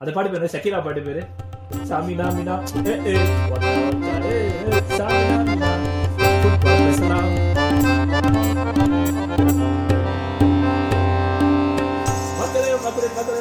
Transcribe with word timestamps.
அந்த 0.00 0.10
பாட்டு 0.12 0.30
பேரு 0.32 0.50
ஷக்கீரா 0.54 0.78
பாட்டு 0.84 1.02
பேரு? 1.02 1.22
சாமினா 1.90 2.26
மினா. 2.36 2.56
ஏ 2.86 2.94
ஏ. 3.08 3.14
ஒத்தா 4.70 5.08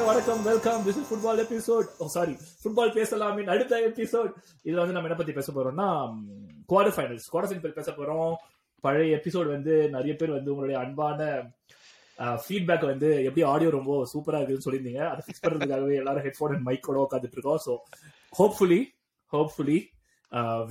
வணக்கம். 0.08 0.42
Welcome 0.44 0.84
this 0.86 0.98
is 1.00 1.08
football 1.10 1.40
episode 1.44 1.88
oh 1.98 2.06
sorry 2.08 2.34
football 2.62 2.94
பேசலாமின் 2.96 3.50
அடுத்த 3.50 3.80
எபிசோட் 3.88 4.32
இதுல 4.66 4.82
வந்து 4.82 4.94
நம்ம 4.94 5.08
என்ன 5.08 5.18
பத்தி 5.18 5.34
பேச 5.34 5.52
போறோம்னா 5.52 5.88
குவார்டர் 6.70 6.96
ஃபைனல்ஸ் 6.96 7.28
குவார்டர் 7.32 7.50
ஃபைனல் 7.52 7.78
பேச 7.80 7.92
போறோம். 7.92 8.34
பழைய 8.84 9.20
எபிசோட் 9.20 9.48
வந்து 9.48 9.74
நிறைய 9.90 10.16
பேர் 10.16 10.30
வந்து 10.30 10.52
உங்களுடைய 10.52 10.80
அன்பான 10.80 11.20
ஃபீட்பேக் 12.44 12.86
வந்து 12.92 13.10
எப்படி 13.28 13.44
ஆடியோ 13.54 13.70
ரொம்ப 13.78 13.94
சூப்பரா 14.14 14.40
இருக்குன்னு 14.40 14.66
சொல்லியிருந்தீங்க. 14.68 15.02
அதை 15.12 15.22
ஃபிக்ஸ் 15.26 15.44
பண்றதுக்காகவே 15.46 15.96
எல்லாரும் 16.02 16.26
ஹெட்ஃபோன் 16.28 16.54
அண்ட் 16.56 16.68
மைக்கோட 16.70 17.00
உட்காந்துட்டு 17.06 17.38
இருக்கோம் 17.38 17.62
so 17.66 17.74
hopefully 18.40 18.82
hopefully 19.34 19.80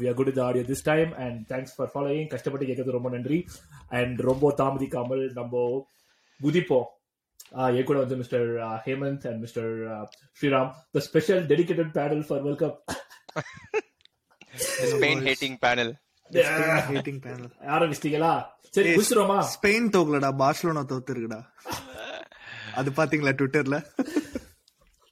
we 0.00 0.06
are 0.10 0.18
good 0.20 0.32
the 0.38 0.42
audio 0.44 0.64
this 0.70 0.86
time 0.90 1.12
and 1.24 1.38
thanks 1.52 1.74
for 1.76 1.90
following 1.94 2.28
கஷ்டப்பட்டு 2.34 2.68
கேட்கறது 2.70 2.98
ரொம்ப 2.98 3.10
நன்றி. 3.10 3.38
அண்ட் 4.00 4.20
ரொம்ப 4.30 4.54
தாமதிக்காமல் 4.62 5.24
நம்ம 5.40 5.64
குதிப்போம். 6.40 6.88
Uh, 7.58 7.68
என் 7.78 7.86
கூட 7.88 7.98
வந்து 7.98 8.16
mister 8.16 8.46
Hemanth 8.84 9.24
and 9.30 9.40
mister 9.40 9.70
Sriram. 10.38 10.70
The 10.90 10.98
special 10.98 11.42
dedicated 11.50 11.92
panel 11.98 12.24
for 12.28 12.42
World 12.44 12.62
Cup 12.62 12.78
Spain 14.92 15.22
hating 15.26 15.56
panel 15.64 15.92
hating 16.88 17.20
panel 17.26 17.50
ஆரம்பிச்சிட்டீங்களா 17.74 18.32
சரி 18.74 18.90
குதிச்சிரோமா 18.96 19.38
ஸ்பெயின் 19.54 19.88
தோக்கலடா 19.94 20.30
பார்சலோனா 20.42 20.82
தோத்துருக்குடா. 20.92 21.40
அது 22.80 22.90
பாத்தீங்களா 22.98 23.32
ட்விட்டர்ல? 23.40 23.76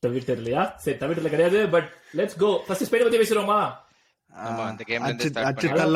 ட்விட்டர் 0.02 0.41
இல்லையா 0.41 0.62
சரி 0.85 0.97
ட்விட்டர்ல 1.01 1.30
கிடையாது 1.35 1.59
but 1.75 1.88
let's 2.19 2.38
go 2.43 2.51
first 2.66 2.87
Spain 2.88 3.07
பத்தி 3.07 3.23
பேசுறோமா 3.23 3.59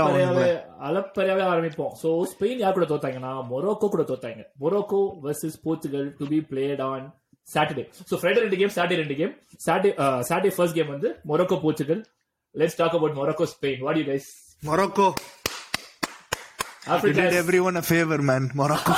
அலப்பறையாவே 0.06 0.48
அலப்பறையாவே 0.88 1.44
ஆரம்பிப்போம். 1.52 1.92
சோ 2.02 2.08
ஸ்பெயின் 2.32 2.60
யார் 2.62 2.76
கூட 2.78 2.86
தோத்தாங்கன்னா 2.90 3.32
மொரோக்கோ 3.52 3.86
கூட 3.94 4.02
தோத்தாங்க. 4.10 4.42
Morocco 4.62 5.00
versus 5.24 5.56
Portugal 5.64 6.08
to 6.18 6.26
be 6.32 6.38
played 6.50 6.82
on 6.90 7.06
Saturday 7.54 7.84
so 8.10 8.14
Friday 8.20 8.42
ரெண்டு 8.44 8.58
கேம் 8.60 8.74
சாட்டர்டே 8.76 9.00
ரெண்டு 9.02 9.16
game 9.20 9.32
Saturday 9.66 9.92
Saturday 10.30 10.52
first 10.56 10.76
game 10.78 10.92
வந்து 10.94 11.10
Morocco 11.30 11.58
Portugal 11.64 12.02
let's 12.54 12.78
talk 12.82 12.96
about 12.98 13.16
Morocco 13.20 13.46
Spain. 13.54 13.80
What 13.86 14.00
you 14.00 14.06
guys 14.10 14.28
Morocco. 14.62 15.06
Africa 16.94 17.24
did 17.26 17.36
everyone 17.42 17.76
a 17.82 17.86
favor 17.92 18.18
man. 18.30 18.42
Morocco 18.60 18.96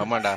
ஆமாடா 0.00 0.32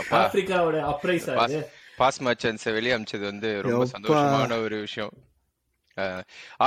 அப்பா. 0.00 0.18
ஆப்பிரிக்காவோட 0.20 0.76
apprise 0.92 1.26
அது 1.44 1.58
பாஸ் 2.00 2.18
மர்ச்சன்ஸ் 2.26 2.64
வெளியே 2.76 2.94
அமிச்சது 2.96 3.24
வந்து 3.30 3.48
ரொம்ப. 3.66 3.84
சந்தோஷமான 3.94 4.58
ஒரு 4.66 4.76
விஷயம். 4.86 5.12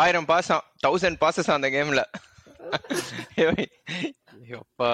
ஆயிரம் 0.01 0.27
பாஸ் 0.31 0.51
தௌசண்ட் 0.85 1.19
பாசஸ் 1.23 1.51
அந்த 1.57 1.69
கேம்ல 1.75 2.03
எப்பா 4.57 4.89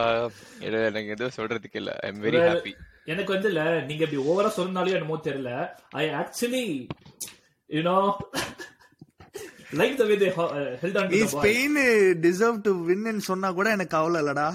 எனக்கு 0.68 1.14
எதுவும் 1.16 1.36
சொல்றதுக்கு 1.38 1.80
இல்ல. 1.82 1.92
ஐ 2.04 2.10
எம் 2.12 2.22
வெரி 2.26 2.40
ஹாப்பி 2.48 2.74
எனக்கு 3.14 3.32
வந்து 3.36 3.50
இல்ல 3.52 3.62
நீங்க 3.90 4.04
இப்படி 4.06 4.22
ஓவரா 4.32 4.50
சொன்னாலும் 4.60 4.96
என்னமோ 4.98 5.18
தெரியல. 5.28 5.52
I 6.02 6.04
actually 6.22 6.66
you know 7.70 7.96
like 9.74 9.96
the 10.00 10.06
way 10.10 10.16
they 10.18 10.30
held 10.82 10.98
on 11.00 11.10
நீ 11.14 11.20
ஸ்பெயின் 11.34 11.78
டிசர்வ் 12.24 12.58
டு 12.66 12.72
வின் 12.88 13.22
சொன்னா 13.28 13.50
கூட 13.58 13.68
எனக்கு 13.76 13.96
கவலை 13.96 14.20
இல்லடா 14.24 14.48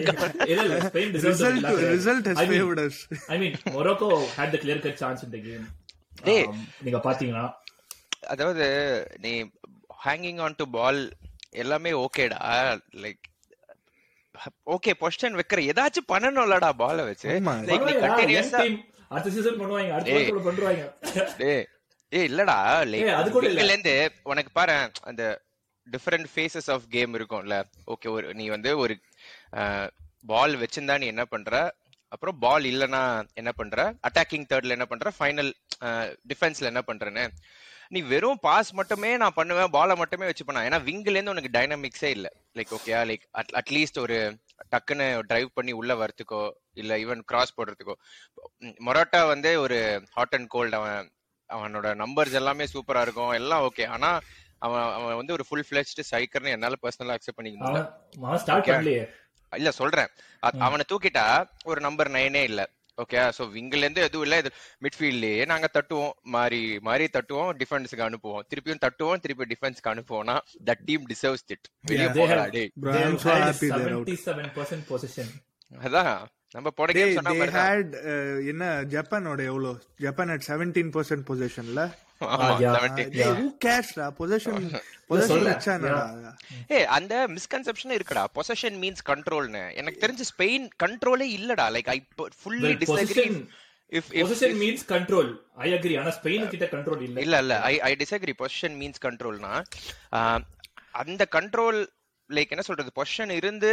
இல்ல 0.50 0.62
இல்ல 0.64 0.78
Spain 0.86 1.12
to 1.14 1.22
result 1.28 1.66
win. 1.68 1.84
Result 1.94 2.28
has 2.30 2.40
I 2.40 2.46
mean- 2.46 2.56
favoured 2.56 2.82
mean, 3.42 3.54
Morocco 3.76 4.08
had 4.36 4.50
the 4.50 4.60
clear 4.64 4.78
cut 4.80 4.96
chance 4.96 5.22
in 5.22 5.30
the 5.30 5.42
game. 5.46 5.64
டேய். 6.24 6.44
Um, 6.46 6.58
நீங்க 6.84 6.98
பாத்தீங்கன்னா 7.06 7.46
அதாவது 8.28 8.66
நீ 9.24 9.32
ஹேங்கிங் 10.00 10.42
ஆன் 10.44 10.58
டு 10.58 10.66
பால் 10.74 11.00
எல்லாமே 11.56 11.92
ஓகேடா 12.00 12.40
லைக் 13.02 13.22
ஓகே 14.74 14.92
பொசிஷன் 15.00 15.38
வைக்கிற 15.38 15.60
ஏதாச்சும் 15.70 16.10
பண்ணணும்லடா 16.10 16.70
பால 16.80 17.04
வச்சு. 17.08 17.28
லைக் 17.68 17.86
நீ? 17.86 17.94
கண்டினியூஸா 18.04 18.60
அடுத்த 19.10 19.28
சீசன் 19.34 19.58
பண்ணுவாங்க 19.60 19.92
அடுத்த 19.96 20.22
கூட 20.30 20.40
பண்றாங்க 20.46 20.84
டேய் 21.40 21.64
ஏய் 22.12 22.28
இல்லடா 22.30 22.56
இருந்து 23.68 23.94
உனக்கு 24.32 24.50
பாரு 24.58 24.76
அந்த 25.10 25.22
டிஃபரெண்ட் 25.86 26.28
ஃபேசஸ் 26.34 26.68
ஆஃப் 26.74 26.84
கேம் 26.94 27.12
இருக்கும்ல. 27.18 27.56
ஓகே 27.92 28.08
ஒரு 28.16 28.28
நீ 28.38 28.44
வந்து 28.54 28.70
ஒரு 28.84 28.94
பால் 30.32 30.54
வச்சிருந்தா 30.62 30.96
நீ 31.02 31.06
என்ன 31.14 31.24
பண்ற? 31.24 31.52
அப்புறம் 32.14 32.38
பால் 32.44 32.64
இல்லனா 32.72 33.02
என்ன 33.40 33.50
பண்ற? 33.52 33.84
அட்டாக்கிங் 34.08 34.46
தேர்ட்ல 34.50 34.76
என்ன 34.76 34.86
பண்ற? 34.92 35.12
ஃபைனல் 35.18 35.50
டிஃபென்ஸ்ல 36.32 36.70
என்ன 36.72 36.82
பண்றேன்னு. 36.90 37.24
நீ 37.94 38.00
வெறும் 38.12 38.40
பாஸ் 38.46 38.70
மட்டுமே 38.78 39.10
நான் 39.22 39.36
பண்ணுவேன் 39.36 39.72
பாலை 39.76 39.94
மட்டுமே 39.96 40.28
வச்சு 40.28 40.44
பண்ண 40.44 40.62
ஏன்னா 40.68 40.80
விங்ல 40.88 41.16
இருந்து 41.16 41.34
உனக்கு 41.34 41.50
டைனமிக்ஸே 41.58 42.10
இல்ல. 42.16 42.28
லைக் 42.58 42.72
ஓகே 42.78 42.94
லைக் 43.10 43.24
அட்லீஸ்ட் 43.60 44.00
ஒரு 44.04 44.16
டக்குன்னு 44.74 45.06
டிரைவ் 45.30 45.50
பண்ணி 45.58 45.72
உள்ள 45.80 45.94
வரதுக்கோ 46.02 46.40
இல்ல 46.82 46.92
ஈவன் 47.04 47.22
கிராஸ் 47.30 47.56
போடுறதுக்கோ. 47.58 47.94
மொராட்டா 48.86 49.20
வந்து 49.34 49.52
ஒரு 49.64 49.78
ஹாட் 50.16 50.34
அண்ட் 50.38 50.50
கோல்ட் 50.54 50.76
அவன் 50.80 51.10
அவனோட 51.48 52.04
நம்பர்ஸ் 52.04 52.32
எல்லாமே 52.32 52.64
சூப்பரா 52.64 53.00
இருக்கும். 53.00 53.30
எல்லாம் 53.30 53.70
ஓகே 53.70 53.86
ஆனா 53.86 54.20
அவன் 54.58 54.82
அவன் 54.82 55.16
வந்து 55.16 55.32
ஒரு 55.32 55.44
ஃபுல் 55.48 55.64
ஃபிளெஜ்டு 55.70 56.02
ஸ்ட்ரைக்கர்னு 56.10 56.48
என்னால 56.48 56.74
பர்சனலா 56.82 57.14
அக்செப்ட் 57.14 57.34
பண்ணிக்க 57.34 57.64
முடியல. 57.64 59.08
இல்ல 59.56 59.70
சொல்றேன். 59.70 60.06
அவனை 60.40 60.84
தூக்கிட்டா 60.92 61.48
ஒரு 61.64 61.80
நம்பர் 61.80 62.10
நைனே 62.10 62.42
இல்ல. 62.42 62.70
ஓகே 63.02 63.16
சோ 63.16 63.38
விங்ல 63.38 63.74
இருந்து 63.74 64.02
எதுவும் 64.02 64.22
இல்ல. 64.22 64.36
இது 64.36 64.50
மிட்ஃபீல்ட்லயே 64.80 65.46
நாங்க 65.46 65.68
தட்டுவோம். 65.72 66.10
மாறி 66.22 66.78
மாறி 66.80 67.04
தட்டுவோம். 67.04 67.60
டிஃபென்ஸ்க்கு 67.60 67.96
அனுப்புவோம். 67.96 68.40
திருப்பியும் 68.48 68.88
தட்டுவோம். 68.88 69.20
திருப்பி 69.20 69.44
டிஃபென்ஸ்க்கு 69.44 69.86
அனுப்புவோம்னா 69.86 70.38
தட் 70.64 70.78
டீம் 70.84 71.06
டிசர்வ்ஸ் 71.06 71.46
இட் 71.46 71.68
வெளிய 71.82 72.08
They 72.08 72.18
போடா 72.18 72.42
have- 72.42 72.50
டேய் 72.50 72.72
Bro, 72.82 72.84
they 72.84 73.02
I'm 73.02 73.14
have 73.14 73.16
so 73.16 73.32
had 73.32 73.42
happy 73.42 73.78
they're 73.78 73.92
out. 73.92 74.16
77% 74.24 74.86
possession. 74.88 75.26
அதான். 75.82 76.24
நம்ம 76.54 76.70
போட 76.70 76.90
they 76.92 76.98
கேம் 76.98 77.16
சொன்ன 77.16 77.30
uh, 78.02 78.48
என்ன 78.50 78.64
ஜப்பானோட 78.94 79.40
எவ்வளோ 79.52 79.72
ஜப்பான் 80.04 80.32
at 80.34 80.44
17% 80.50 81.24
பொசிஷன்ல 81.28 81.82
ஆமா, 82.26 82.46
yeah. 82.60 82.76
17. 82.82 83.24
who 83.38 83.46
cares 83.64 83.88
டா? 83.96 84.04
பொசிஷன் 84.18 84.68
பொசிஷன் 85.08 85.30
சொல்றேன். 85.32 85.48
வச்சானடா 85.48 86.02
ஏய் 86.68 86.86
அந்த 86.96 87.14
மிஸ்கன்செப்ஷன் 87.34 87.94
இருக்குடா. 87.96 88.24
பொசஷன் 88.38 88.76
மீன்ஸ் 88.84 89.04
கண்ட்ரோல்னு 89.10 89.64
எனக்கு 89.74 89.98
தெரிஞ்சு 90.06 90.26
ஸ்பெயின் 90.32 90.66
கண்ட்ரோலே 90.84 91.26
இல்லடா. 91.38 91.66
Like 91.76 91.90
I 91.94 91.98
fully 92.42 92.72
disagree 92.84 93.26
if 93.92 94.08
possession 94.14 94.54
means 94.62 94.80
control. 94.94 95.26
I 95.56 95.72
agree. 95.72 95.96
ஆனா 95.96 96.12
ஸ்பெயின் 96.20 96.48
கிட்ட 96.48 96.68
கண்ட்ரோல் 96.76 97.02
இல்ல. 97.08 97.20
இல்ல 97.20 97.38
இல்ல. 97.38 97.60
I 97.60 97.74
I 97.80 97.92
disagree 98.00 98.34
position 98.42 98.76
means 98.80 99.02
கண்ட்ரோல்னா 99.06 99.52
அந்த 101.02 101.22
கண்ட்ரோல் 101.36 101.78
லைக் 102.30 102.54
என்ன 102.54 102.62
சொல்றது? 102.62 102.90
பொசிஷன் 103.00 103.30
இருந்து 103.30 103.70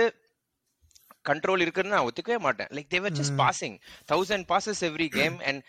கண்ட்ரோல் 1.29 1.63
இருக்குன்னு 1.65 1.95
நான் 1.95 2.07
ஒத்துக்கவே 2.09 2.39
மாட்டேன். 2.47 2.69
Like 2.75 2.93
they're 2.95 3.17
just 3.19 3.37
passing 3.41 3.75
thousand 4.11 4.47
passes 4.51 4.83
every 4.89 5.07
game 5.19 5.37
and 5.49 5.61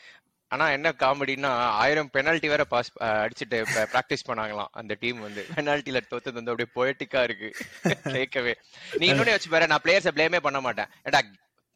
ஆனா 0.50 0.64
என்ன 0.70 0.88
காமெடினா 1.02 1.50
ஆயிரம் 1.82 2.10
பெனால்டி 2.14 2.48
வேற 2.52 2.64
பாஸ் 2.72 2.90
அடிச்சுட்டு 3.22 3.58
பிராக்டிஸ் 3.92 4.26
பண்ணாங்களாம். 4.28 4.70
அந்த 4.80 4.92
டீம் 5.00 5.20
வந்து 5.20 5.42
பெனால்டில 5.56 6.00
தோத்தது 6.10 6.38
வந்து 6.40 6.52
அப்படியே 6.52 6.70
பொயட்டிக்கா 6.76 7.22
இருக்கு. 7.28 7.48
கேட்கவே. 8.18 8.52
நீ 8.98 9.06
இன்னொன்னு 9.12 9.34
வச்சு 9.36 9.50
பாரு 9.54 9.70
நான் 9.72 9.84
பிளேயர்ஸை 9.86 10.12
ப்ளேமே 10.18 10.40
பண்ண 10.46 10.60
மாட்டேன். 10.66 10.92
ஏடா 11.08 11.22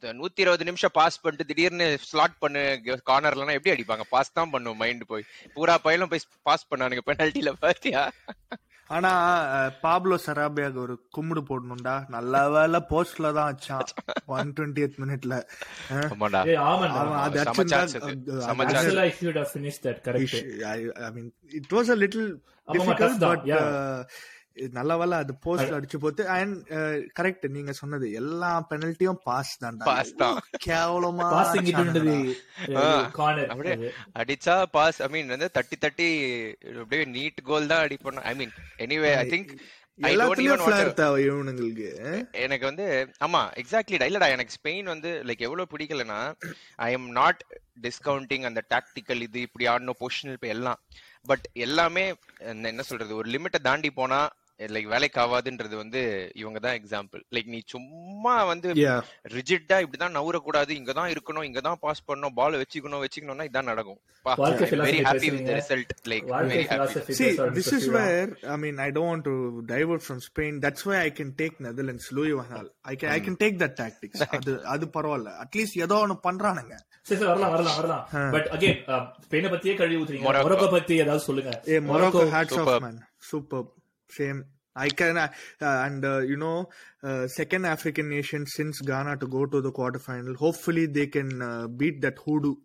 நூத்தி 0.03 0.41
இருபது 0.45 0.65
நிமிஷம் 0.65 0.95
பாஸ் 0.99 1.21
பண்ணிட்டு 1.23 1.49
திடீர்னு 1.51 1.87
ஸ்லாட் 2.09 2.37
பண்ணு 2.43 2.61
கார்னர்லாம் 3.11 3.57
எப்படி 3.57 3.73
அடிப்பாங்க? 3.75 4.05
பாஸ் 4.15 4.37
தான் 4.39 4.53
பண்ணும் 4.53 4.81
மைண்ட் 4.83 5.05
போய். 5.07 5.25
பூரா 5.55 5.75
பையலும் 5.87 6.11
போய் 6.13 6.27
பாஸ் 6.49 6.69
பண்ணானுங்க 6.71 7.03
பெனால்டில 7.11 7.53
பாத்தியா? 7.65 8.03
ஆனா 8.91 9.11
பாப்லோ 9.83 10.17
சராபியாக்கு 10.25 10.79
ஒரு 10.79 10.95
கும்பிடு 11.11 11.41
போடணும்டா. 11.49 11.95
நல்ல 12.09 12.35
வேலை 12.49 12.79
போஸ்ட்ல 12.91 13.33
தான் 13.33 13.49
வச்சான் 13.51 13.91
ஒன் 14.33 14.53
டுவெண்ட்டி 14.57 14.85
மினிட்ல 15.03 15.35
ஆமாடா 16.07 16.41
ஏய் 16.45 16.61
ஆமாண்டா 16.65 17.01
அவன் 17.03 17.19
அது. 17.21 17.37
I 21.03 21.11
mean 21.11 21.31
it 21.61 21.73
was 21.73 21.91
a 21.91 21.99
little 21.99 22.29
difficult 22.69 23.21
but 23.27 23.47
நல்ல 24.75 24.97
வேலை 24.97 25.17
அது 25.19 25.33
போஸ்ட் 25.45 25.75
அடிச்சு 25.77 25.99
போட்டு 25.99 26.23
அண்ட் 26.35 26.55
கரெக்ட் 27.19 27.47
நீங்க 27.51 27.73
சொன்னது 27.81 28.07
எல்லா 28.21 28.51
பெனல்ட்டியும் 28.71 29.21
பாஸ் 29.25 29.53
தான்டா 29.63 29.87
Pass 29.91 30.11
தான். 30.17 30.39
கேவலமா. 30.67 31.29
அப்படியே. 33.49 33.77
அடிச்சா 34.21 34.57
பாஸ் 34.73 35.01
ஐ 35.03 35.09
மீன் 35.09 35.35
வந்து 35.35 35.49
தட்டி 35.53 35.79
தட்டி 35.79 36.09
அப்படியே 36.77 37.05
நீட் 37.15 37.43
கோல் 37.49 37.73
தான் 37.73 37.85
அடிப்போம் 37.87 38.23
ஐ 38.27 38.35
மீன் 38.35 38.55
எனிவே 38.79 39.13
ஐ 39.17 39.27
திங்க் 39.29 39.53
எனக்கு 42.43 42.65
வந்து 42.67 42.85
ஆமா 43.25 43.41
எக்ஸாக்ட்லி 43.63 43.97
இல்லடா 44.03 44.29
எனக்கு 44.35 44.57
ஸ்பெயின் 44.57 44.91
வந்து 44.93 45.11
லைக் 45.29 45.47
எவ்வளவு 45.47 45.71
பிடிக்கலனா 45.73 46.19
ஐ 46.85 46.91
எம் 46.93 47.09
நாட் 47.17 47.41
டிஸ்கவுண்டிங் 47.83 48.47
அந்த 48.49 48.61
டாக்டிக்கல் 48.71 49.25
இது 49.27 49.41
இப்படி 49.47 49.67
ஆடணும் 49.69 50.01
பொசிஷனல் 50.01 50.37
இப்போ 50.39 50.51
எல்லாம் 50.55 50.79
பட் 51.27 51.47
எல்லாமே 51.67 52.05
என்ன 52.67 52.85
சொல்றது 52.91 53.19
ஒரு 53.19 53.29
லிமிட்டை 53.29 53.61
தாண்டி 53.61 53.91
போனா 53.93 54.21
லைக் 54.61 54.89
வேலைக்கு 54.93 55.19
ஆகாதுன்றது 55.23 55.75
வந்து 55.81 56.01
இவங்க 56.41 56.59
தான் 56.65 56.77
எக்ஸாம்பிள் 56.79 57.21
லைக் 57.35 57.49
நீ 57.55 57.59
சும்மா 57.73 58.35
வந்து. 58.51 58.69
ரிஜிட்டா 59.37 59.77
இப்படிதான் 59.85 60.17
நவரக்கூடாது 60.19 60.71
இங்க 60.81 60.93
தான் 60.99 61.11
இருக்கணும் 61.15 61.47
இங்க 61.49 61.61
தான் 61.67 61.79
பாஸ் 61.85 62.07
பண்ணணும் 62.09 62.37
பால் 62.39 62.59
வச்சுக்கணும் 62.63 63.03
வச்சுக்கணும்னா 63.05 63.47
இதான் 63.51 63.71
நடக்கும். 63.73 64.01
Very 64.87 65.01
happy 65.07 65.29
with. 65.35 65.51
Result 65.59 65.93
like 66.13 66.27
very 66.53 66.65
happy 66.73 67.15
See, 67.19 67.31
this 67.59 67.69
is 67.79 67.85
where 67.97 68.27
I 68.55 68.59
mean 68.65 68.77
I 68.87 68.91
don't 68.97 69.09
want 69.13 69.25
to 69.31 69.37
divert 69.73 70.03
from 70.09 70.19
Spain. 70.29 70.53
That's 70.65 70.83
why 70.89 70.99
I 71.07 71.11
can 71.21 71.31
take 71.41 71.55
Netherlands, 71.67 72.07
Louis 72.19 72.35
van 72.41 72.51
Gaal. 72.55 72.69
I 72.93 72.97
can 73.01 73.11
I 73.17 73.21
can 73.29 73.37
take 73.45 73.57
that 73.63 73.75
tactics. 73.83 74.19
அது 74.39 74.53
அது 74.75 74.87
பரவாயில்ல. 74.99 75.31
At least 75.45 75.79
ஏதோ 75.87 75.99
ஒன்னு 76.05 76.17
பண்றானுங்க. 76.29 76.75
சரி 77.09 77.19
சரி 77.21 77.31
வரலாம் 77.33 77.53
வரலாம் 77.55 77.77
வரலாம். 77.81 78.05
பட் 78.37 78.49
அகைன் 78.57 78.79
ஸ்பெயினை 79.27 79.51
பத்தியே 79.55 79.75
கழுவி 79.81 79.99
ஊத்துறீங்க. 80.03 80.27
மொரோக்கோ 80.47 80.69
பத்தி 80.77 80.95
ஏதாவது 81.05 81.25
சொல்லுங்க. 81.29 81.53
ஏ 81.75 81.79
Morocco 81.91 82.25
hats 82.37 82.61
off. 82.63 82.75
Man 82.87 83.01
super 83.31 83.67
Same 84.10 84.42
I 84.76 84.90
can 84.90 85.18
uh, 85.18 85.28
and 85.62 86.04
uh, 86.04 86.20
you 86.20 86.38
know 86.38 86.70
uh, 87.04 87.28
second 87.28 87.66
African 87.66 88.10
nation 88.10 88.46
since 88.48 88.82
Ghana 88.82 89.18
to 89.18 89.28
go 89.28 89.46
to 89.46 89.62
the 89.62 89.72
quarterfinal. 89.72 90.36
Hopefully 90.36 90.86
they 90.88 91.08
can 91.08 91.42
uh, 91.42 91.68
beat 91.68 92.02
that 92.02 92.18
hoodoo. 92.26 92.56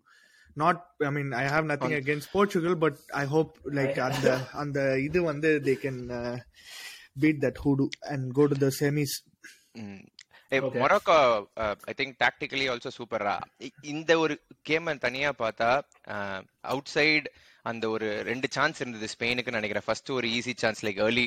Not, 0.56 0.86
I 1.06 1.10
mean, 1.10 1.32
I 1.32 1.42
have 1.42 1.66
nothing 1.66 1.92
against 1.94 2.32
Portugal, 2.32 2.74
but 2.74 2.94
I 3.14 3.24
hope 3.26 3.58
like 3.72 3.98
on 4.06 4.12
the 4.22 4.34
on 4.60 4.72
the 4.76 4.86
இது 5.06 5.18
வந்து 5.30 5.50
they 5.66 5.76
can 5.84 5.98
uh, 6.20 6.36
beat 7.22 7.38
that 7.44 7.58
hoodoo 7.64 7.88
and 8.12 8.34
go 8.38 8.46
to 8.52 8.58
the 8.64 8.70
semis. 8.80 9.12
Okay. 10.58 10.78
Morocco 10.82 11.16
I 11.90 11.94
think 11.98 12.14
tactically 12.24 12.66
also 12.72 12.90
சூப்பரா 12.98 13.34
இந்த 13.92 14.12
ஒரு 14.22 14.34
game 14.68 14.88
தனியா 15.04 15.30
பார்த்தா 15.42 15.70
out 16.72 16.90
side 16.94 17.28
அந்த 17.65 17.85
ஒரு 17.89 18.07
ரெண்டு 18.23 18.47
சான்ஸ் 18.51 18.81
இருந்தது 18.81 19.07
ஸ்பெயினுக்கு 19.13 19.57
நினைக்கிறேன். 19.57 19.85
ஃபர்ஸ்ட் 19.87 20.11
ஒரு 20.11 20.29
easy 20.37 20.55
chance 20.63 20.81
like 20.87 20.99
early 21.05 21.25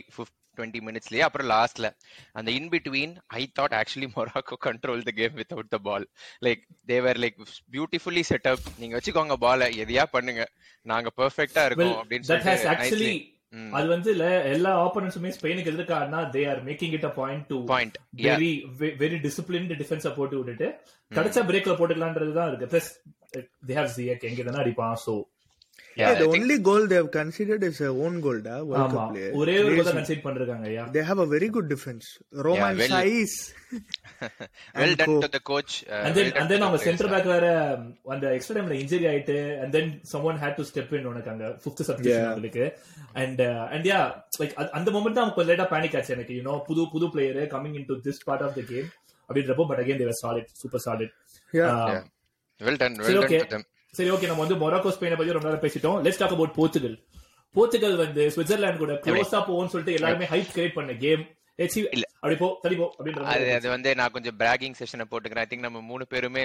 twenty 0.58 0.80
மினிட்ஸ்லயே 0.84 1.22
அப்புறம் 1.24 1.48
லாஸ்ட்ல 1.50 1.86
அந்த 2.34 2.50
in 2.58 2.68
between 2.72 3.14
I 3.38 3.42
thought 3.58 3.74
actually 3.78 4.08
Morocco 4.14 4.56
control 4.66 5.06
the 5.08 5.12
game 5.18 5.34
without 5.40 5.72
the 5.74 5.80
ball 5.88 6.06
like 6.46 6.62
they're 6.86 7.20
like 7.24 7.36
beautifully 7.74 8.22
set 8.30 8.48
up 8.52 8.68
நீங்க 8.78 8.94
வச்சுக்கோங்க 8.98 9.36
பால 9.44 9.68
எதையா 9.82 10.04
பண்ணுங்க. 10.14 10.44
நாங்க 10.86 11.10
பெர்ஃபெக்ட்டா 11.20 11.64
இருக்கோம் 11.68 11.96
அப்படின்னு. 12.00 12.28
அது 13.76 13.86
வந்து 13.88 14.08
இல்ல 14.14 14.24
எல்லா 14.54 14.70
ஆப்போனன்ட்ஸுமே 14.84 15.30
ஸ்பெயினுக்கு 15.36 15.70
எதிர்க்காருன்னா 15.72 16.20
they 16.32 16.42
are 16.52 16.60
making 16.64 16.94
it 16.96 17.06
a 17.10 17.12
point 17.18 17.44
to 17.50 17.58
point 17.70 17.96
very 18.24 18.50
very 19.02 19.18
disciplined 19.26 19.72
டிஃபென்ஸ 19.82 20.10
போட்டு 20.16 20.36
விட்டுட்டு 20.38 20.68
கிடைச்ச 21.10 21.46
பிரேக்ல 21.50 21.74
போட்டுக்கலான்றது 21.78 22.34
தான் 22.38 22.48
இருக்கு. 22.50 22.68
பிளஸ் 22.72 22.90
தே 23.68 23.76
ஹேவ் 23.78 23.94
ஜியக் 23.96 24.26
எங்க 24.30 24.42
தானே 24.42 24.60
அடிப்பான் 24.64 25.00
so 25.06 25.14
Yeah, 25.96 26.14
the 26.14 26.26
only 26.28 26.56
goal 26.60 26.82
they 26.86 26.96
have 26.96 27.10
considered 27.10 27.62
is 27.62 27.78
a 27.80 27.90
own 28.00 28.14
goal, 28.20 28.38
da, 28.40 28.54
World 28.62 28.80
ஆமா 28.80 28.94
Cup 28.96 29.06
player. 29.10 29.30
ஒரே 29.34 29.54
ஒரு 29.58 29.68
Crazy. 29.70 29.84
தான் 29.86 29.96
கன்சிட் 29.98 30.22
பண்றாங்க 30.24 30.66
ஐயா 30.70 30.82
They 30.94 31.04
have 31.08 31.20
a 31.24 31.28
very 31.28 31.48
good 31.48 31.66
defense. 31.68 32.06
Roman 32.46 32.74
well- 32.74 32.92
Saiz. 32.92 33.32
Well 34.74 34.90
and 34.90 34.98
done 35.00 35.10
co. 35.10 35.16
To 35.24 35.28
the 35.28 35.40
coach 35.50 35.74
and 36.00 36.14
then 36.18 36.28
and 36.40 36.48
then 36.52 36.60
அவங்க 36.66 36.80
centre 36.84 37.10
back 37.12 37.28
வேற 37.32 37.46
um, 37.68 37.84
அந்த 38.14 38.26
extra 38.36 38.56
டைம்ல 38.58 38.76
இன்ஜுரி 38.82 39.06
ஆயிட்டு 39.12 39.36
and 39.62 39.70
then 39.76 39.86
someone 40.12 40.38
had 40.38 40.54
to 40.60 40.66
step 40.70 40.90
in 40.98 41.06
உனக்கு 41.12 41.32
அங்க 41.34 41.46
fifth 41.62 41.82
substitution 41.88 42.18
Yeah. 42.18 42.30
அவங்களுக்கு 42.30 42.66
and 43.16 43.40
uh, 43.42 43.74
and 43.74 43.86
yeah 43.86 44.04
like 44.40 44.54
அ- 44.62 44.70
அந்த 44.78 44.90
மொமெண்ட் 44.96 45.18
தான் 45.20 45.32
கொஞ்சம் 45.34 45.50
லேட்டா 45.52 45.68
பேனிக் 45.72 45.96
ஆச்சு 46.00 46.14
எனக்கு 46.16 46.36
யூனோ 46.38 46.56
புது 46.68 46.84
புது 46.94 47.08
player 47.14 47.40
coming 47.54 47.78
in 47.80 47.88
to 47.90 47.96
this 48.06 48.20
part 48.28 48.44
of 48.48 48.56
the 48.58 48.64
game 48.72 48.90
அப்படின்றப்போ 49.30 49.66
but 49.70 49.82
again 49.84 50.04
solid 50.22 50.50
super 50.62 50.84
solid 50.86 51.14
Yeah. 51.52 51.72
Well 52.60 52.78
done 52.82 52.98
well 53.02 53.20
okay 53.22 53.38
done 53.38 53.46
to 53.46 53.54
them 53.54 53.66
சரி 53.96 54.10
ஓகே 54.10 54.26
நம்ம 54.26 54.44
வந்து 54.44 54.58
மொராக்கோ 54.62 54.90
ஸ்பெயினை 54.96 55.16
பத்தி 55.18 55.36
ரொம்ப 55.36 55.48
நேரம் 55.48 55.64
பேசிட்டோம். 55.64 55.98
Let's 56.04 56.20
talk 56.22 56.34
about 56.36 56.54
Portugal 56.54 56.96
Portugal 57.54 57.96
வந்து 57.96 58.22
சுவிட்சர்லாந்து 58.34 58.76
கூட 58.76 58.94
க்ளோஸா 59.06 59.38
போகும்னு 59.48 59.72
சொல்லிட்டு 59.74 59.96
எல்லாருமே 59.98 60.26
ஹைப் 60.32 60.52
கிரியேட் 60.54 60.78
பண்ண 60.78 60.94
கேம் 61.04 61.22
அது 63.54 63.68
வந்து 63.68 63.90
நான் 63.94 64.10
கொஞ்சம் 64.10 64.36
பிராகிங் 64.38 64.76
செஷனை 64.80 65.04
போட்டுக்கிறேன். 65.10 65.44
ஐ 65.44 65.48
திங்க் 65.50 65.66
நம்ம 65.66 65.80
மூணு 65.90 66.04
பேருமே 66.06 66.42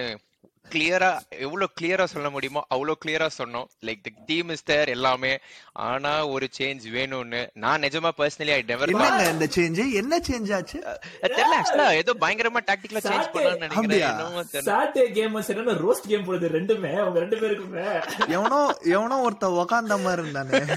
கிளியரா 0.69 1.19
எவ்வளவு 1.29 1.71
கிளியரா 1.81 2.03
சொல்ல 2.03 2.29
முடியுமோ 2.29 2.65
அவ்வளவு 2.67 2.97
கிளியரா 3.05 3.29
சொன்னோம். 3.37 3.65
Like 3.81 4.01
the 4.01 4.13
team 4.25 4.49
is 4.49 4.63
there 4.63 4.89
எல்லாமே. 4.89 5.39
ஆனா 5.73 6.27
ஒரு 6.27 6.49
சேஞ்ச் 6.57 6.81
வேணும்னு 6.93 7.47
நான் 7.53 7.81
நிஜமா 7.81 8.09
பர்சனலி 8.17 8.53
ஐ 8.53 8.61
நெவர் 8.67 8.89
என்னங்க 8.89 9.29
இந்த 9.29 9.47
சேஞ்ச் 9.55 9.93
என்ன 9.93 10.19
சேஞ்ச் 10.19 10.55
ஆச்சு? 10.55 10.79
தெரியல 11.21 11.57
ஆக்சுவலா 11.61 11.93
ஏதோ 11.93 12.13
பயங்கரமா 12.13 12.59
டாக்டிக்கலா 12.65 12.97
சேஞ்ச் 12.97 12.99
Saturday- 12.99 13.33
பண்ணலாம்னு 13.33 13.57
நினைக்கிறேன். 13.57 14.65
சாட்டர்டே 14.65 15.11
கேம் 15.11 15.35
என்னன்னா 15.37 15.73
ரோஸ்ட் 15.73 16.07
கேம் 16.07 16.23
போடுது 16.23 16.45
ரெண்டுமே. 16.45 16.93
அவங்க 16.99 17.19
ரெண்டு 17.19 17.37
பேருக்குமே. 17.37 18.03
எவனோ 18.27 18.75
எவனோ 18.81 19.29
ஒருத்த 19.29 19.43
உக்காந்த 19.43 20.01
மாதிரி 20.03 20.21
இருந்தானே. 20.21 20.75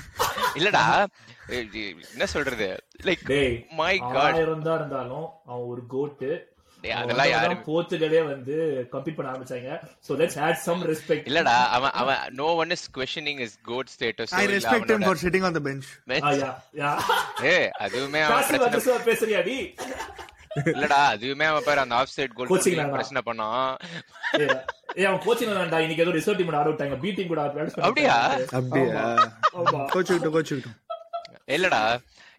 இல்லடா 0.55 1.07
என்ன 1.49 2.27
சொல்றது? 2.27 2.85
லைக் 3.03 3.71
மை 3.71 3.99
காட் 3.99 4.35
இருந்தாலும் 4.35 5.29
அவன் 5.47 5.67
ஒரு 5.67 5.87
கோட்டு 5.87 6.54
அதெல்லாம் 7.01 7.31
யாரும் 7.33 7.63
போர்ச்சுகலே 7.69 8.21
வந்து 8.33 8.55
கம்பீட் 8.95 9.17
பண்ண 9.19 9.31
ஆரம்பிச்சாங்க. 9.33 9.71
So 10.07 10.19
let's 10.21 10.39
had 10.43 10.61
some 10.67 10.83
respect 10.91 11.29
இல்லடா 11.31 11.57
அவன் 11.77 11.95
அவன் 12.03 12.21
no 12.41 12.49
one 12.63 12.75
is 12.77 12.87
questioning 12.99 13.41
is 13.47 13.57
goat 13.71 13.93
status 13.95 14.35
I 14.41 14.45
respect 14.55 14.93
him 14.95 15.03
for 15.09 15.17
sitting 15.25 15.47
on 15.49 15.55
the 15.59 15.65
bench. 15.69 15.89
Yeah 16.43 16.53
yeah 16.83 16.93
ஏ 17.51 17.57
அதுவுமே 17.87 18.23
அவன் 18.27 18.37
காசு 18.37 18.53
பிரச்சனை 18.53 18.65
வகசா 18.67 18.97
பேசுறியா 19.11 19.43
நீ? 19.51 19.59
இல்லடா 20.75 21.01
அதுவுமே 21.15 21.47
அவன் 21.53 21.67
பேர் 21.69 21.83
அந்த 21.83 21.95
ஆஃப் 22.01 22.15
சைட் 22.17 22.35
கோல். 22.39 22.51
பிரச்சனை 22.97 23.23
பண்ணான் 23.29 23.71
ஏய், 24.41 24.53
ஏய் 24.99 25.09
அவன் 25.11 25.23
கோச்சிங் 25.27 25.53
வேண்டாம். 25.61 25.85
இன்னைக்கு 25.85 26.05
ஏதோ 26.05 26.15
ரிசர்வ் 26.19 26.39
டீம் 26.41 26.53
ஆட 26.61 26.69
விட்டாங்க. 26.71 26.97
பி 27.05 27.11
டீம் 27.17 27.31
கூட 27.33 27.43
அப்படியா? 27.89 28.17
அப்படியா? 28.59 29.05
ஆமா. 29.61 29.81
கோச்சுக்கிட்டு 29.95 30.35
கோச்சுக்கிட்டோம் 30.37 30.79
இல்லடா 31.57 31.81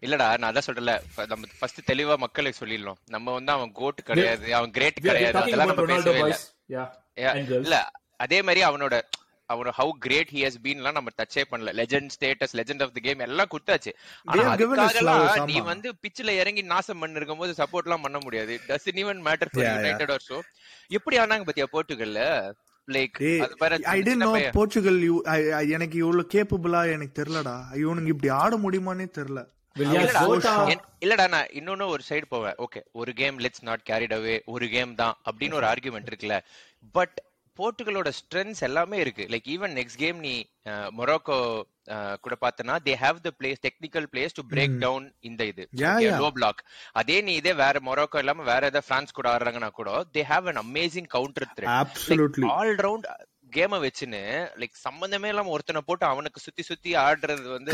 இல்லடா 0.06 0.26
நான் 0.38 0.50
அதான் 0.50 0.66
சொல்றல 0.68 0.94
நம்ம 1.32 1.50
ஃபர்ஸ்ட் 1.58 1.80
தெளிவா 1.90 2.16
மக்களுக்கு 2.24 2.60
சொல்லிடலாம் 2.62 2.98
நம்ம 3.14 3.34
வந்து 3.38 3.52
அவன் 3.56 3.72
கோட் 3.80 4.08
கிடையாது 4.10 4.48
அவன் 4.58 4.74
கிரேட் 4.78 5.04
கிடையாது. 5.06 5.38
அதெல்லாம் 5.42 5.72
நம்ம 5.72 5.86
பேசவே 5.92 6.20
இல்ல. 6.24 6.36
இல்ல 7.64 7.76
அதே 8.24 8.40
மாதிரி 8.48 8.62
அவனோட 8.70 8.96
அவனோட 9.48 9.72
ஹவு 9.78 9.92
கிரேட் 10.04 10.30
ஹி 10.34 10.40
ஹஸ் 10.44 10.60
பீன்லாம் 10.64 10.96
நம்ம 10.98 11.10
டச்சே 11.18 11.42
பண்ணல. 11.50 11.72
Legend 11.80 12.12
status 12.14 12.54
legend 12.58 12.82
of 12.84 12.94
the 12.96 13.02
game 13.04 13.24
எல்லாம் 13.26 13.50
குடுத்தாச்சு. 13.52 13.92
ஆனா 14.30 14.44
அதுக்காகலாம் 14.54 15.50
நீ. 15.50 15.56
வந்து 15.70 15.88
பிச்சில் 16.04 16.32
இறங்கி 16.40 16.62
நாசம் 16.72 17.00
பண்ணி 17.02 17.20
இருக்கும்போது 17.20 17.52
சப்போர்ட் 17.60 17.88
எல்லாம் 17.88 18.04
பண்ண 18.06 18.20
முடியாது 18.24 18.54
does 18.68 18.88
even 19.02 19.20
matter 19.28 19.52
for. 19.52 19.68
United 19.70 20.14
are 20.16 20.26
so 20.30 20.38
எப்படி 20.90 21.18
ஆனாங்க 21.24 21.46
பத்தியா 21.50 21.68
போர்ச்சுகல்ல 21.74 22.22
லைக் 22.88 23.20
சின்ன 24.08 24.24
know 24.24 24.32
பையன். 24.32 24.54
போர்ச்சுகல் 24.56 24.98
எனக்கு 25.76 25.96
இவ்வளவு 26.02 26.32
கேப்பபிளா 26.34 26.80
எனக்கு 26.94 27.16
தெரியலடா. 27.20 27.54
இவனுக்கு 27.82 28.12
இப்படி 28.14 28.32
ஆட 28.42 28.56
முடியுமானே 28.64 29.06
தெரியல. 29.18 29.42
இல்லடா, 31.04 31.24
நான் 31.34 31.52
இன்னொன்னு 31.58 31.86
ஒரு 31.94 32.02
சைடு 32.08 32.26
போவேன். 32.34 32.56
ஓகே 32.64 32.80
ஒரு 33.00 33.12
game 33.20 33.38
let's 33.44 33.64
not 33.68 33.86
carried 33.90 34.14
away 34.18 34.36
ஒரு 34.54 34.66
கேம் 34.74 34.92
தான் 35.02 35.16
அப்படின்னு 35.28 35.58
ஒரு 35.60 35.68
ஆர்குமெண்ட் 35.72 36.10
இருக்குல்ல. 36.10 36.38
பட் 36.98 37.16
போர்ட்டுகலோட 37.58 38.08
ஸ்ட்ரென்த்ஸ் 38.18 38.62
எல்லாமே 38.68 38.96
இருக்கு. 39.02 39.24
லைக் 39.32 39.46
ஈவன் 39.54 39.74
நெக்ஸ்ட் 39.78 40.00
கேம் 40.02 40.18
நீ 40.26 40.34
மொரோக்கோ 40.98 41.38
கூட 42.24 42.34
பார்த்தனா 42.44 42.74
they 42.86 42.94
have 43.04 43.18
the 43.26 43.30
plays 43.38 43.62
technical 43.66 44.06
plays 44.12 44.36
to 44.38 44.42
break 44.52 44.74
down 44.84 45.06
இந்த 45.28 45.42
இது. 45.52 45.64
லோ 46.22 46.28
பிளாக் 46.38 46.60
அதே 47.00 47.16
நீ 47.28 47.34
இதே 47.40 47.54
வேற 47.62 47.80
மொரோக்கோ 47.88 48.20
இல்லாம 48.24 48.44
வேற 48.52 48.62
ஏதாவது 48.70 48.88
பிரான்ஸ் 48.90 49.16
கூட 49.18 49.28
ஆடுறாங்கன்னா 49.34 49.70
கூட 49.78 49.90
they 50.16 50.24
have 50.32 50.50
an 50.52 50.60
amazing 50.66 51.08
counter 51.16 51.48
threat. 51.56 51.72
All 52.56 52.74
round 52.86 53.08
கேம 53.56 53.78
வச்சுன்னு 53.86 54.22
லைக் 54.60 54.76
சம்பந்தமே 54.86 55.28
இல்லாம 55.32 55.52
ஒருத்தனை 55.56 55.82
போட்டு 55.88 56.06
அவனுக்கு 56.12 56.44
சுத்தி 56.46 56.62
சுத்தி 56.70 56.92
ஆடுறது 57.06 57.48
வந்து 57.56 57.72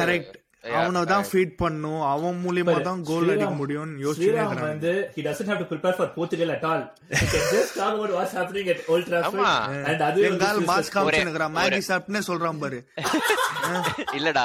அவனை 0.65 1.01
தான் 1.05 1.25
ஃபீட் 1.29 1.55
பண்ணும். 1.57 2.03
அவன் 2.11 2.37
மூலியமா 2.43 2.75
தான் 2.83 3.01
கோல் 3.03 3.23
அடிக்க 3.25 3.37
ஸ்ரீராம் 3.37 3.57
முடியும்னு 3.61 3.95
ஸ்ரீராம் 4.13 4.51
யோசிச்சு 4.51 4.67
வந்து 4.67 4.93
he 5.15 5.23
doesn't 5.23 5.49
have 5.49 5.59
to 5.59 5.67
prepare 5.67 5.95
for 5.95 6.07
Portugal 6.11 6.51
at 6.51 6.65
all. 6.65 6.83
He 7.13 7.27
can 7.27 7.45
just 7.53 7.73
talk 7.75 7.95
about 7.95 8.13
what's 8.13 8.33
happening 8.33 8.69
at 8.69 8.81
Old 8.89 9.05
Trafford 9.09 9.41
ஆமா. 9.41 9.53
and 9.87 10.03
அது 10.09 10.21
எங்கால் 10.29 10.55
வந்து 10.55 10.69
மாஸ் 10.71 10.93
காமிச்சுக்கிறான் 10.95 11.55
ஒரே- 11.55 11.71
மேகி 11.71 11.83
சாப்பிட்டுனே 11.89 12.23
சொல்றான் 12.29 12.61
பாரு. 12.63 12.79
இல்லடா. 14.19 14.45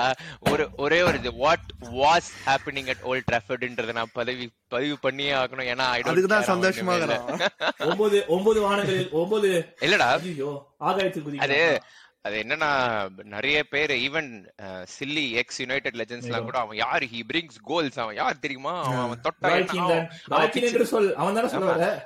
ஒரு 0.52 0.64
ஒரே 0.78 1.00
ஒரு 1.04 1.20
இது. 1.22 1.34
What 1.38 1.68
was 2.00 2.30
happening 2.46 2.90
at 2.90 3.04
Old 3.04 3.28
ட்ராஃபர்ட்ன்றத 3.32 3.96
நான் 4.00 4.14
பதிவு 4.14 4.46
பதிவு 4.70 4.98
பண்ணியே 5.00 5.34
ஆகணும். 5.34 5.70
ஏன்னா 5.74 5.88
அதுக்கு 6.04 6.30
தான் 6.30 6.50
சந்தோஷமா 6.52 6.96
ஒன்பது 7.88 8.18
ஒன்பது 8.38 8.60
வானங்களில் 8.62 9.14
ஒன்பது 9.22 9.52
இல்லடா. 9.82 10.10
ஐயோ 10.26 10.52
ஆகாயத்தில் 10.82 11.44
அது 11.46 11.62
அது 12.28 12.38
என்னன்னா 12.44 12.70
நிறைய 13.24 13.58
பேர் 13.74 13.92
even 13.92 14.30
silly 15.00 15.26
ex 15.42 15.60
United 15.60 15.96
legends 15.96 16.30
எல்லாம் 16.30 16.44
கூட 16.44 16.60
அவன் 16.60 16.78
யார்? 16.78 17.04
ஹி 17.04 17.20
பிரிங்ஸ் 17.32 17.60
கோல்ஸ் 17.64 18.00
அவன் 18.00 18.16
யார் 18.16 18.40
தெரியுமா? 18.40 18.74
அவன் 18.84 19.04
அவன் 19.06 19.24
தொட்டா 19.28 19.52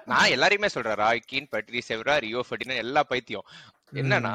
நான் 0.05 0.33
எல்லாரையுமே 0.35 0.65
சொல்றேன். 0.65 0.99
Roy 1.03 1.21
Keane 1.25 1.51
Patrice 1.51 1.81
Evra 1.89 2.17
Rio 2.19 2.43
Ferdinand 2.49 2.83
எல்லா 2.85 3.03
பைத்தியம். 3.03 3.47
என்னன்னா 3.93 4.33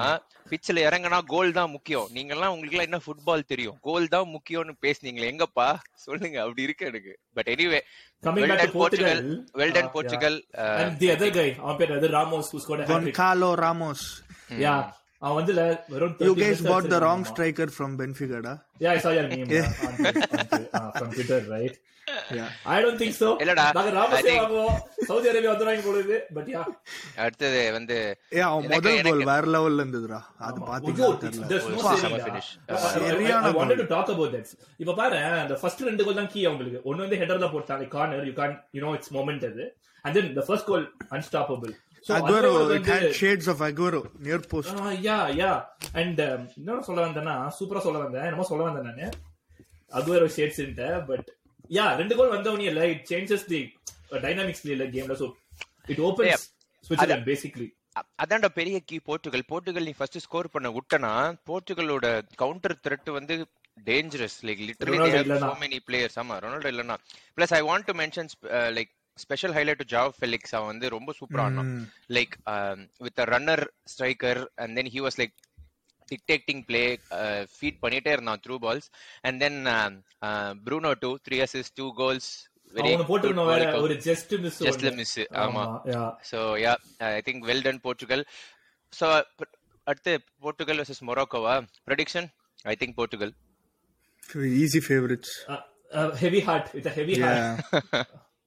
பிச்சில் 0.50 0.81
இறங்கினா 0.87 1.19
கோல் 1.25 1.52
தான் 1.52 1.71
முக்கியம். 1.71 2.09
நீங்க 2.12 2.35
எல்லாம் 2.35 2.52
உங்களுக்கு 2.55 2.76
எல்லாம் 2.78 2.90
என்ன 2.90 3.00
ஃபுட்பால் 3.05 3.50
தெரியும்? 3.52 3.78
கோல் 3.81 4.09
தான் 4.09 4.28
முக்கியம்னு 4.35 4.75
பேசுனீங்களே 4.85 5.31
எங்கப்பா? 5.33 5.69
சொல்லுங்க. 5.95 6.40
அப்படி 6.43 6.62
இருக்கு 6.62 6.87
எனக்கு. 6.87 7.14
But 7.35 7.49
anyway 7.55 7.81
Coming 8.23 8.45
well 8.45 8.49
back 8.49 8.61
done 8.61 8.73
to 8.73 8.78
Portugal. 8.83 9.19
Portugal. 9.19 9.45
Well 9.61 9.73
done 9.76 9.88
Ah, 9.88 9.95
Portugal. 9.97 10.35
Uh, 10.55 10.83
and 10.83 11.00
the 11.00 11.09
other 11.14 11.31
guy 11.31 11.49
அவன் 11.62 11.76
பேர் 11.76 11.93
அது 11.97 12.09
ராமோஸ் 12.09 12.50
ராமோஸ். 13.64 14.07
அவன் 15.23 15.35
வந்து 15.35 15.53
ல- 15.55 15.81
வெறும் 15.89 16.15
You 16.19 16.29
30 16.29 16.41
guys 16.41 16.47
minutes 16.53 16.69
bought 16.71 16.87
the 16.89 17.01
wrong 17.01 17.21
வச்சிருக்கான். 17.21 17.33
striker 17.33 17.69
from 17.71 17.99
Benfica, 17.99 18.39
da? 18.43 18.55
Yeah, 18.81 18.91
I 18.91 18.99
saw 18.99 19.13
your 19.13 19.27
meme 19.31 19.51
yeah. 19.51 19.69
on, 19.83 19.95
on, 20.79 20.91
from 20.93 21.11
Twitter, 21.13 21.41
right? 21.49 21.77
Yeah. 22.31 22.51
I 22.67 22.83
don't 22.83 22.99
think 22.99 23.15
so. 23.15 23.29
இல்லடா, 23.43 23.63
நாங்க 23.77 23.91
I 23.91 23.97
ராமஸே 23.97 24.21
think- 24.27 24.41
வாங்குவோம் 24.41 24.77
சவுதி 25.09 25.29
அரேபியா 25.31 25.53
வந்துருவாங்க 25.53 25.85
போடுது 25.87 26.17
பட் 26.37 26.51
யா 26.53 26.61
அடுத்தது 27.25 27.61
வந்து 27.73 27.97
ஏ 28.33 28.43
அவன் 28.49 28.69
முதல் 28.69 28.99
கோல் 29.07 29.25
வேற 29.31 29.45
லெவல்ல 29.55 29.83
இருந்ததுடா 29.85 30.21
அது 30.47 30.61
பாத்தீங்கன்னா 30.69 31.09
தெரியல 31.25 31.49
there's 31.53 31.67
no 31.71 31.81
saving 31.81 32.03
summer 32.05 32.21
டா. 32.21 32.29
finish. 32.29 32.51
I- 32.69 32.79
I- 32.81 32.93
சரியான 33.09 33.51
I 33.51 33.57
wanted 33.59 33.77
goal. 33.77 33.83
to 33.85 33.95
talk 33.95 34.11
about 34.15 34.31
that. 34.37 34.51
இப்ப 34.79 34.95
பாரு 35.01 35.19
அந்த 35.43 35.57
ஃபர்ஸ்ட் 35.63 35.83
ரெண்டு 35.91 36.05
கோல் 36.09 36.21
தான் 36.21 36.31
கீ 36.35 36.43
அவங்களுக்கு 36.51 36.81
ஒன்னு 36.91 37.05
வந்து 37.07 37.21
ஹெடர்ல 37.23 37.49
போட்டாங்க 37.55 37.89
corner 37.97 38.29
you 38.31 38.37
can 38.41 38.57
you 38.73 38.83
know 38.87 38.93
it's 38.99 39.13
moment 39.19 39.47
அது 39.51 39.67
and 40.05 40.17
then 40.19 40.31
the 40.35 40.45
first 40.49 40.69
goal 40.71 40.87
unstoppable 41.19 41.75
so 42.07 42.13
Aguero 42.17 42.51
it 42.75 42.87
had 42.87 43.05
shades 43.15 43.47
of 43.53 43.61
Aguero 43.69 44.01
near 44.27 44.39
post. 44.51 44.69
Yeah 45.07 45.17
yeah 45.41 45.53
and 46.01 46.21
இன்னொரு 46.59 46.83
சொல்ல 46.89 47.01
வந்தேன்னா 47.07 47.35
சூப்பரா 47.59 47.81
சொல்ல 47.87 48.01
வந்தேன் 48.05 48.27
என்னமோ 48.29 48.47
சொல்ல 48.51 48.67
வந்தேன் 48.69 48.87
நானு 48.91 49.07
அகுவேரோ 49.93 50.29
ஷேட்ஸ் 50.37 50.61
பட் 51.11 51.29
யா 51.71 51.87
ரெண்டு 52.01 52.15
கோல் 52.19 52.35
வந்தவனே 52.37 52.69
இல்ல. 52.73 52.83
இட் 52.93 53.05
சேஞ்சஸ் 53.13 53.47
தி 53.53 53.61
டைனாமிக்ஸ் 54.25 54.65
இல்ல 54.77 54.87
கேம்ல 54.95 55.17
so 55.23 55.29
it. 55.93 56.03
Opens 56.09 56.45
Switzerland 56.87 57.29
basically 57.31 57.69
அதான்டா 58.23 58.49
பெரிய 58.59 58.77
கீ 58.89 58.97
போர்ச்சுகல் 59.09 59.49
போர்ச்சுகல் 59.51 59.87
நீ 59.89 59.95
ஃபர்ஸ்ட் 59.99 60.25
ஸ்கோர் 60.25 60.55
பண்ண 60.55 60.69
விட்டனா 60.75 61.13
போர்ச்சுகலோட 61.51 62.07
கவுண்டர் 62.43 62.75
த்ரெட் 62.85 63.11
வந்து 63.19 63.35
dangerous 63.89 64.37
like 64.49 64.61
literally. 64.67 64.99
So 65.43 65.51
many 65.63 65.79
players 65.89 66.19
ஆமா 66.23 66.35
ரொனால்டோ 66.45 66.71
இல்லனா. 66.75 66.97
Plus 67.39 67.55
I 67.59 67.63
want 67.69 67.89
to 67.89 67.95
mention 68.03 68.31
like 68.77 68.93
special 69.17 69.55
highlight 69.57 69.81
to 69.83 69.87
João 69.95 70.11
Felix 70.19 70.55
அவன் 70.57 70.71
வந்து 70.73 70.87
ரொம்ப 70.89 71.11
சூப்பரா 71.19 71.45
ஆடினான் 71.47 71.71
like 72.17 72.35
with 73.07 73.23
runner 73.35 73.65
striker 73.93 74.41
and 74.57 74.75
then 74.79 74.91
he 74.95 75.03
was 75.07 75.19
like 75.23 75.35
dictating 76.09 76.63
play 76.65 76.83
feed 77.55 77.81
பண்ணிட்டே 77.85 78.13
இருந்தான் 78.13 78.43
through 78.45 78.57
balls 78.67 78.89
and 79.23 79.41
then 79.45 79.59
Bruno 80.67 80.93
two 81.05 81.11
three 81.29 81.39
Aziz 81.47 81.73
two 81.75 81.87
goals 81.95 82.29
very 82.75 82.91
அவன 82.93 83.07
போட்டுக்கணும் 83.11 83.51
வேற 83.53 83.67
ஒரு 83.79 83.95
ஜஸ்ட் 84.07 84.33
மிஸ் 84.45 84.61
ஜஸ்ட்ல 84.67 84.91
மிஸ் 84.95 85.17
ஆமா 85.45 85.65
yeah 85.93 86.05
so 86.31 86.41
yeah 86.65 86.75
I 87.11 87.23
think 87.29 87.45
well 87.51 87.65
done 87.67 87.81
Portugal 87.85 88.25
so 88.93 89.09
அடுத்து 89.87 90.13
Portugal 90.45 90.81
versus 90.81 91.05
மொரோக்கோவா 91.11 91.57
prediction 91.89 92.29
I 92.65 92.77
think 92.83 92.99
Portugal 93.01 93.35
easy 94.61 94.81
favorites. 94.83 95.31
Heavy 96.23 96.41
heart 96.41 96.69
it's 96.75 96.95
heavy 96.97 97.15
heart 97.21 97.51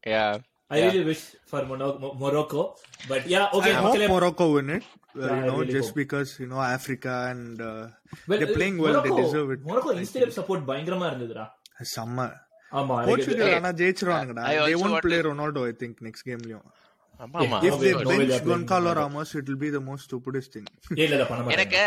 yeah. 0.04 0.14
Yeah 0.14 0.24
I 0.71 0.81
really 0.81 1.05
wish 1.05 1.23
for 1.45 1.61
Mono- 1.65 1.97
Mo- 1.99 2.15
Morocco, 2.21 2.63
but 3.11 3.23
yeah, 3.27 3.45
okay. 3.57 3.71
I 3.71 3.77
hope 3.77 3.85
மக்களே, 3.87 4.07
Morocco 4.09 4.47
win 4.55 4.71
it 4.71 4.85
uh, 4.85 5.19
Yeah, 5.19 5.27
you 5.29 5.43
I 5.43 5.49
know 5.49 5.59
really 5.59 5.75
just 5.75 5.91
hope. 5.91 5.99
because 6.03 6.31
you 6.41 6.49
know 6.53 6.63
Africa 6.69 7.13
and 7.33 7.59
uh, 7.63 7.85
well, 8.29 8.39
they're 8.41 8.57
playing 8.59 8.79
well 8.79 8.97
they 8.97 9.03
Morocco- 9.05 9.21
deserve 9.23 9.51
it 9.55 9.61
Morocco 9.71 9.93
Instagram 10.03 10.33
support 10.39 10.63
பயங்கரமா 10.71 11.09
இருந்ததுடா 11.13 11.47
செம்ம 11.95 12.27
ஆமா 12.73 12.95
Portugal 13.09 13.43
Hey, 13.47 13.55
ஆனா 13.59 13.71
ஜெயிச்சிருவாங்கடா 13.81 14.45
I 14.45 14.57
they 14.57 14.63
also 14.65 14.81
won't 14.83 14.95
want 14.97 15.07
play 15.09 15.21
to- 15.21 15.27
Ronaldo 15.31 15.63
I 15.71 15.77
think 15.83 15.95
next 16.09 16.25
gameலயும் 16.31 16.67
ஆமா 16.67 16.73
ஆமா 16.73 16.88
If 17.20 17.80
they 17.80 17.94
bench 17.96 18.42
Goncalo. 18.44 18.96
Ramos 18.96 19.36
it 19.36 19.48
will 19.48 19.58
be 19.58 19.70
the 19.70 19.82
most 19.82 20.04
stupidest 20.06 20.54
thing. 20.54 20.68
எனக்கு 21.56 21.82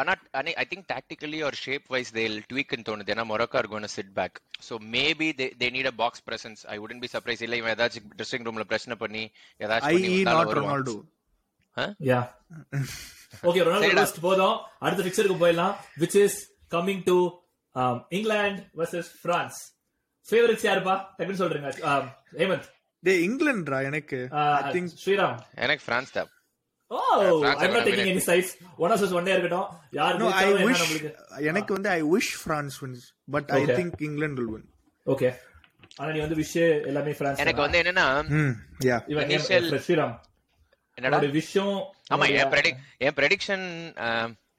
ஆனா 0.00 0.12
I 0.60 0.64
think 0.70 0.86
tactically 0.92 1.38
ஒரு 1.48 1.56
shape 1.62 1.86
wise 1.94 2.12
they 2.16 2.24
ட்வீக்னு 2.50 2.86
தோணுது. 2.88 3.10
ஏன்னா 3.14 3.24
Morocco 3.30 3.58
are 3.60 3.68
gonna 3.72 3.88
sit 3.96 4.12
back 4.18 4.36
so 4.68 4.74
maybe 4.94 5.28
they 5.40 5.46
they 5.62 5.68
need 5.76 5.90
a 5.92 5.96
box 6.02 6.22
presence 6.28 6.62
I 6.74 6.76
wouldn't 6.84 7.02
be 7.04 7.10
surprised 7.14 7.42
இல்ல 7.46 7.56
இவன் 7.60 7.74
ஏதாச்சும் 7.76 8.06
dressing 8.18 8.46
ரூம்ல 8.48 8.66
பிரச்சனை 8.72 8.96
பண்ணி 9.04 9.24
ஏதாச்சும் 9.60 9.96
பண்ணி 9.96 10.10
i.e. 10.12 10.18
வந்தாலும் 10.20 10.42
not 10.42 10.52
வருவான். 10.52 10.72
Ronaldo. 10.72 10.94
யா 12.10 12.20
ஓகே 13.48 13.60
ரொனால்டோ 13.66 13.86
சரிடா. 13.86 14.02
ரோஸ்ட் 14.02 14.22
போதும். 14.26 14.56
அடுத்த 14.84 15.02
ஃபிக்சருக்கு 15.06 15.40
போயிடலாம் 15.42 15.74
which 16.02 16.16
is 16.24 16.34
coming 16.70 17.00
to 17.10 17.16
England 18.18 18.56
versus 18.80 19.08
France. 19.24 19.58
Favourites 20.28 20.64
யாருப்பா? 20.66 20.94
டக்குன்னு 21.18 21.42
சொல்றீங்க. 21.42 21.68
ஹேமந்த். 22.40 22.68
டேய் 23.02 23.22
இங்கிலாந்துடா 23.26 23.78
எனக்கு? 23.90 24.18
I 24.42 24.70
think 24.74 24.88
Sriram. 25.02 25.36
எனக்கு 25.64 25.84
பிரான்ஸ் 25.88 26.12
தான். 26.16 26.30
Oh 26.90 26.98
are 27.50 27.68
not 27.72 27.86
taking 27.88 28.10
any 28.12 28.22
sides 28.28 28.52
one 28.84 28.92
of 28.94 29.14
one 29.18 29.26
day 29.28 29.32
இருக்கட்டும். 29.36 29.68
யார் 29.98 30.14
என்ன 30.16 30.30
wish 30.68 30.80
நம்மளுக்கு? 30.82 31.10
எனக்கு 31.50 31.72
வந்து 31.76 31.90
wish 32.14 32.30
France 32.44 32.76
wins 32.82 33.02
but 33.34 33.46
I 33.58 33.62
Okay. 33.62 33.76
think 33.78 33.92
England 34.08 34.34
will 34.40 34.50
win. 34.54 34.64
Okay 35.06 35.30
ஆனா 36.00 36.08
நீ 36.14 36.20
வந்து 36.24 36.38
விஷ் 36.42 36.56
எல்லாமே 36.90 37.12
பிரான்ஸ் 37.20 37.42
எனக்கு 37.44 37.64
வந்து 37.64 37.78
என்னன்னா 37.82 38.06
hmm 38.32 38.50
இவன் 39.12 39.28
initial- 39.28 39.68
ஏன் 39.70 39.84
ஸ்ரீராம். 39.86 40.14
என்னடா? 40.98 41.18
விஷயம் 41.40 41.74
ஆமா 42.14 42.26
என் 42.40 42.50
ப்ரெடிக் 42.52 42.78
என் 43.06 43.16
ப்ரெடிக்ஷன் 43.18 43.64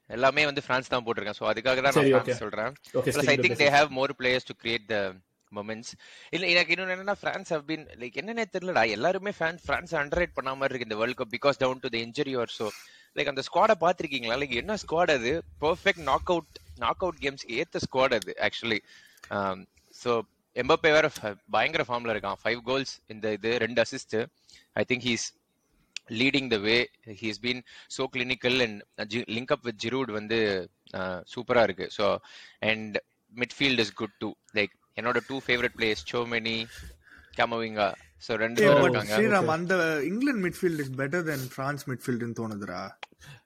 எல்லாமே 0.10 0.44
வந்து 0.50 0.62
பிரான்ஸ் 0.68 0.92
தான் 0.94 1.04
போட்டிருக்கேன். 1.06 1.38
சோ 1.40 1.46
அதுக்காக 1.52 1.78
தான் 1.86 1.96
நான் 1.96 2.04
okay. 2.04 2.14
பிரான்ஸ் 2.18 2.44
சொல்றேன் 2.44 2.74
plus 3.08 3.32
I 3.34 3.38
think 3.46 3.60
they 3.64 3.70
have 3.78 3.90
more 4.00 4.14
players 4.20 4.50
to 4.52 4.56
create 4.64 4.86
the 4.94 4.98
moments 5.52 5.92
இல்ல 6.36 6.46
எனக்கு 6.54 6.74
இன்னொன்னு 6.74 6.96
என்னன்னா 6.96 7.18
பிரான்ஸ் 7.24 7.52
ஹவ் 7.56 7.66
பீன் 7.70 7.86
லைக் 8.02 8.20
என்னன்னே 8.22 8.46
தெரியலடா. 8.56 8.84
எல்லாருமே 8.98 9.34
ஃபேன் 9.40 9.60
பிரான்ஸ் 9.68 9.94
அண்டர் 10.02 10.36
பண்ண 10.38 10.54
மாதிரி 10.60 10.74
இருக்கு 10.74 10.90
இந்த 10.90 11.00
world 11.02 11.20
cup 11.22 11.34
because 11.38 11.60
down 11.64 11.82
to 11.84 11.92
the 11.96 12.00
injury 12.06 12.34
are 12.44 12.54
so 12.60 12.68
like 13.18 13.32
அந்த 13.34 13.44
ஸ்குவாடை 13.50 13.76
பாத்திருக்கீங்களா 13.86 14.38
லைக் 14.44 14.56
என்ன 14.62 14.78
ஸ்குவாட் 14.84 15.14
அது? 15.18 15.34
Perfect 15.66 16.04
knock 16.12 16.32
out 16.36 16.60
knock 16.86 17.04
out 17.06 17.22
கேம்ஸ்க்கு 17.26 17.56
ஏத்த 17.62 17.82
ஸ்குவாட் 17.88 18.16
அது 18.20 18.34
ஆக்சுவலி 18.48 18.80
சோ 19.96 20.12
எம்பப்பே 20.56 20.92
வேற 20.98 21.08
பயங்கர 21.56 21.84
ஃபார்ம்ல 21.88 22.14
இருக்கான். 22.16 22.40
ஃபைவ் 22.44 22.62
கோல்ஸ் 22.70 22.94
இந்த 23.14 23.32
இது 23.38 23.50
ரெண்டு 23.66 23.80
assist 23.86 24.16
I 24.82 24.84
think 24.92 25.06
he's 25.10 25.26
leading 26.22 26.50
the 26.54 26.58
way 26.66 26.76
he's 27.22 27.40
been 27.46 27.62
so 27.96 28.04
clinical 28.14 28.58
and 28.66 29.16
link 29.38 29.54
up 29.56 29.66
with 29.70 29.80
Giroud 29.86 30.12
வந்து 30.20 30.40
uh, 31.00 31.18
சூப்பரா 31.34 31.64
இருக்கு. 31.68 31.88
So 31.98 32.06
and 32.70 32.98
midfield 33.34 33.82
is 33.84 33.94
good 34.02 34.16
too 34.24 34.30
like 34.60 34.74
என்னோட 34.98 35.20
two 35.28 35.38
favourite 35.46 35.76
players 35.78 36.06
Tchouameni 36.12 36.58
Camavinga 37.38 37.88
so 38.24 38.38
ரெண்டு 38.44 38.62
ஸ்ரீராம் 39.10 39.52
அந்த 39.56 39.74
England 40.08 40.44
midfield 40.46 40.80
is 40.80 40.90
better 41.02 41.22
than 41.24 41.42
France 41.56 41.84
midfield 41.92 42.24
ன்னு 42.24 42.40
தோணுதுடா 42.40 42.82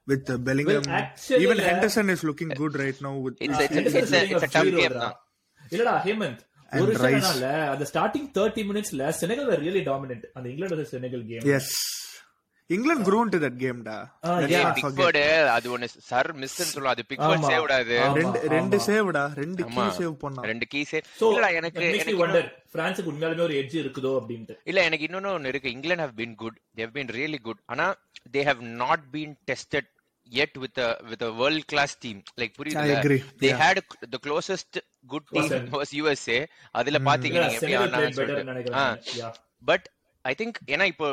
with 0.07 0.29
uh, 0.29 0.37
Bellingham 0.39 0.83
Well, 0.83 0.95
actually, 0.99 1.41
even 1.45 1.57
uh, 1.59 1.65
Henderson 1.67 2.07
is 2.09 2.21
looking 2.23 2.51
good 2.61 2.73
right 2.75 2.99
now 3.01 3.13
with 3.25 3.35
It's 3.39 3.59
a- 3.59 3.67
tough 4.49 4.71
game 4.77 4.95
தான். 4.97 5.17
இல்லடா 5.71 5.93
ஹேமந்த் 6.05 6.41
ஒரு 6.71 6.91
விஷயம் 6.93 7.27
அந்த 7.73 7.85
starting 7.91 8.27
thirty 8.37 8.61
மினிட்ஸ்ல 8.69 9.07
Senegal 9.19 9.51
really 9.61 9.81
dominant 9.89 10.25
அந்த 10.35 10.45
England 10.51 10.85
Senegal 10.93 11.23
game 11.29 11.45
yes 11.51 11.67
England 12.75 13.01
grew 13.07 13.19
into 13.25 13.39
that 13.43 13.55
game 13.61 13.79
டா. 13.87 13.95
not 14.23 14.41
forget. 14.41 14.75
Pickford 14.77 15.23
அது 15.55 15.67
ஒன்னு 15.75 15.87
சர் 16.09 16.29
மிஸ் 16.41 16.55
சொல்லுவோம் 16.61 16.93
அது 16.93 17.03
பிக்ஃபோர்ட் 17.11 17.39
ஆமா. 17.39 17.49
சேவ் 17.51 17.63
விடாது 17.65 17.95
ஆமா. 18.03 18.15
ரெண்டு 18.19 18.39
ரெண்டு. 18.55 18.77
சேவ்டா 18.87 19.23
ரெண்டு 19.41 19.63
கீ. 19.71 19.85
சேவ் 19.99 20.13
பண்ணான் 20.23 20.47
ரெண்டு 20.51 20.67
கீ 20.73 20.81
சேவ் 20.91 21.07
சோ 21.21 21.29
இல்லடா 21.31 21.49
எனக்கு 21.59 21.83
எனக்கு 21.91 22.15
வண்டர் 22.23 22.49
பிரான்ஸுக்கு 22.75 23.11
உண்மையாலுமே 23.13 23.45
ஒரு 23.47 23.55
எட்ஜ் 23.61 23.77
இருக்குதோ 23.83 24.11
அப்படின்ட்டு. 24.19 24.55
இல்ல 24.71 24.81
எனக்கு 24.89 25.07
இன்னொன்னு 25.09 25.33
ஒன்னு 25.37 25.51
இருக்கு. 25.53 25.73
England 25.75 26.05
have 26.07 26.17
been 26.21 26.35
good 26.43 26.59
they've 26.79 26.93
been 26.97 27.11
really 27.17 27.41
good 27.47 27.63
ஆனா 27.73 27.87
they 28.35 28.43
have 28.49 28.61
not 28.83 29.05
been 29.15 29.35
tested 29.51 29.89
yet 30.27 30.53
with 30.63 30.77
a 30.79 30.89
with 31.09 31.21
a 31.21 31.31
world 31.39 31.63
class 31.71 31.91
team. 32.03 32.17
Like 32.39 32.51
I 32.51 32.57
புரியுது 32.59 32.91
agree. 32.97 33.17
they 33.41 33.49
Yeah. 33.49 33.61
had 33.63 33.77
the 34.13 34.19
closest 34.25 34.73
good 35.07 35.25
team 35.31 35.47
Was 35.73 35.89
USA 35.99 36.37
அதுல 36.75 36.99
பாத்தீங்க 37.07 37.37
இல்ல 37.37 37.47
நீங்க 37.63 38.03
எப்படி 38.03 39.17
yeah 39.19 39.29
but 39.63 39.87
I 40.25 40.33
think 40.41 40.59
ஏன்னா 40.73 40.85
இப்போ 40.93 41.07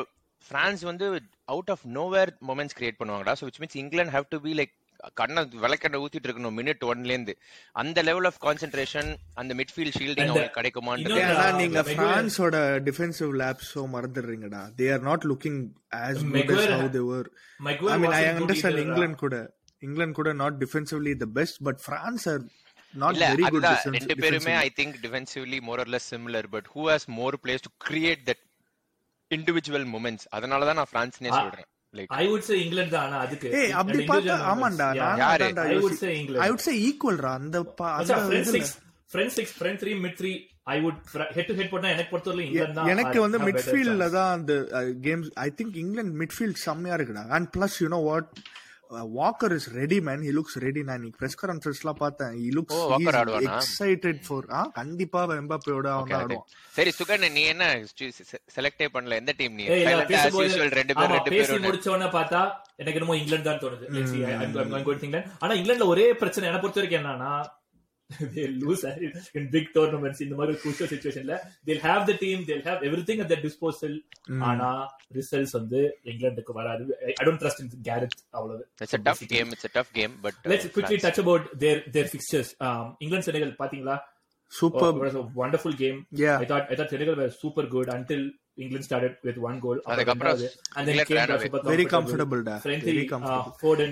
France 0.47 0.83
வந்து 0.83 1.05
out 1.45 1.69
of 1.69 1.85
nowhere 1.93 2.31
moments 2.47 2.77
create 2.79 2.99
பண்ணுவாங்கடா. 2.99 3.33
So 3.39 3.45
which 3.49 3.59
means 3.61 3.75
England 3.75 4.11
have 4.11 4.29
to 4.29 4.39
be 4.39 4.53
like 4.53 4.75
கண்ணை 5.13 5.41
விளக்கண்ண 5.61 5.99
ஊத்திட்டு 6.03 6.27
இருக்கணும் 6.27 6.55
மினிட் 6.57 6.81
ஒன்ல 6.87 7.05
இருந்து 7.05 7.33
அந்த 7.75 8.01
லெவல் 8.01 8.25
ஆஃப் 8.25 8.39
கான்சென்ட்ரேஷன் 8.43 9.09
அந்த 9.33 9.53
மிட்ஃபீல்ட் 9.53 9.95
ஷீல்டிங் 9.97 10.23
And, 10.23 10.31
அவங்களுக்கு 10.31 10.57
கிடைக்குமான்னு 10.59 11.59
நீங்க 11.59 11.83
பிரான்ஸோட 11.91 12.55
டிஃபென்சிவ் 12.87 13.31
லேப்ஸோ 13.43 13.83
மறந்துடுறீங்கடா. 13.95 14.63
They 14.79 14.87
are 14.93 15.01
not 15.01 15.25
looking 15.25 15.61
as 16.01 16.19
good 16.25 16.35
as 16.39 16.47
Maguire- 16.49 16.75
how 16.75 16.89
they 16.97 17.05
were. 17.11 17.25
Maguire 17.59 17.93
I 17.95 17.99
mean 17.99 18.13
I 18.13 18.23
wasn't 18.23 18.33
good 18.33 18.41
understand 18.41 18.75
either, 18.75 18.85
England 18.87 19.15
கூட. 19.17 19.37
England 19.81 20.13
கூட 20.13 20.33
not 20.33 20.53
defensively 20.59 21.13
the 21.15 21.29
best 21.39 21.57
but 21.63 21.77
France 21.79 22.25
are 22.27 22.41
not 22.93 23.13
இல்ல 23.13 23.25
very 23.27 23.43
good 23.45 23.47
அதுதான். 23.49 23.77
defense- 23.77 23.95
ரெண்டு 23.97 24.15
பேருமே. 24.15 24.53
I 24.57 24.69
think 24.75 24.95
defensively 25.01 25.61
more 25.61 25.79
or 25.79 25.89
less 25.89 26.09
similar 26.13 26.47
but 26.49 26.69
who 26.75 26.83
has 26.89 27.07
more 27.13 27.37
plays 27.43 27.65
to 27.67 27.71
create 27.87 28.23
that 28.29 28.43
individual 29.31 29.87
moments 29.89 30.25
அதனால 30.29 30.65
தான் 30.65 30.75
நான் 30.75 30.91
பிரான்ஸ்னே. 30.91 31.31
சொல்றேன். 31.37 31.67
Like 31.93 32.11
I 32.15 32.25
would 32.29 32.45
say 32.47 32.55
England 32.63 32.91
தான் 32.91 33.05
ஆனா 33.05 33.17
அதுக்கு 33.19 33.47
ஏய் 33.59 33.71
அப்படி 33.73 33.97
பார்த்தா 34.05 34.35
ஆமாண்டா. 34.51 34.87
நான் 34.95 35.19
ரா 35.19 35.29
அந்த 35.29 35.47
அந்த 35.47 35.61
fr- 41.11 41.29
head 41.33 41.45
to 41.45 41.53
head 41.53 41.69
போட்டா 41.69 41.87
எனக்கு 41.87 42.11
பொறுத்தவரை 42.11 42.45
இங்கிலாந்து 42.45 42.73
தான். 42.73 42.87
எனக்கு 42.87 43.17
have- 43.17 43.21
வந்து 43.21 43.39
மிட்ஃபீல்ட்ல. 43.39 44.09
தான் 44.09 44.31
அந்த 44.33 44.53
games 45.01 45.29
I 45.39 45.49
think 45.57 45.75
England 45.75 46.19
midfield 46.19 46.63
செம்மையா 46.65 46.95
இருக்குடா. 46.95 47.23
And 47.29 47.47
plus 47.57 47.77
you 47.79 47.87
know 47.87 47.97
what 48.03 48.29
Walker 49.17 49.53
is 49.57 49.67
ready 49.79 49.97
man 50.07 50.21
he 50.27 50.31
looks 50.37 50.55
ready 50.63 50.81
நான் 50.87 50.97
இன்னைக்கு 50.99 51.19
பிரஸ் 51.21 51.37
கான்ஃபரன்ஸ்லாம் 51.41 51.99
பார்த்தேன். 52.03 52.31
He 52.41 52.47
looks? 52.57 52.79
எக்ஸைட்டட் 53.49 54.21
ஃபார் 54.27 54.47
ஆ 54.59 54.61
கண்டிப்பா 54.79 55.21
எம்பாப்பேயோட 55.41 55.87
அவன். 55.95 56.15
ஆடுவான். 56.19 56.47
சரி 56.77 56.93
சுகன் 56.99 57.25
நீ 57.37 57.43
என்ன 57.53 57.67
செலக்டே 58.55 58.87
பண்ணல? 58.95 59.19
எந்த 59.21 59.35
டீம் 59.39 59.55
நீ? 59.59 59.67
ரெண்டு 59.69 60.95
பேர் 60.95 61.13
ரெண்டு 61.13 61.31
பேசி 61.35 61.51
பேரும் 61.51 61.67
முடிச்ச 61.67 61.87
உடனே 61.93 62.09
பார்த்தா 62.17 62.41
எனக்கு 62.81 62.99
என்னமோ 62.99 63.17
இங்கிலாந்து 63.21 63.49
தான் 63.49 63.63
தோணுது. 63.65 63.85
ஆனா 65.43 65.53
இங்கிலாந்துல 65.59 65.91
ஒரே 65.95 66.07
பிரச்சனை 66.23 66.49
என்ன 66.51 66.61
பொறுத்த 66.63 66.81
வரைக்கும் 66.81 67.01
என்னன்னா 67.01 67.31
they 68.35 68.45
lose 68.63 68.83
in 69.37 69.43
big 69.55 69.65
tournaments 69.75 70.19
இந்த 70.25 70.35
மாதிரி 70.39 70.53
crucial 70.61 70.87
situationல 70.93 71.35
they'll 71.65 71.83
have 71.89 72.01
the 72.09 72.15
team 72.23 72.37
they'll 72.47 72.67
have 72.69 72.79
everything 72.89 73.19
at 73.23 73.27
their 73.31 73.41
disposal 73.47 73.93
ஆனா 74.49 74.69
ரிசல்ட்ஸ் 75.17 75.55
வந்து 75.59 75.79
இங்கிலாந்துக்கு 76.11 76.53
வராது 76.59 76.83
I 77.21 77.23
don't 77.27 77.41
trust 77.43 77.59
in 77.63 77.69
Gareth 77.89 78.17
அவ்வளவு 78.37 78.61
it's 78.83 78.97
a 78.99 79.03
tough 79.09 79.23
game 79.35 79.49
it's 79.55 79.67
a 79.71 79.73
tough 79.77 79.91
game 79.99 80.13
but 80.25 80.35
uh, 80.43 80.49
let's 80.53 80.67
quickly 80.77 80.97
France- 80.99 81.05
touch 81.07 81.19
about 81.25 81.45
their 81.63 81.77
their 81.97 82.07
fixtures 82.15 82.51
um 82.67 82.85
England 83.05 83.25
Senegal 83.29 83.51
பாத்தீங்களா 83.61 83.97
super 84.59 84.93
it 84.99 85.03
was 85.07 85.17
a 85.23 85.27
wonderful 85.41 85.73
game 85.83 85.97
Yeah. 86.23 86.37
I 86.43 86.47
thought 86.51 86.65
I 86.71 86.77
thought 86.77 86.91
Senegal 86.95 87.15
were 87.21 87.31
super 87.43 87.65
good 87.75 87.89
until 87.97 88.21
England 88.63 88.85
started 88.89 89.13
with 89.27 89.37
one 89.49 89.57
goal. 89.65 89.77
அதுக்கப்புறம் 89.91 90.39
and 90.77 90.83
then 90.87 90.93
England 90.93 91.09
came 91.09 91.19
ran 91.19 91.27
back 91.31 91.35
away. 91.41 91.49
super 91.49 91.61
Very 91.73 91.85
comfortable. 91.93 91.93
comfortable, 91.95 92.41
da. 92.47 92.55
Friendly, 92.65 92.87
Very 92.93 93.03
uh, 93.07 93.11
comfortable. 93.13 93.53
Foden, 93.63 93.91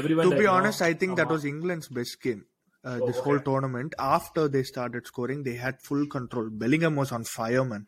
everyone. 0.00 0.24
to 0.26 0.30
that, 0.32 0.40
be 0.42 0.46
you 0.46 0.50
know, 0.50 0.58
honest, 0.58 0.80
I 0.90 0.94
think 1.00 1.12
that 1.20 1.26
uh-huh. 1.26 1.38
was 1.44 1.50
England's 1.54 1.88
best 1.98 2.16
game. 2.26 2.42
Uh, 2.86 2.90
Oh, 2.90 3.06
this 3.06 3.16
okay. 3.16 3.24
whole 3.26 3.40
tournament, 3.40 3.94
after 3.98 4.48
they 4.48 4.62
started 4.62 5.06
scoring, 5.06 5.42
they 5.42 5.54
had 5.54 5.76
full 5.86 6.06
control. 6.06 6.48
Bellingham 6.60 6.94
was 6.94 7.12
on 7.16 7.24
fire, 7.24 7.64
man. 7.64 7.86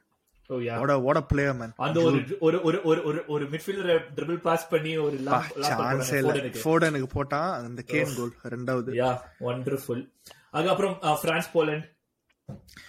Oh 0.50 0.58
yeah. 0.58 0.80
What 0.80 0.90
a 0.90 0.98
what 0.98 1.16
a 1.16 1.22
player, 1.22 1.54
man. 1.60 1.72
அந்த 1.76 2.00
ஒரு 2.02 2.18
ஒரு 2.40 2.62
ஒரு 2.62 2.82
ஒரு 2.82 3.04
ஒரு 3.04 3.24
ஒரு 3.26 3.44
midfielder 3.44 4.00
triple 4.16 4.40
pass 4.40 4.68
பண்ணி 4.68 4.96
ஒரு 4.96 5.18
chance 5.60 6.12
இல்ல 6.12 6.34
ஃபோர்டனுக்கு 6.64 7.08
போட்டான் 7.18 7.50
அந்த 7.68 7.84
கேன் 7.86 8.16
கோல் 8.16 8.34
ரெண்டாவது 8.56 8.96
யா 9.02 9.12
வண்டர்ஃபுல் 9.48 10.02
அதுக்கப்புறம் 10.50 10.98
France 11.22 11.50
Poland 11.54 11.86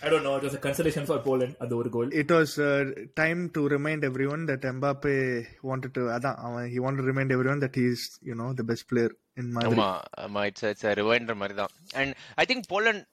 it 0.01 0.13
was 0.13 0.57
a 0.59 0.63
consolation 0.67 1.05
for 1.09 1.39
அந்த 1.63 1.75
ஒரு 1.75 1.89
கோல் 1.89 2.09
it 2.09 2.31
was 2.31 2.51
uh, 2.59 2.83
time 3.13 3.51
to 3.51 3.61
remind 3.75 4.03
everyone 4.11 4.43
that 4.51 4.65
Mbappe 4.77 5.43
wanted 5.71 5.93
to 5.93 6.01
அதான் 6.17 6.37
அவன் 6.47 6.67
he 6.73 6.79
wanted 6.85 7.01
to 7.03 7.09
remind 7.11 7.31
everyone 7.37 7.61
that 7.65 7.75
he 7.81 7.85
is 7.93 8.03
you 8.29 8.37
know 8.41 8.49
the 8.61 8.67
best 8.71 8.85
player 8.93 9.07
in 9.07 9.07
Madrid. 9.07 9.28
ஆமா 9.63 9.87
ஆமா 10.21 10.41
it's 10.45 10.65
it's 10.65 10.87
ரிவைண்டர் 10.99 11.39
மாதிரி 11.41 11.57
தான் 11.57 11.71
and 11.95 12.13
I 12.37 12.45
think 12.49 12.67
Poland 12.71 13.03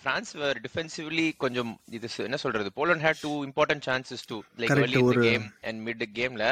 France 0.00 0.30
were 0.36 0.58
defensively 0.66 1.26
கொஞ்சம் 1.36 1.72
இது 1.90 2.06
என்ன 2.24 2.38
சொல்றது? 2.42 2.68
Poland 2.76 3.04
had 3.06 3.20
two 3.22 3.32
important 3.44 3.84
chances 3.88 4.24
too 4.28 4.38
like 4.58 4.70
Correct, 4.72 4.86
early 4.86 5.00
in 5.00 5.04
the 5.04 5.10
ஒரு- 5.10 5.26
கேம் 5.26 5.44
அண்ட் 5.62 5.80
மிட் 5.88 6.04
கேம்ல 6.14 6.46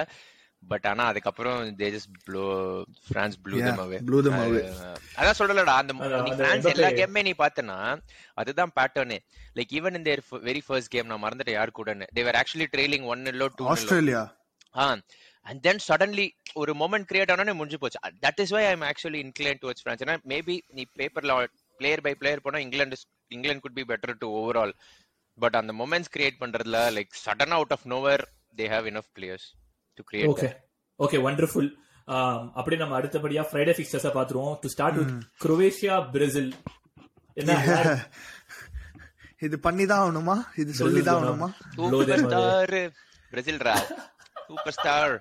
பட் 0.62 0.86
ஆனா 0.86 1.02
அதுக்கப்புறம் 1.06 1.58
they 1.78 1.88
just 1.94 2.16
blow 2.24 2.42
France 3.06 3.36
blew 3.40 3.56
அதான் 5.16 5.38
சொல்லலடா 5.38 5.76
அந்த 5.78 5.92
நீ 6.20 6.32
பிரான்ஸ் 6.40 6.66
எல்லா 6.66 6.88
Mbappe- 6.88 6.98
கேமே 7.00 7.22
நீ 7.22 7.32
பார்த்தனா 7.38 7.78
அதுதான் 8.38 8.72
பேட்டர்னே 8.76 9.18
like 9.56 9.72
even 9.78 9.96
in 9.96 10.04
their 10.04 10.18
very 10.44 10.62
first 10.66 10.92
game 10.92 11.10
நான் 11.12 11.24
மறந்துட்டேன் 11.24 11.58
யார் 11.58 11.76
கூடன்னு. 11.78 12.08
They 12.14 12.24
were 12.26 12.36
actually 12.42 12.68
trailing 12.68 13.04
one 13.06 13.24
nil 13.26 13.48
to 13.56 13.66
Australia. 13.74 14.22
Ah 14.74 14.86
and 15.46 15.60
then 15.62 15.82
suddenly 15.86 16.26
ஒரு 16.54 16.72
மொமெண்ட் 16.74 17.08
கிரியேட் 17.10 17.32
ஆனோடனே 17.32 17.54
முடிஞ்சு 17.54 17.78
போச்சு. 17.78 17.98
That 18.24 18.40
is 18.44 18.52
why 18.52 18.62
I 18.64 18.72
am 18.72 18.86
actually 18.88 19.20
inclined 19.24 19.60
towards 19.62 19.82
France 19.82 20.02
ஏன்னா 20.04 20.16
மேபி 20.32 20.56
நீ 20.70 20.82
பேப்பர்ல 20.98 21.34
பிளேயர் 21.80 22.02
பை 22.06 22.12
பிளேயர் 22.20 22.44
போனா 22.44 22.60
England 22.60 22.98
England 23.30 23.64
could 23.66 23.78
be 23.78 23.84
better 23.90 24.18
to 24.18 24.28
overall 24.38 24.74
but 25.38 25.56
அந்த 25.60 25.72
moments 25.78 26.12
create 26.14 26.40
பண்றதுல 26.40 26.80
like 26.96 27.14
sudden 27.24 27.54
out 27.58 27.72
of 27.72 27.86
nowhere 27.86 28.24
they 28.58 28.66
have 28.72 28.88
enough 28.90 29.10
players 29.16 29.46
to 29.98 30.04
create 30.08 30.30
okay 30.32 30.50
okay 31.00 31.20
wonderful 31.26 31.70
அப்படியே 32.56 32.80
நம்ம 32.80 32.96
அடுத்தபடியா 32.98 33.42
Friday 33.48 33.74
fixtures 33.76 34.06
பாத்துருவோம் 34.14 34.54
to 34.62 34.68
start 34.68 34.98
with 35.00 35.14
Croatia 35.42 35.96
Brazil 36.12 36.50
என்ன 37.36 37.52
இது 39.42 39.56
பண்ணிதான் 39.58 40.00
ஆகணுமா? 40.02 40.34
இது 40.56 40.70
சொல்லிதான் 40.74 41.18
ஆகணுமா? 41.18 41.48
பிரேசில் 43.32 43.60
ரா 43.60 43.74
சூப்பர் 44.50 44.76
ஸ்டார் 44.78 45.14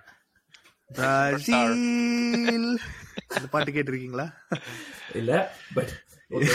பிரேசில் 0.89 2.69
அந்த 3.35 3.47
பாட்டு 3.53 3.71
கேட்டிருக்கீங்களா 3.75 4.27
இல்ல 5.15 5.31
பட் 5.75 5.91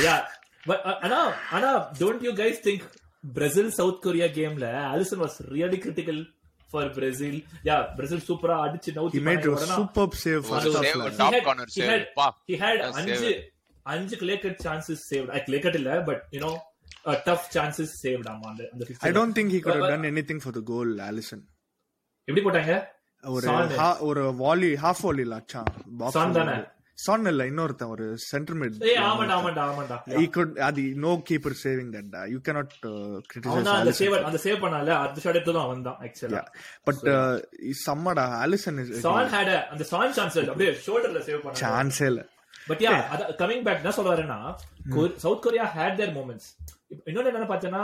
யா 0.07 0.17
பட் 0.67 0.85
ஆனா 1.07 1.19
ஆனா 1.57 1.71
don't 2.01 2.25
you 2.29 2.33
guys 2.43 2.61
think 2.69 2.85
Brazil 3.35 3.75
South 3.79 4.01
Korea 4.05 4.29
கேம்ல 4.39 4.69
Alisson 4.93 5.23
was 5.25 5.37
really 5.55 5.79
critical 5.85 6.21
for 6.71 6.91
Brazil 6.97 7.39
yeah 7.69 7.77
Brazil 7.97 8.27
சூப்பரா 8.29 8.57
அடிச்சு 8.65 8.91
he 8.91 8.97
நவுத்தி 8.97 9.21
பா. 12.19 12.27
had 12.59 12.79
That's 12.81 12.99
அஞ்சு. 13.01 13.33
அஞ்சு 13.87 14.17
cut 14.43 14.57
chances 14.59 14.99
saved 15.11 15.31
I 15.31 15.43
clear 15.47 15.61
cut 15.61 15.77
இல்ல 15.81 15.91
but 16.05 16.21
you 16.35 16.41
know 16.45 16.53
uh, 17.09 17.17
tough 17.27 17.45
chances 17.57 17.91
saved 18.05 18.29
ஆமா 18.29 18.47
அந்த 18.51 19.11
don't 19.19 19.35
think 19.39 19.51
he 19.57 19.61
could 19.61 19.75
have 19.75 19.85
But- 19.85 19.95
done 19.95 20.07
anything 20.13 20.41
for 20.47 20.53
the 20.53 20.65
goal 20.73 20.91
Allison 21.09 21.43
எப்படி 22.29 22.43
போட்டாங்க? 22.45 22.75
ஒரு 24.05 24.23
volley 24.39 24.71
half 24.85 25.03
volley 25.07 25.25
box 25.99 26.17
Son 26.17 26.33
தானே? 26.39 26.57
San 26.99 27.29
இல்ல 27.31 27.45
இன்னொருத்தன் 27.51 27.93
ஒரு 27.95 28.05
சென்டர் 28.25 28.57
மிட் 28.59 28.75
ஏய் 28.89 28.99
ஆமாண்டா 29.07 29.35
ஆமாண்டா 29.39 29.63
ஆமாண்டா. 29.71 29.97
He 30.13 30.27
could 30.29 30.51
அது 30.67 30.83
da. 32.13 32.21
you 32.33 32.41
cannot 32.47 32.71
uh, 32.85 32.93
criticize 33.31 33.55
அவன் 33.55 33.67
தான் 33.69 33.79
அந்த 33.81 33.93
சேவ் 34.01 34.15
அந்த 34.29 34.39
சேவ் 34.45 34.61
பண்ணால 34.65 34.91
அந்த 35.01 35.23
ஷாட் 35.25 35.39
அவன் 35.65 35.83
தான் 35.89 35.97
ஆக்சுவலா 36.05 36.37
yeah. 36.37 36.47
But 36.87 37.01
uh, 37.15 37.35
சம்மடா 37.83 38.27
Allison 38.45 38.77
is 38.85 38.91
சான் 39.07 39.31
ஹேட் 39.35 39.53
அந்த 39.73 39.87
சான் 39.91 40.15
சான்ஸ் 40.19 40.39
அப்படியே 40.45 40.73
ஷோல்டர்ல 40.87 41.23
சேவ் 41.29 41.41
பண்ணாங்க 41.41 41.63
சான்ஸ் 41.65 42.01
இல்ல. 42.11 42.23
பட் 42.69 42.85
யா 42.85 42.93
கமிங் 43.41 43.65
பேக் 43.67 43.83
என்ன 43.83 43.95
சொல்ல 43.99 44.13
வரேன்னா 44.15 44.39
south 45.25 45.43
Korea 45.47 45.67
had 45.75 45.99
their 46.01 46.15
moments 46.19 46.49
இன்னொன்னு 47.09 47.33
என்ன 47.33 47.49
பார்த்தேன்னா 47.51 47.83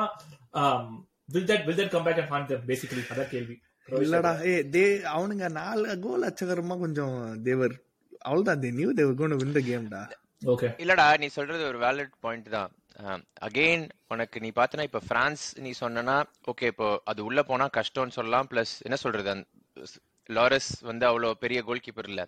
will 1.28 1.50
that 1.50 1.66
will 1.68 1.80
that 1.80 1.92
come 1.96 2.06
back 2.08 2.20
and 2.22 2.32
haunt 2.34 2.48
them 2.52 2.64
basically 2.70 3.04
அதான் 3.12 3.30
கேள்வி. 3.34 3.56
இல்லடா 4.04 4.32
ஏ 4.50 4.54
தே 4.74 4.84
அவனுங்க 5.14 5.46
நாலு 5.60 5.94
கோல் 6.04 6.26
அச்சகரமா 6.28 6.74
கொஞ்சம் 6.84 7.16
தேவர். 7.48 7.74
அவ்வளவுதான் 8.28 8.62
they 8.64 8.70
knew 8.80 8.90
they were 8.98 9.18
gonna 9.20 9.40
win 9.42 9.56
the 9.56 9.62
game 9.70 9.86
டா. 9.94 10.02
ஓகே 10.52 10.68
இல்லடா 10.82 11.06
நீ 11.22 11.26
சொல்றது 11.38 11.62
ஒரு 11.70 11.78
வேலிட் 11.86 12.14
பாயிண்ட் 12.26 12.48
தான். 12.56 12.70
அகைன் 13.46 13.84
உனக்கு 14.14 14.38
நீ 14.44 14.48
பார்த்தனா 14.58 14.86
இப்ப 14.88 15.02
பிரான்ஸ் 15.10 15.44
நீ 15.64 15.70
சொன்னனா 15.82 16.16
ஓகே 16.52 16.68
இப்போ 16.72 16.88
அது 17.10 17.20
உள்ள 17.28 17.42
போனா 17.50 17.66
கஷ்டம்னு 17.78 18.16
சொல்லலாம் 18.18 18.48
பிளஸ் 18.52 18.74
என்ன 18.86 18.98
சொல்றது 19.04 19.34
லாரஸ் 20.28 20.70
வந்து 20.88 21.04
அவ்வளவு 21.10 21.38
பெரிய 21.44 21.60
கோல் 21.68 21.84
கீப்பர் 21.86 22.08
இல்ல 22.10 22.22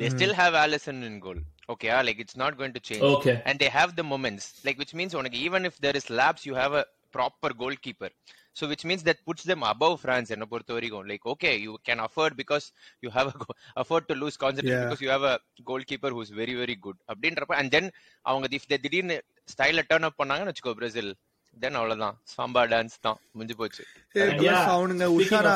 they 0.00 0.08
still 0.14 0.36
have 0.40 0.56
Alisson 0.64 1.00
in 1.08 1.20
goal 1.26 1.40
okay 1.74 1.88
like 2.08 2.20
it's 2.24 2.38
not 2.42 2.58
going 2.58 2.76
to 2.76 2.82
change 2.88 3.06
okay 3.14 3.34
and 3.48 3.58
they 3.62 3.70
have 3.78 3.92
the 4.00 4.06
moments 4.12 4.46
like 4.68 4.78
which 4.82 4.94
means 5.00 5.14
உனக்கு 5.20 5.40
even 5.48 5.64
if 5.70 5.76
there 5.86 5.96
is 6.00 6.06
lapse 6.20 6.44
you 6.50 6.56
have 6.62 6.74
a 6.82 6.84
proper 7.16 7.50
goalkeeper. 7.62 8.10
So 8.58 8.68
which 8.70 8.84
means 8.84 9.02
that 9.02 9.18
puts 9.24 9.44
them 9.44 9.62
above 9.72 9.94
france 10.04 10.28
என்ன 10.34 10.46
பொறுத்த 10.52 10.72
வரைக்கும் 10.76 11.06
like 11.10 11.24
okay 11.26 11.54
you 11.58 11.74
can 11.88 12.00
afford 12.00 12.32
because 12.36 12.66
you 13.02 13.10
have 13.10 13.28
a 13.28 13.38
go- 13.42 13.56
afford 13.76 14.04
to 14.10 14.16
lose 14.22 14.36
concentration 14.36 14.76
Yeah. 14.76 14.84
because 14.86 15.04
you 15.06 15.12
have 15.14 15.26
a 15.26 15.36
goalkeeper 15.70 16.10
who's 16.16 16.32
very 16.40 16.56
very 16.62 16.76
good. 16.86 16.98
அப்படின்றப்ப 17.12 17.60
and 17.60 17.70
then 17.76 17.86
அவங்க 18.24 18.48
if 18.58 18.66
they 18.72 18.80
திடீர்னு 18.84 19.18
ஸ்டைல 19.48 19.84
turn 19.90 20.06
அப் 20.08 20.20
பண்ணாங்கன்னு 20.20 20.52
வச்சுக்கோ 20.52 20.74
Brazil 20.80 21.10
தென் 21.56 21.76
அவ்வளவுதான். 21.78 22.16
சாம்பா 22.34 22.62
டான்ஸ் 22.72 22.96
தான் 23.04 23.18
முடிஞ்சு 23.34 23.54
போச்சு. 23.60 23.82
அவனுங்க 24.74 25.06
உஷாரா 25.18 25.54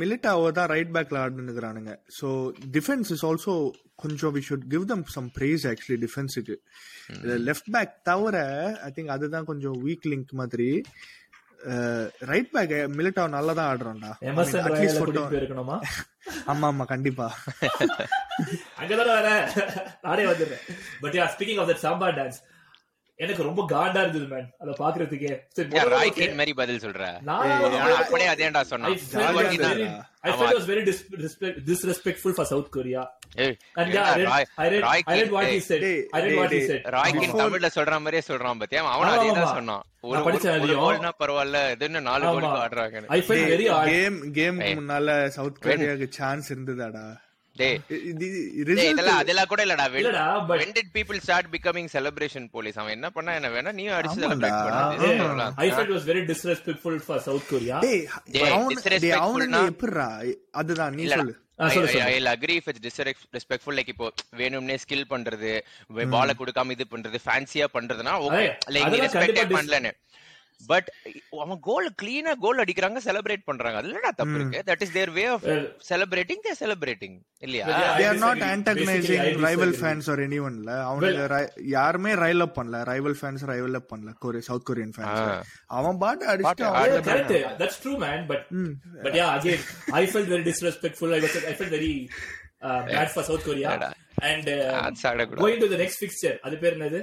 மிலிட்டாவோ 0.00 0.46
தான் 0.52 0.70
ரைட் 0.72 0.94
பேக்ல 0.96 1.18
ஆடுனுக்குறானுங்க 1.24 1.92
சோ 2.18 2.28
டிஃபென்ஸ் 2.76 3.10
இஸ் 3.16 3.24
ஆல்சோ 3.28 3.54
கொஞ்சம் 4.02 4.32
we 4.36 4.42
should 4.48 4.66
give 4.74 4.84
them 4.92 5.04
some 5.16 5.28
praise 5.36 5.64
actually 5.72 5.98
டிஃபென்ஸுக்கு 6.06 6.56
left 7.48 7.70
back 7.76 7.94
தவிர 8.10 8.36
ஐ 8.86 8.90
திங்க் 8.96 9.12
அதுதான் 9.16 9.48
கொஞ்சம் 9.52 9.76
வீக் 9.86 10.08
லிங்க் 10.12 10.34
மாதிரி. 10.42 10.70
ரைட் 12.20 12.50
பேக் 12.50 12.72
மிலிட்டாவ் 12.98 13.28
நல்லா 13.28 13.52
தான் 13.52 13.70
ராயல 14.58 14.68
அட்லீஸ்ட் 14.68 15.00
கூட்டிட்டு 15.00 15.32
போயிருக்கணுமா? 15.34 15.76
ஆமா 16.46 16.66
ஆமா 16.72 16.84
கண்டிப்பா. 16.84 17.26
அங்கதானே 18.80 19.12
வர. 19.14 19.28
நானே 20.02 20.24
வந்துடுறேன். 20.24 20.62
But 21.00 21.14
yeah 21.14 21.26
speaking 21.34 21.60
of 21.60 21.68
that 21.70 21.84
samba 21.86 22.08
dance 22.10 22.38
எனக்கு 23.18 23.42
ரொம்ப 23.42 23.60
காண்டா 23.70 24.00
இருந்தது 24.00 24.26
மேன் 24.26 24.48
அத 24.58 24.74
பாக்குறதுக்கே 24.80 25.30
ராய். 25.92 26.10
கின் 26.10 26.36
மாதிரி 26.36 26.52
பதில் 26.54 26.82
சொல்ற 26.82 27.04
நான் 27.22 27.52
ஆனா 27.70 27.88
அப்படியே 27.96 28.28
அதேண்டா 28.34 28.60
I 28.60 28.68
சொன்னான் 28.72 28.94
felt 28.94 29.14
ஜாலியா 29.14 29.30
it 29.30 29.38
was 29.38 29.48
இருந்தா. 29.48 29.70
very, 29.72 29.86
I 30.22 30.32
felt 30.32 30.50
it 30.50 30.58
was 30.58 30.66
very 30.66 30.82
dis- 30.84 31.02
respect- 31.24 31.58
disrespectful 31.66 32.32
for 32.32 32.44
South 32.44 32.68
Korea. 32.70 33.02
ஏய், 33.38 33.54
And 33.80 33.88
yeah, 33.94 34.04
I 34.04 34.14
read, 34.14 34.28
Rai- 34.28 34.48
I 34.56 34.68
read, 34.68 34.82
Rai 34.82 35.02
I 35.06 35.18
read 35.18 35.30
what 35.30 35.44
he 35.44 35.52
கின் 35.52 35.66
said. 35.68 35.82
Hey, 35.82 35.96
I 36.12 36.20
read 36.20 36.30
hey, 36.30 36.38
what 36.38 36.52
he 36.52 36.60
hey. 36.60 36.68
said. 36.70 36.80
Rai 36.96 37.12
கின் 37.12 37.24
Before- 37.24 37.40
தமிழ்ல 37.42 37.70
சொல்ற 37.74 37.94
மாதிரியே 37.98 38.24
சொல்றான் 38.28 38.60
பாத்தியா 38.62 38.82
அவனும் 38.94 39.14
அதே 39.16 39.30
தான். 39.38 39.54
சொன்னான் 39.54 39.84
ஒரு. 40.04 40.22
கோல்னா 40.78 41.12
பரவாயில்ல 41.20 41.60
இது 41.70 41.86
இன்னும் 41.86 42.02
நாலு. 42.02 42.24
கோலுக்கு 42.28 42.60
ஆடுறாங்க. 42.64 43.04
கேம் 43.90 44.18
கேமுக்கு 44.38 44.74
முன்னால 44.80 45.08
சவுத் 45.36 45.62
கொரியாக்கு 45.64 46.08
சான்ஸ் 46.18 46.50
இருந்ததாடா 46.54 47.06
அதெல்லாம் 49.16 49.46
கூட 49.46 49.64
இல்லடா. 49.64 49.90
when- 50.58 50.72
did 50.72 50.82
people 50.94 51.18
start 51.26 51.42
becoming 51.52 51.88
celebration 51.92 52.48
police. 52.52 52.78
அவன் 52.78 52.92
என்ன 52.92 53.10
பண்ணா 53.10 53.34
என்ன 53.34 53.48
வேணா 53.48 53.72
நீயும் 53.72 53.94
அடிச்சு 53.94 54.20
பண்ணு. 54.28 54.46
டேய் 57.80 58.08
அவனு- 59.20 59.76
அதுதான் 60.50 60.94
நீ 60.94 61.02
சொல்லு. 61.16 61.36
அக்ரி 62.36 62.60
இட்ஸ் 62.64 63.02
டிஸ்ரெஸ்பெக்ட்ஃபுல் 63.02 63.70
லைக் 63.70 63.88
இப்போ 63.88 64.12
வேணும்னே 64.36 64.78
ஸ்கில் 64.88 65.04
பண்றது 65.10 65.60
பால 66.10 66.34
கொடுக்காம 66.38 66.70
இது 66.70 66.86
பண்றது 66.90 67.18
ஃபேன்சியா 67.26 67.66
பண்றதுனா 67.74 68.12
ஓகே 68.12 68.56
லைக் 68.70 68.78
அதெல்லாம் 68.78 69.08
ரெஸ்பெக்டே 69.12 69.44
பண்ணலன்னு. 69.56 69.90
பட் 70.60 70.88
அவன் 71.42 71.60
கோல் 71.66 71.88
கிளீனா 72.00 72.32
கோல் 72.44 72.62
அடிக்கிறாங்க 72.62 73.00
செலிப்ரேட் 73.04 73.44
பண்றாங்க 73.48 73.78
அதுல 73.80 74.10
தப்பு 74.18 74.36
இருக்கு 74.38 74.60
that 74.68 74.82
is 74.84 74.94
their 74.96 75.12
way 75.18 75.24
of 75.34 75.44
celebrating 75.88 76.42
they 76.46 76.52
celebrating 76.60 77.14
இல்லையா 77.46 77.66
But 77.68 77.76
yeah, 77.76 77.92
they 77.98 78.06
I 78.06 78.10
are 78.10 78.18
not 78.24 78.34
disagree. 78.34 78.54
antagonizing 78.56 79.04
Basically, 79.10 79.36
I 79.36 79.44
rival 79.46 79.70
disagree. 79.70 79.82
fans 79.84 80.08
or 80.08 80.18
anyone 80.26 80.56
ல 80.68 80.72
அவனுங்க 80.88 81.26
ri- 81.34 81.52
யாருமே 81.74 82.14
ரைல் 82.24 82.44
அப் 82.46 82.56
பண்ணல 82.58 82.80
ரைவல் 82.90 83.16
ஃபேன்ஸ் 83.20 83.44
ரைவல் 83.52 83.78
அப் 83.80 83.88
பண்ணல 83.92 84.12
கொரிய 84.24 84.42
சவுத் 84.48 84.66
கொரியன் 84.70 84.94
ஃபேன்ஸ் 84.96 85.20
Ah. 85.26 85.38
அவன் 85.78 86.00
பாட்டு 86.04 86.26
அடிச்சுட்டு 86.32 86.66
அவன் 86.70 86.90
Yeah, 86.90 87.06
correct. 87.08 87.32
That's 87.62 87.78
true, 87.84 87.96
man. 87.98 88.20
But 88.32 88.42
but 89.06 89.14
yeah, 89.14 89.30
again, 89.38 89.62
I 89.92 90.06
felt 90.14 90.28
very 90.34 90.46
disrespectful. 90.50 91.12
I 91.18 91.22
was 91.26 91.36
I 91.44 91.56
felt 91.60 91.72
very 91.78 91.94
uh, 92.62 92.80
bad 92.88 93.10
for 93.16 93.24
South 93.30 93.44
Korea. 93.48 93.70
Yeah. 93.76 93.94
And 94.30 94.46
uh, 94.48 94.60
அது 94.84 95.02
சாப்பிடக்கூடாது. 95.04 95.42
going 95.44 95.60
to 95.60 95.70
the 95.74 95.80
next 95.84 95.98
fixture, 96.04 96.34
அது 96.46 96.58
பேர் 96.64 96.76
என்னது? 96.78 97.00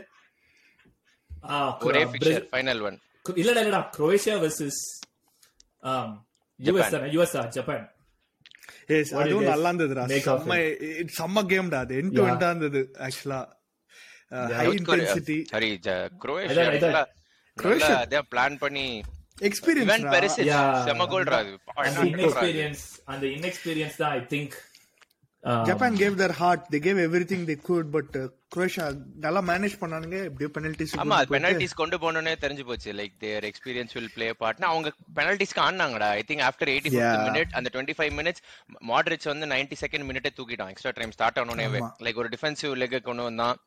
Ah, 1.47 1.65
ஒரே 1.87 2.03
Brazil- 2.13 2.47
final 2.53 2.81
one 2.81 2.97
இல்லடா 3.25 3.61
இல்லடா. 3.63 3.81
Um, 5.83 6.09
US 6.59 6.87
தானே? 6.93 7.07
US 7.17 7.33
ஆ? 7.35 7.43
ஜப்பான் 7.55 7.83
அதுவும் 9.19 9.43
guys 9.43 9.51
நல்லா 9.51 9.69
இருந்ததுடா 9.71 10.03
செம்ம 10.19 10.55
செம்ம 11.17 11.43
கேம்டா 11.51 11.79
அது. 11.85 11.95
End 12.01 12.13
to 12.15 12.21
Yeah. 12.21 12.31
எண்டா 12.31 12.49
இருந்தது 12.51 12.81
ஆக்சுவலா 13.05 13.39
ஹை 14.59 14.65
இன்டென்சிட்டி 14.77 15.37
சரி 15.51 15.69
குரோவேஷியா 16.23 16.53
இதான், 16.55 16.77
இதான். 16.77 16.85
நல்லா 16.87 17.03
Croatia. 17.57 17.81
நல்லா 17.83 17.99
அதே 18.05 18.21
பிளான் 18.31 18.57
பண்ணி 18.63 18.87
எக்ஸ்பீரியன்ஸ் 19.41 20.07
பெருசு 20.15 20.41
Yeah. 20.45 20.69
செம 20.87 21.07
கோல்ரா 21.13 21.39
அது 21.41 21.53
அந்த 21.81 22.05
inexperience 22.13 22.83
அந்த 23.13 23.25
inexperience 23.37 23.97
தான் 24.03 24.15
I 24.19 24.23
think. 24.33 24.51
Um, 25.51 25.63
Japan 25.67 25.95
gave 26.01 26.15
their 26.21 26.33
heart 26.39 26.63
they 26.73 26.77
gave 26.85 26.99
everything 27.05 27.43
they 27.49 27.55
could 27.67 27.89
but 27.95 28.15
Croatia 28.55 28.85
நல்லா 29.25 29.41
மேனேஜ் 29.49 29.75
பண்ணானுங்க. 29.81 30.17
எப்படியோ 30.29 30.49
பெனல்டிஸ் 30.57 30.93
ஆமா 31.03 31.17
பெனல்டிஸ் 31.33 31.75
கொண்டு 31.81 31.97
போனோனே 32.03 32.33
தெரிஞ்சு 32.43 32.63
போச்சு. 32.69 32.89
Like 32.99 33.13
their 33.23 33.45
experience 33.49 33.93
will 33.97 34.11
play 34.15 34.27
பார்ட்னா 34.43 34.69
அவங்க 34.73 34.91
பெனல்டிஸ்க்கு 35.19 35.63
ஆனாங்கடா 35.67 36.09
I 36.19 36.23
think 36.29 36.43
after 36.49 36.71
eighty 36.73 36.91
Yeah. 36.95 37.15
Minute 37.27 37.53
அந்த 37.59 37.71
டுவெண்ட்டி 37.75 37.95
ஃபைவ் 37.99 38.13
மினிட்ஸ் 38.19 38.43
மாட்ரிச் 38.91 39.27
வந்து 39.33 39.49
நைன்டி 39.53 39.77
செகண்ட் 39.83 40.07
மினிட்டே 40.09 40.31
தூக்கிட்டான் 40.39 40.71
எக்ஸ்ட்ரா 40.73 40.93
டைம் 40.99 41.15
ஸ்டார்ட் 41.17 41.39
ஆனோனே. 41.43 41.67
லைக் 42.07 42.21
ஒரு 42.23 42.31
டிஃபென்சிவ் 42.35 42.73
லெக் 42.83 42.97
கொண்டு 43.09 43.25
வந்தான். 43.29 43.57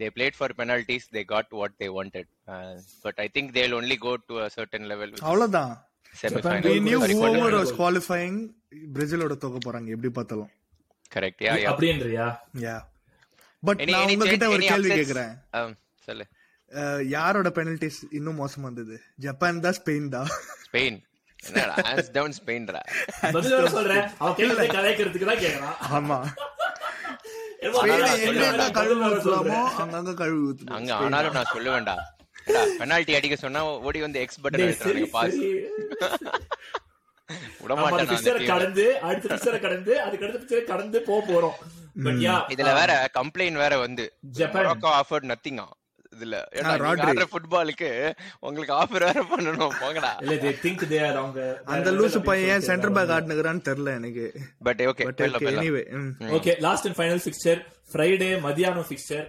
They 0.00 0.08
played 0.16 0.36
for 0.38 0.54
penalties 0.60 1.08
they 1.16 1.22
got 1.32 1.52
what 1.60 1.76
they 1.82 1.88
wanted 1.98 2.28
but 3.06 3.20
I 3.26 3.28
think 3.36 3.52
they'll 3.58 3.76
only 3.80 3.98
go 4.06 4.14
to 4.28 4.36
a 4.44 4.48
certain 4.56 4.88
level 4.92 5.14
அவ்வளவுதான். 5.28 5.72
whoever 6.14 7.06
quarter 7.12 7.52
was 7.54 7.70
goal. 7.70 7.78
qualifying 7.78 8.34
பிரேசிலோட 8.96 9.34
தோக்க 9.44 9.58
போறாங்க. 9.66 9.88
எப்படி 9.96 10.10
பார்த்தாலும். 10.18 10.50
Correct 11.12 11.42
yeah 11.46 11.54
அப்படின்றியா? 11.70 12.26
யா 12.64 12.76
பட் 13.62 13.82
நான் 13.88 14.12
உங்ககிட்ட 14.12 14.46
ஒரு 14.48 14.62
கேள்வி 14.64 14.90
கேக்குறேன். 14.90 15.32
சொல்லு. 16.08 16.24
யாரோட 17.08 17.48
பெனல்டிஸ் 17.56 17.98
இன்னும் 18.10 18.38
மோசமா 18.40 18.66
இருந்தது? 18.68 18.96
ஜப்பான் 19.16 19.64
தான் 19.66 19.76
ஸ்பெயின் 19.80 20.08
தான். 20.08 20.30
ஸ்பெயின் 20.64 20.98
டவுன் 22.16 22.34
ஸ்பெயின்டா 22.38 22.80
சொல்றேன் 23.76 24.04
அவன் 24.18 24.36
கேள்வி 24.40 24.66
கலாய்க்கிறதுக்கு 24.68 25.28
தான் 25.30 25.42
கேக்குறான். 25.44 25.76
ஆமா. 25.98 26.18
அங்க 30.76 30.90
ஆனாலும் 30.96 31.36
நான் 31.36 31.52
சொல்லுவேன்டா. 31.52 31.96
பெனால்டி 32.78 33.12
அடிக்க 33.16 33.36
சொன்னா 33.36 33.60
ஓடி 33.88 34.00
வந்து 34.00 34.20
எக்ஸ் 34.24 34.40
பட்டன் 34.44 35.10
பாஸ். 35.10 35.38
கடந்து 38.46 38.86
அடுத்த 39.10 39.34
fixer 39.34 39.60
கடந்து 39.66 40.00
அதுக்கு 40.06 40.26
அடுத்த 40.28 40.60
கடந்து 40.72 40.98
போக 41.10 41.20
போறோம். 41.28 41.56
பட் 42.04 42.20
யா 42.26 42.36
இதுல 42.54 42.72
வேற 42.80 42.92
கம்ப்ளைண்ட் 43.18 43.60
வேற 43.64 43.78
வந்து. 43.78 44.04
ஜப்பான். 44.40 44.80
ஆஃபர்ட் 45.00 45.30
நத்திங் 45.32 45.62
இதுல. 46.16 46.38
ஏன்னா 46.58 47.26
ஃபுட்பாலுக்கு 47.34 47.90
உங்களுக்கு 48.46 48.74
ஆஃபர் 48.80 49.04
வேற 49.06 49.18
போங்கடா. 49.30 50.10
இல்ல 50.24 51.12
அவங்க 51.20 51.62
அந்த 51.76 51.92
லூசு 51.98 52.18
பையன் 52.30 52.66
சென்டர் 52.70 52.94
பேக் 52.96 53.14
ஆடுனுக்குறான்னு 53.16 53.64
தெரியல 53.68 53.94
எனக்கு. 54.00 54.26
But 54.68 54.82
okay 54.90 55.04
but 55.04 55.20
anyway 55.52 55.84
okay 56.38 56.54
last 56.66 56.88
and 56.88 56.98
final 56.98 57.22
fixture 57.26 57.60
Friday 57.92 58.30
மதியானம் 58.48 58.88
ஃபிக்சர் 58.90 59.24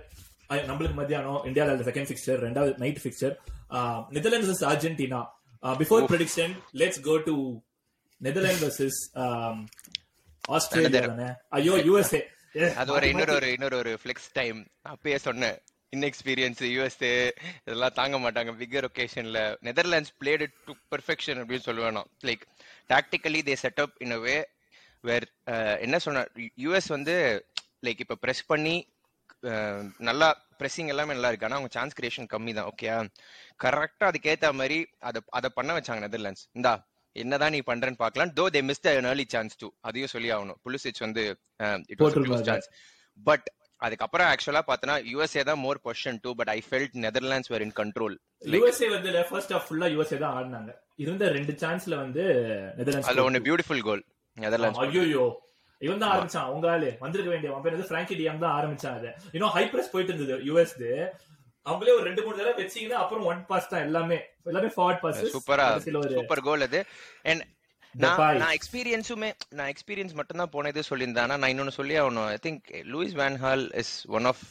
நம்மளுக்கு 0.70 0.98
மதியானம் 0.98 1.40
இந்தியால 1.50 1.78
செகண்ட் 1.92 2.10
ஃபிக்சர் 2.10 2.42
ரெண்டாவது 2.48 2.74
night 2.84 3.00
fixture 3.04 3.34
Netherlands 4.18 4.52
vs 4.52 4.64
Argentina. 4.74 5.22
Before 5.82 6.06
prediction 6.12 6.54
let's 6.80 7.02
go 7.04 7.14
to 7.28 7.36
Netherland 8.24 8.64
vs 8.66 8.98
Australia 10.50 11.02
தானே? 11.06 11.28
ஐயோ 11.52 11.76
யூஎஸ்ஏ 11.88 12.22
அது 12.78 12.90
ஒரு 12.94 13.06
இன்னொரு 13.12 13.34
ஒரு 13.36 13.48
இன்னொரு 13.56 13.76
ஒரு 13.78 13.92
ஃபிளெக்ஸ் 14.02 14.28
டைம் 14.34 14.58
அப்பயே 14.92 15.18
சொன்னேன். 15.26 15.56
இன்எக்ஸ்பீரியன்ஸ் 15.94 16.62
யூஎஸ்ஏ 16.68 17.12
இதெல்லாம் 17.62 17.96
தாங்க 18.00 18.18
மாட்டாங்க. 18.24 18.52
பிகர் 18.60 18.88
ஒகேஷன்ல 18.90 19.40
நெதர்லாண்ட்ஸ் 19.68 20.14
பிளேட் 20.22 20.46
டு 20.68 20.74
பெர்ஃபெக்ஷன் 20.92 21.42
அப்படின்னு 21.42 21.68
சொல்லுவேன். 21.68 22.00
Like 22.24 22.44
tactically 22.90 23.42
they 23.50 23.56
set 23.64 23.82
up 23.84 23.96
in 24.00 24.14
a 24.14 24.22
way 24.22 24.36
where 25.04 25.28
என்ன 25.82 25.96
சொன்ன 26.00 26.26
யூஎஸ் 26.64 26.90
வந்து 26.90 27.16
லைக் 27.84 28.02
இப்ப 28.02 28.18
பிரஸ் 28.24 28.46
பண்ணி 28.46 28.76
அஹ், 29.44 29.80
நல்லா 30.02 30.28
பிரessing 30.60 30.88
எல்லாமே 30.92 31.16
நல்லா 31.16 31.30
இருக்கு. 31.30 31.48
ஆனா 31.48 31.58
அவங்க 31.58 31.72
சான்ஸ் 31.74 31.98
கிரியேஷன் 31.98 32.30
கம்மி 32.32 32.52
தான் 32.54 32.70
ஓகேயா 32.70 32.98
கரெக்டா 33.60 34.06
அதுக்கேத்த 34.12 34.52
மாதிரி 34.54 34.78
அதை 35.10 35.20
அதை 35.32 35.50
பண்ண 35.58 35.72
வச்சாங்க 35.78 36.02
நெதர்லாண்ட்ஸ் 36.06 36.46
இந்தா 36.54 36.74
என்னதான் 37.22 37.54
நீ 37.56 37.60
பண்றேன்னு 37.72 38.00
பார்க்கலாம். 38.04 38.32
Though 38.40 38.46
they 38.56 38.62
miss 38.70 38.84
the 38.86 38.92
early 39.00 39.26
chance 39.34 39.60
too 39.62 39.68
அதையும் 39.90 40.14
சொல்லி 40.14 40.32
ஆகணும். 40.36 40.60
புலிசிச் 40.66 41.04
வந்து. 41.06 41.24
சான்ஸ் 42.50 42.70
பட் 43.28 43.48
அதுக்கப்புறம் 43.82 44.28
ஆக்சுவலா 44.34 44.62
பார்த்தனா 44.68 44.96
யூஎஸ்ஏ 45.12 45.44
தான் 45.50 45.62
more 45.64 45.80
position 45.86 46.20
too 46.26 46.32
but 46.40 46.52
I 46.56 46.60
felt 46.68 46.96
Netherlands 47.06 47.52
were 47.54 47.64
in 47.66 47.76
control 47.80 48.16
USA 48.56 48.90
வந்து 48.96 49.24
ஃபர்ஸ்ட் 49.32 49.54
ஆஃப் 49.58 49.66
ஃபுல்லா 49.68 49.88
யூஎஸ்ஏ 49.96 50.20
தான் 50.26 50.36
ஆடினாங்க. 50.38 50.72
இருந்த 51.04 51.24
ரெண்டு 51.38 51.54
சான்ஸ்ல 51.64 51.96
வந்து 52.04 52.24
அதுல 52.34 52.78
நெதர்லாண்ட்ஸ் 52.80 53.26
ஒன்னு 53.30 53.42
பியூட்டிஃபுல் 53.48 53.84
கோல் 53.90 54.04
நெதர்லாண்ட்ஸ் 54.38 54.82
ஐயோ 54.86 55.26
இவன் 55.82 56.02
தான் 56.02 56.12
ஆரம்பிச்சான் 56.16 56.50
உங்க 56.56 56.66
ஆளு. 56.74 56.90
வந்திருக்க 57.04 57.30
வேண்டிய 57.34 57.52
அவன் 57.52 57.64
பேர் 57.64 57.76
வந்து 57.76 57.90
ஃபிராங்கி 57.90 58.16
டியாம் 58.20 58.44
தான் 58.44 58.56
ஆரம்பிச்சான் 58.60 58.98
அது 59.00 59.10
இன்னும் 59.36 59.54
ஹை 59.58 59.64
பிரஸ் 59.74 59.92
போயிட்டு 59.94 60.14
இருந்தது 60.14 60.36
யூஎஸ் 60.50 60.76
அவங்களே 61.66 61.96
ஒரு 61.98 62.06
ரெண்டு 62.08 62.22
மூணு 62.24 62.38
தடவை 62.38 62.56
வச்சீங்கன்னா 62.62 63.00
அப்புறம் 63.04 63.26
ஒன் 63.32 63.42
பாஸ் 63.50 63.70
தான் 63.74 63.84
எல்லாமே. 63.88 64.18
எல்லாமே 64.52 64.70
ஃபார்வர்ட் 64.76 65.04
பாஸ் 65.04 65.22
சூப்பரா 65.36 65.68
சூப்பர் 66.18 66.46
கோல் 66.48 66.66
அது. 66.68 66.80
அண்ட். 67.32 67.44
நான் 67.96 68.20
நான் 68.42 68.56
எக்ஸ்பீரியன்ஸுமே 68.58 69.30
நான் 69.58 69.72
எக்ஸ்பீரியன்ஸ் 69.74 70.14
மட்டும் 70.20 70.42
தான் 70.42 70.54
போனது 70.56 70.84
சொல்லியிருந்தேன். 70.90 71.26
ஆனா 71.26 71.36
நான் 71.42 71.52
இன்னொன்னு 71.54 71.76
சொல்லி 71.80 71.96
ஆகணும். 72.02 72.28
I 72.36 72.38
think 72.46 72.64
Louis 72.94 73.16
van 73.22 73.38
Gaal 73.44 73.66
is 73.82 73.94
one 74.18 74.28
of 74.32 74.44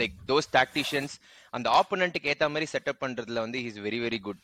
like 0.00 0.16
those 0.30 0.48
tacticians 0.58 1.14
அந்த 1.52 1.68
ஆப்போனண்ட்டுக்கு 1.78 2.30
ஏத்த 2.32 2.48
மாதிரி 2.54 2.66
செட்டப் 2.74 3.00
பண்றதுல 3.04 3.40
வந்து 3.46 3.60
இஸ் 3.68 3.78
வெரி 3.86 4.00
வெரி 4.06 4.18
குட் 4.26 4.40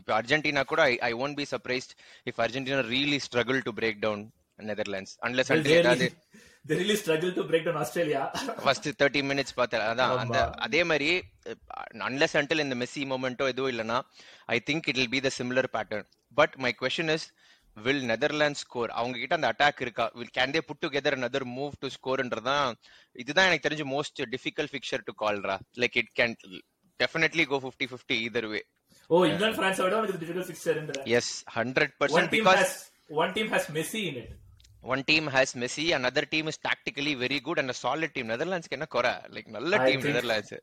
இப்போ 0.00 0.12
அர்ஜென்டினா 0.18 0.62
கூட 0.72 0.82
I 1.08 1.12
won't 1.24 1.38
be 1.40 1.46
surprised 1.54 1.94
if 2.26 2.40
Argentina 2.44 2.82
really 2.94 3.18
struggle 3.26 3.60
to 3.62 3.72
break 3.80 3.98
down 4.06 4.22
Netherlands 4.58 5.14
unless 5.26 5.50
until 5.54 5.78
ஏதாவது 5.80 6.06
they 6.64 6.76
really 6.76 6.96
struggle 6.96 7.32
to 7.32 7.42
break 7.50 7.62
down 7.66 7.76
Australia 7.82 8.22
first 8.64 8.88
thirty 9.00 9.20
minutes 9.30 9.54
பார்த்தேன். 9.54 9.84
அதான் 9.90 10.12
அந்த. 10.22 10.38
அதே 10.66 10.80
மாதிரி 10.84 11.10
அன்லெஸ் 12.08 12.36
அன்டில் 12.40 12.64
இந்த 12.64 12.76
Messi 12.82 13.02
மொமெண்டோ 13.12 13.46
எதுவும் 13.52 13.72
இல்லைன்னா 13.72 13.98
I 14.48 14.58
think 14.68 14.88
it 14.90 14.98
will 14.98 15.12
be 15.14 15.20
the 15.26 15.32
similar 15.38 15.68
pattern 15.76 16.06
but 16.36 16.56
my 16.64 16.72
question 16.80 17.12
is 17.16 17.26
will 17.76 18.02
Netherland 18.10 18.60
score 18.62 18.92
அவங்க 18.98 19.16
கிட்ட 19.18 19.34
அந்த 19.38 19.48
அட்டாக் 19.52 19.82
இருக்கா? 19.84 20.06
Will 20.18 20.32
can 20.38 20.54
they 20.54 20.62
put 20.68 20.82
together 20.84 21.16
another 21.18 21.42
move 21.56 21.74
to 21.82 21.88
ஸ்கோர்ன்றதான் 21.96 22.70
இதுதான் 23.16 23.48
எனக்கு 23.48 23.66
தெரிஞ்சு 23.66 23.86
most 23.92 24.20
difficult 24.34 24.72
fixture 24.74 25.04
to 25.08 25.14
கால்ரா 25.22 25.56
like 25.82 25.98
it 26.02 26.12
can 26.20 26.34
definitely 27.00 27.46
go 27.52 27.58
fifty 27.64 27.88
fifty 27.92 28.18
either 28.28 28.48
way 28.54 28.60
oh 29.10 29.22
England 29.28 29.58
France 29.60 29.80
விட 29.84 29.96
உனக்கு 30.00 30.20
difficult 30.24 30.48
ஃபிக்சர்ன்ற 30.50 31.02
yes 31.18 31.32
hundred 31.56 31.92
one 31.92 32.00
percent 32.02 32.32
team 32.34 32.44
because 32.46 32.62
has 32.64 32.74
one 33.18 33.32
team 33.36 33.48
has 33.54 33.64
Messi 33.76 34.02
in 34.10 34.16
it. 34.22 34.30
One 34.82 35.02
team 35.10 35.26
has 35.34 35.52
Messi 35.62 35.84
another 35.96 36.24
team 36.32 36.48
is 36.50 36.60
tactically 36.66 37.12
very 37.22 37.38
good 37.46 37.60
and 37.62 37.74
solid 37.84 38.12
team 38.16 38.28
நெதர்லாண்ட்ஸ்க்கு 38.32 38.76
என்ன 38.78 38.86
குறை? 38.96 39.12
Like 39.34 39.48
நல்ல 39.56 39.78
team 39.86 40.04
Netherlands 40.08 40.54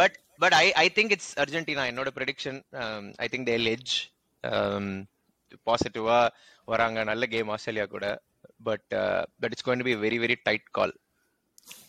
but 0.00 0.16
but 0.44 0.56
I 0.62 0.66
I 0.84 0.86
think 0.98 1.12
it's 1.16 1.32
Argentina 1.42 1.84
என்னோட 1.90 2.10
prediction 2.18 2.58
I 3.24 3.28
think 3.34 3.48
they'll 3.50 3.68
edge 3.74 3.94
பாசிட்டிவா 5.68 6.20
வராங்க. 6.72 6.98
நல்ல 7.10 7.26
game 7.34 7.52
Australia 7.56 7.86
கூட. 7.96 8.06
But 8.70 8.88
but 9.42 9.52
it's 9.54 9.66
going 9.68 9.82
to 9.84 9.88
be 9.90 9.96
very 10.06 10.20
very 10.24 10.38
tight 10.48 10.66
call 10.78 10.94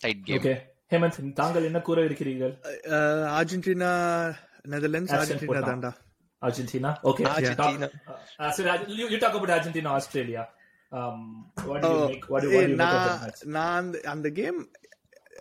tight 0.04 0.22
game 0.28 0.42
okay. 0.42 0.56
Hemanth 0.92 1.34
தாங்கள் 1.40 1.66
என்ன 1.70 1.80
கூற 1.88 1.98
இருக்கிறீர்கள்? 2.10 2.54
அர்ஜென்டினா 3.40 3.90
நெதர்லாண்ட்ஸ் 4.74 5.16
அர்ஜென்டினா 5.18 5.50
போட்டான். 5.50 5.68
தான்டா. 5.72 5.92
Argentina. 6.42 6.90
Okay. 7.04 7.24
Argentina. 7.24 7.86
Talk, 7.86 8.08
uh, 8.08 8.44
uh, 8.44 8.50
so 8.50 8.64
uh, 8.64 10.46
நான் 13.50 13.90
அந்த- 14.06 14.32
game 14.32 14.60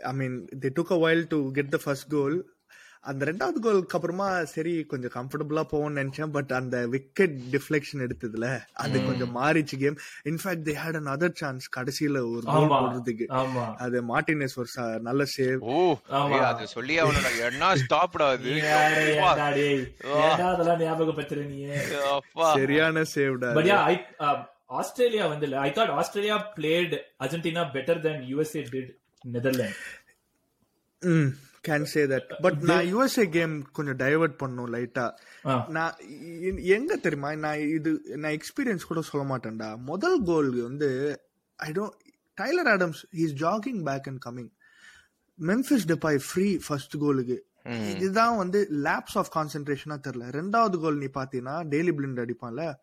I 0.04 0.14
mean 0.14 0.38
they 0.60 0.70
took 0.76 0.92
a 0.92 1.00
while 1.00 1.28
to 1.28 1.52
get 1.52 1.70
the 1.70 1.80
first 1.84 2.12
goal 2.12 2.38
அந்த 3.04 3.26
ரெண்டாவது 3.26 3.60
கோலுக்கு 3.60 3.96
அப்புறமா 3.96 4.44
சரி 4.44 4.84
கொஞ்சம் 4.84 5.12
கம்ஃபர்டபுளா 5.14 5.64
போவோம்னு 5.72 6.00
நினைச்சேன். 6.00 6.32
பட் 6.32 6.52
அந்த 6.52 6.88
விக்கெட் 6.88 7.36
டிஃப்ளெக்ஷன் 7.52 8.04
எடுத்ததுல 8.06 8.48
அது 8.74 9.06
கொஞ்சம் 9.06 9.36
மாறிச்சு 9.36 9.76
game 9.78 9.98
in fact 10.26 10.66
they 10.66 10.76
had 10.76 10.96
another 11.08 11.34
chance 11.34 11.70
கடைசியில 11.78 12.18
ஒரு 12.32 12.44
கோல் 12.48 12.68
போடுறதுக்கு. 12.74 13.26
அது 13.78 14.04
மார்டினஸ் 14.04 14.58
ஒரு 14.58 14.70
நல்ல 15.00 15.24
சேவ் 15.38 15.60
ஓ 15.70 15.78
அது 16.50 16.68
சொல்லி 16.68 16.98
அவனோட. 17.00 17.32
என்ன 17.46 17.72
ஸ்டாப்டா 17.76 18.28
அது? 18.30 18.54
அதெல்லாம் 20.52 20.82
ஞாபகப்படுத்துற 20.82 21.46
நீ? 21.48 21.60
சரியான 22.54 23.04
சேவ்டா 23.16 23.52
பட் 23.54 23.66
யா 23.66 23.80
ஐ 23.88 23.98
ஆஸ்திரேலியா 24.70 25.28
வந்து 25.28 25.58
I 25.58 25.70
thought 25.70 25.94
Australia 26.00 26.54
played 26.56 26.96
Argentina 27.20 27.64
better 27.76 28.00
than 28.00 28.22
USA 28.32 28.64
did 28.74 28.92
Netherland 29.26 29.80
hmm 31.02 31.30
can 31.68 31.88
say 31.94 32.02
that 32.06 32.30
but 32.42 32.60
நான் 32.62 32.86
யுஎஸ்ஏ 32.94 33.30
கேம் 33.30 33.72
கொஞ்சம் 33.72 33.98
டைவர்ட் 33.98 34.36
பண்ணும் 34.38 34.74
லைட்டா 34.74 35.06
நான் 35.68 35.96
எங்க 36.78 36.96
தெரியுமா? 36.96 37.36
நான் 37.36 37.60
இது 37.60 38.02
நான் 38.16 38.38
எக்ஸ்பீரியன்ஸ் 38.38 38.88
கூட 38.88 39.02
சொல்ல 39.02 39.24
மாட்டேன்டா. 39.32 39.70
முதல் 39.78 40.24
கோல் 40.24 40.62
வந்து 40.62 40.90
I 41.56 41.72
don't 41.72 41.98
Tyler 42.42 42.70
Adams 42.76 43.02
is 43.12 43.36
jogging 43.44 43.82
back 43.90 44.08
and 44.08 44.22
coming 44.26 44.52
Memphis 45.40 45.86
Depay 45.94 46.20
free 46.30 46.60
first 46.68 46.98
கோலுக்கு 46.98 47.38
இதுதான் 47.94 48.38
வந்து 48.38 48.68
லேப்ஸ் 48.72 49.18
ஆஃப் 49.22 49.32
கான்சென்ட்ரேஷனா 49.36 49.98
தெரியல. 50.08 50.26
ரெண்டாவது 50.40 50.78
கோல் 50.80 50.98
நீ 50.98 51.06
பாத்தீங்கன்னா 51.06 51.56
Daley 51.74 51.92
Blind 51.98 52.22
அடிப்பான்ல. 52.24 52.76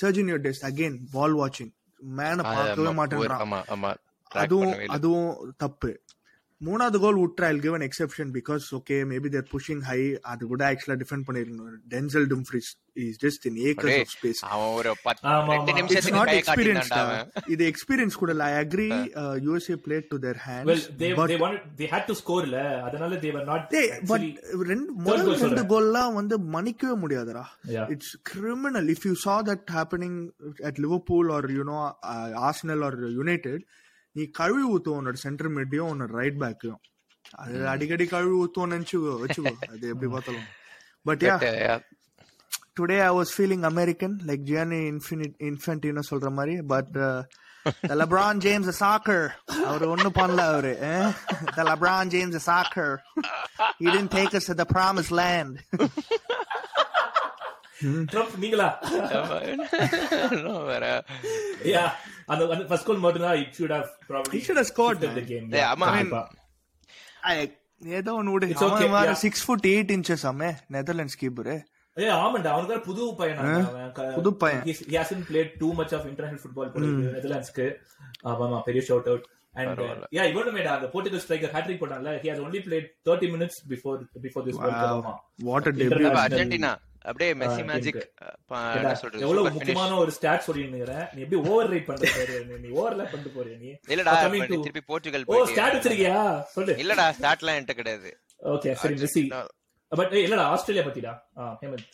சர்ஜினியோ 0.00 0.36
Dest 0.36 0.64
again 0.64 0.98
ball 1.10 1.36
வாட்சிங் 1.36 1.74
மேன 1.96 2.42
பார்க்கவே 2.42 2.88
மாட்டேன்றான். 2.96 3.38
அதுவும். 4.28 4.72
அதுவும் 4.86 5.54
தப்பு. 5.56 6.02
மூணாவது 6.60 6.98
goal 7.00 7.18
withdraw 7.20 7.46
I'll 7.48 7.60
give 7.64 7.74
an 7.76 7.86
exception 7.86 8.30
because 8.36 8.66
okay 8.76 8.96
maybe 9.10 9.28
they're 9.32 9.48
pushing 9.50 9.82
high 9.88 9.98
அது 10.30 10.42
கூட 10.52 10.62
ஆக்சுவலா 10.68 10.96
டிஃபெண்ட் 11.02 11.26
பண்ணிருக்கணும் 11.26 11.74
Denzel 11.94 12.26
Dumfries 12.30 12.70
is 13.02 13.18
just 13.24 13.44
in 13.50 13.58
acres 13.70 13.90
டேய், 13.90 14.04
of 14.04 14.14
space. 14.14 14.40
It's 15.90 16.08
not 16.16 16.32
experience 16.36 16.90
இது 17.54 17.62
எக்ஸ்பீரியன்ஸ் 17.72 18.16
கூட 18.22 18.38
I 18.46 18.52
agree 18.62 18.88
USA 19.46 19.76
play 19.84 19.98
to 20.12 20.18
their 20.24 20.40
well 20.40 20.46
hands 20.48 20.86
they 21.02 21.10
but 21.12 21.32
they 21.32 21.38
wanted 21.44 21.66
they 21.80 21.90
had 21.94 22.04
to 22.10 22.16
score 22.22 22.42
ல 22.46 22.58
அதனால 22.88 23.20
they 23.24 23.32
were 23.36 23.46
not 23.52 23.76
but 24.12 24.26
ரெண்டு 24.70 24.90
முதல் 25.04 25.32
ரெண்டு. 25.44 25.64
கோல்லாம் 25.74 26.14
வந்து 26.14 26.36
மன்னிக்கவே 26.54 26.96
முடியாதுடா. 27.04 27.44
It's 27.94 28.14
criminal 28.32 28.90
if 28.94 29.06
you 29.08 29.14
saw 29.26 29.38
that 29.50 29.74
happening 29.76 30.18
at 30.68 30.80
Liverpool 30.84 31.30
or 31.36 31.48
you know 31.58 31.78
Arsenal 32.48 32.84
or 32.88 32.98
United 33.18 33.64
நீ 34.16 34.24
கழுவி 34.38 34.64
ஊத்துவோம் 34.74 34.98
உன்னோட 35.00 35.18
சென்டர் 35.24 35.50
மிட்டையும் 35.56 35.90
உன்னோட 35.92 36.12
ரைட் 36.20 36.38
பேக்கையும் 36.42 36.80
அது 37.34 37.56
அடிக்கடி 37.68 38.04
கழுவி 38.06 38.36
ஊத்துவோம் 38.42 38.72
நினைச்சுக்கோ 38.74 39.14
வச்சுக்கோ. 39.22 39.54
அது 39.72 39.84
எப்படி 39.88 40.10
பார்த்தாலும். 40.12 40.48
But 41.06 41.24
yeah 41.28 41.36
uh, 41.50 41.80
today 42.78 42.96
I 43.00 43.10
was 43.18 43.32
feeling 43.36 43.64
American 43.70 44.14
like 44.26 44.42
Gianni 44.50 44.80
infinite 44.92 45.36
Infantino 45.48 46.02
சொல்ற 46.10 46.30
மாதிரி. 46.30 46.54
But 46.72 46.90
the 47.88 47.94
LeBron 48.00 48.40
James 48.46 48.72
soccer 48.82 49.26
அவர் 49.64 49.84
ஒண்ணும் 49.92 50.16
பண்ணல 50.18 50.42
அவரு 50.52 50.74
the 51.54 51.62
LeBron 51.70 52.12
James 52.14 52.38
soccer 52.50 52.94
he 53.80 53.86
didn't 53.86 54.10
take 54.10 54.34
us 54.34 54.46
to 54.46 54.54
the 54.54 54.68
promised 54.76 55.14
land. 55.22 55.52
Trump 58.12 58.36
நீங்களா? 58.42 58.66
வேற. 60.70 60.84
Yeah. 61.72 61.88
அந்த 62.28 62.42
first 62.70 62.88
goal 62.88 63.02
மட்டும் 63.04 63.24
தான் 63.24 63.36
have 63.72 63.88
probably 64.08 64.34
He 64.34 64.42
should 64.46 64.58
have 64.58 64.68
scored, 64.68 64.96
shifted 64.96 65.14
the 65.18 65.22
man. 65.22 65.30
game 65.32 65.46
Yeah, 65.52 65.68
ஆமா. 65.72 65.88
கண்டிப்பா. 65.90 66.22
I- 67.30 67.52
ஏதோ 67.82 68.10
ஒன்னு 68.18 68.32
விடு 68.34 68.46
அவன் 68.64 68.92
வேற 68.94 69.08
yeah. 69.08 69.22
Six 69.22 69.42
foot 69.46 69.66
eight 69.72 69.90
inches 69.96 70.26
ஆமே 70.30 70.50
நெதர்லாண்ட்ஸ் 70.76 71.18
கீப்பரு 71.22 71.56
ஏய் 71.96 72.12
ஆமாண்டா 72.16 72.50
அவனுக்கு 72.52 72.72
வேற 72.74 72.82
புது 72.86 73.02
பையன் 73.18 73.38
புது 74.16 74.30
பையன். 74.42 74.62
he 74.90 74.96
hasn't 75.00 75.24
played 75.30 75.50
too 75.62 75.72
much 75.80 75.92
of 75.98 76.02
international 76.06 76.40
football 76.44 76.68
போல 76.74 76.84
இருக்கு 76.86 77.14
நெதர்லாண்ட்ஸ்க்கு 77.16 77.66
ஆமா 78.30 78.58
பெரிய 78.68 78.82
ஷவுட் 78.88 79.08
அவுட் 79.12 79.26
அண்ட். 79.54 79.82
யா 80.16 80.24
இவனுமேடா 80.32 80.72
அந்த 80.76 80.88
போர்ச்சுகல் 80.94 81.22
ஸ்ட்ரைக்கர் 81.24 81.54
ஹேட்ரிக் 81.54 81.80
போட்டான்ல 81.82 82.12
he 82.22 82.30
has 82.32 82.40
only 82.46 82.60
played 82.66 82.86
30 83.06 83.30
minutes 83.34 83.56
before 83.72 83.96
before 84.26 84.44
this 84.48 84.58
world 84.60 84.76
cup 84.76 84.92
ஆமா 84.96 85.14
வாட் 85.48 85.68
அ 85.68 85.74
டெபியூ 85.80 86.10
அர்ஜென்டினா 86.24 86.72
அப்படியே 87.06 87.32
மெஸ்ஸி 87.32 87.64
மேஜிக் 87.64 88.12
எவ்வளவு. 89.12 89.50
முக்கியமான 89.50 89.96
ஒரு 89.96 90.10
ஸ்டாட் 90.10 90.42
சொல்லிருந்தீங்க 90.46 91.08
நீ 91.14 91.22
எப்படி 91.22 91.48
ஓவர் 91.48 91.68
ரைட் 91.68 91.86
பண்ற 91.86 92.08
நீ- 92.16 92.74
ஓவர்ல 92.74 92.96
பண்ணிட்டு 92.96 93.32
போறியா 93.36 93.58
நீ? 93.58 93.66
இல்லடா 93.66 94.40
திருப்பி 94.48 94.80
போர்ச்சுகல் 94.80 95.22
ஓ 95.26 95.44
ஸ்டாட் 95.44 95.72
வச்சிருக்கியா? 95.72 96.40
சொல்லு. 96.40 96.72
இல்லடா 96.72 97.12
ஸ்டார்ட்லாம் 97.20 97.60
என்கிட்ட 97.60 97.72
கிடையாது. 97.72 98.20
ஓகே 98.42 98.72
சரி 98.72 98.94
மெஸ்ஸி. 98.94 99.46
பட் 99.88 100.12
இல்லடா 100.12 100.36
ஆஸ்திரேலியா 100.36 100.92
பத்திடா? 100.92 101.40
ஹேமந்த். 101.40 101.86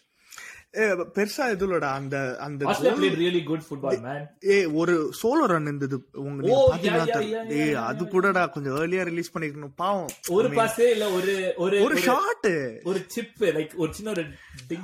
பெருசா 1.16 1.44
எதுலடா 1.54 1.88
அந்த 1.98 2.36
அந்த 2.38 2.66
played 2.66 3.16
really 3.22 3.42
good 3.48 3.62
football 3.68 3.96
man. 4.04 4.22
ஏ 4.50 4.66
ஒரு 4.66 5.12
சோலோ 5.22 5.44
ரன் 5.52 5.62
இருந்தது. 5.62 5.96
உங்க 6.12 6.46
பாத்தீங்கன்னா 6.48 7.20
yeah, 7.56 7.74
அது 7.74 8.08
கூடடா. 8.08 8.46
கொஞ்சம் 8.46 8.76
ஏர்லியா 8.76 9.02
ரிலீஸ் 9.10 9.32
பண்ணிருக்கணும். 9.34 9.74
பாவம். 9.76 10.08
ஒரு 10.30 10.48
பாஸே 10.48 10.86
இல்ல 10.90 11.10
ஒரு 11.10 11.54
ஒரு 11.56 11.82
ஒரு 11.82 11.96
ஷாட் 11.96 12.48
ஒரு 12.84 13.04
சிப் 13.06 13.44
லைக் 13.58 13.76
ஒரு 13.76 13.94
சின்ன 13.94 14.10
ஒரு 14.10 14.24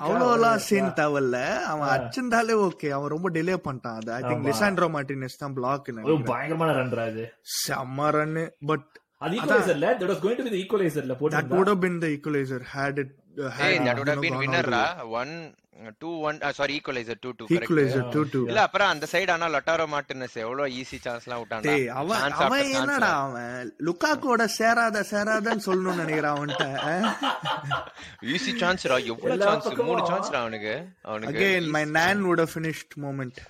அவ்வளோலாம் 0.04 0.62
சீன் 0.68 0.92
தேவையில்ல. 1.00 1.64
அவன் 1.72 1.88
அடிச்சிருந்தாலே 1.94 2.56
ஓகே 2.68 2.88
அவன் 2.88 3.14
ரொம்ப 3.16 3.30
டிலே 3.30 3.58
பண்ணிட்டான். 3.66 3.98
அது 4.00 4.12
ஐ 4.12 4.22
திங்க். 4.22 4.46
லிசாண்ட்ரோ 4.50 4.90
மார்டினஸ் 4.98 5.42
தான் 5.44 5.52
பிளாக் 5.52 5.92
பயங்கரமான 6.32 6.72
ரன்ரா 6.82 7.06
அது. 7.12 7.26
செம்ம 7.66 8.10
ரன் 8.10 8.40
பட் 8.66 8.88
அது 9.16 9.36
ஈக்குவலைசர்ல 9.36 9.86
that 10.00 10.10
was 10.10 10.20
going 10.24 10.36
to 10.40 10.42
be 10.42 10.50
the 10.50 10.60
ஈக்குவலைசர்ல 10.64 11.14
that 11.14 11.48
போட்டு 11.54 11.72
have 11.72 11.80
been 11.86 11.96
the 12.04 12.10
equalizer 12.16 12.60
had 12.74 12.98
it 13.02 13.08
uh, 13.08 13.14
had 13.14 13.27
ஏய் 13.64 13.78
that 13.86 13.98
would 14.00 14.12
have 14.12 14.22
been 14.24 14.32
gone 14.32 14.40
all 14.40 14.44
winner 14.44 14.68
the 14.68 14.76
ரா 14.76 14.84
way. 15.06 15.22
1 15.22 15.34
2 15.90 16.08
1 16.28 16.48
சாரி 16.56 16.72
ஈக்குவலைசர் 16.78 17.18
2 17.18 17.32
2 17.34 17.58
equalizer 17.58 18.00
2 18.04 18.22
2 18.22 18.40
இல்ல 18.50 18.60
அப்புறம் 18.66 18.90
அந்த 18.92 19.06
சைடு 19.12 19.30
ஆனா 19.34 19.46
லட்டாரோ 19.54 19.84
மார்டினஸ் 19.92 20.36
எவ்வளவு 20.44 20.72
easy 20.78 20.98
சான்ஸ்லாம் 21.04 21.40
விட்டான்டா. 21.42 21.68
டேய் 21.68 21.86
அவன் 21.98 22.72
என்னடா 22.80 23.10
லுக்காக்கோட 23.88 24.46
சேராத 24.58 25.04
சேராதன்னு 25.12 25.66
சொல்லணும்னு 25.68 26.02
நினைக்கிறான் 26.04 26.36
அவன்கிட்ட 26.36 26.66
ஈஸி 28.34 28.54
சான்ஸ் 28.62 28.86
ரா 28.92 28.98
எவ்வளவு 29.12 29.46
சான்ஸ் 29.48 29.68
மூணு 29.90 30.02
சான்ஸ் 30.10 30.32
ரா 30.34 30.40
அவனுக்கு? 30.46 30.74
அவனுக்கு 31.10 31.38
again 31.42 31.70
my 31.76 31.84
nan 31.98 32.26
would 32.28 32.42
have 32.44 32.52
finished 32.58 32.90
moment. 33.06 33.36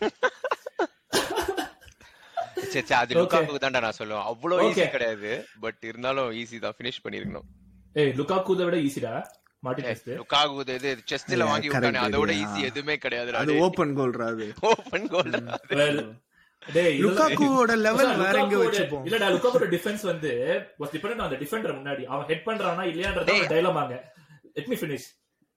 சே 2.72 2.80
சே 2.88 2.94
அது. 2.96 3.12
லுக்காக்கு 3.18 3.60
தான்டா 3.62 3.80
நான் 3.84 3.98
சொல்லுவேன். 3.98 4.26
அவ்வளவு 4.30 4.64
ஈஸி. 4.68 4.86
கிடையாது. 4.94 5.30
பட் 5.64 5.82
இருந்தாலும் 5.90 6.30
ஈஸி 6.40 6.56
தான். 6.64 6.74
ஃபினிஷ் 6.78 7.02
பண்ணிருக்கணும். 7.04 7.46
ஏய் 7.96 8.12
லுகாக்கு 8.18 8.62
விட 8.62 8.78
ஈஸிடா 8.86 9.12
மார்டினஸ் 9.62 10.02
லுக்காகு 10.18 10.64
இது 10.74 10.90
செஸ்ட்ல 11.10 11.36
Yeah, 11.36 11.50
வாங்கி 11.50 11.68
correct, 11.68 11.84
விட்டானே 11.84 12.00
அதோட. 12.06 12.30
ஈஸி 12.42 12.60
எதுவுமே 12.70 12.96
அது 13.42 13.54
ஓபன் 13.66 13.94
அது 14.30 14.46
ஓபன் 14.70 15.08
கோல் 15.08 15.32
லெவல் 17.86 18.12
வேற 18.16 18.36
எங்க 18.42 18.56
வச்சுப்போம். 18.56 19.04
இல்லடா 19.08 19.28
லுக்காக்கோட 19.34 19.66
டிஃபென்ஸ் 19.74 20.02
வந்து 20.02 20.30
the 21.32 21.38
defender 21.44 21.72
முன்னாடி. 21.78 22.04
அவன் 22.04 22.26
ஹெட் 22.26 22.46
பண்றானா 22.46 22.84
இல்லையான்றத. 22.92 23.34
ஒரு 23.38 23.50
டைலமாங்க 23.54 23.96
let 24.56 24.66
me 24.66 24.76
finish. 24.84 25.04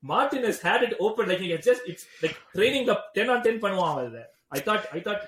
Martinez 0.04 0.58
had 0.62 0.82
it 0.88 0.94
open 1.00 1.28
like 1.30 1.42
he 1.46 1.50
had 1.52 1.64
just 1.70 1.82
it's 1.92 2.04
like 2.24 2.36
training 2.56 2.86
up 2.90 3.02
10 3.14 3.30
on 3.30 3.42
10 3.42 3.58
பண்ணுவான் 3.66 3.92
அவன் 3.94 4.08
இத. 4.12 4.20
I 4.58 4.62
thought 4.62 4.84
i 4.98 5.02
thought 5.02 5.22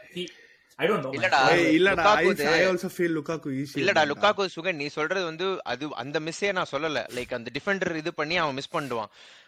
he 0.78 0.82
i 0.82 0.88
don't 0.88 0.92
know 0.92 1.10
man. 1.10 1.14
இல்லடா. 1.14 1.36
இல்லடா. 1.82 2.02
I 2.02 2.26
Lukaku 2.26 2.52
I 2.52 2.68
also 2.68 2.90
feel 2.98 3.18
Lukaku 3.18 3.66
easy 3.66 3.76
இல்லடா 3.76 4.12
Lukaku 4.12 4.48
Sugan 4.56 4.76
நீ 4.76 4.88
சொல்றது 4.88 5.24
வந்து 5.24 5.64
அது 5.64 5.96
அந்த 5.96 6.20
மிஸ்ஸே 6.20 6.52
நான் 6.52 6.66
சொல்லல. 6.72 7.06
லைக் 7.10 7.34
அந்த 7.34 7.52
டிஃபெண்டர் 7.54 7.96
இது 7.96 8.14
பண்ணி 8.14 8.38
அவன் 8.38 8.54
மிஸ் 8.54 8.76
பண்ணுவான். 8.76 9.06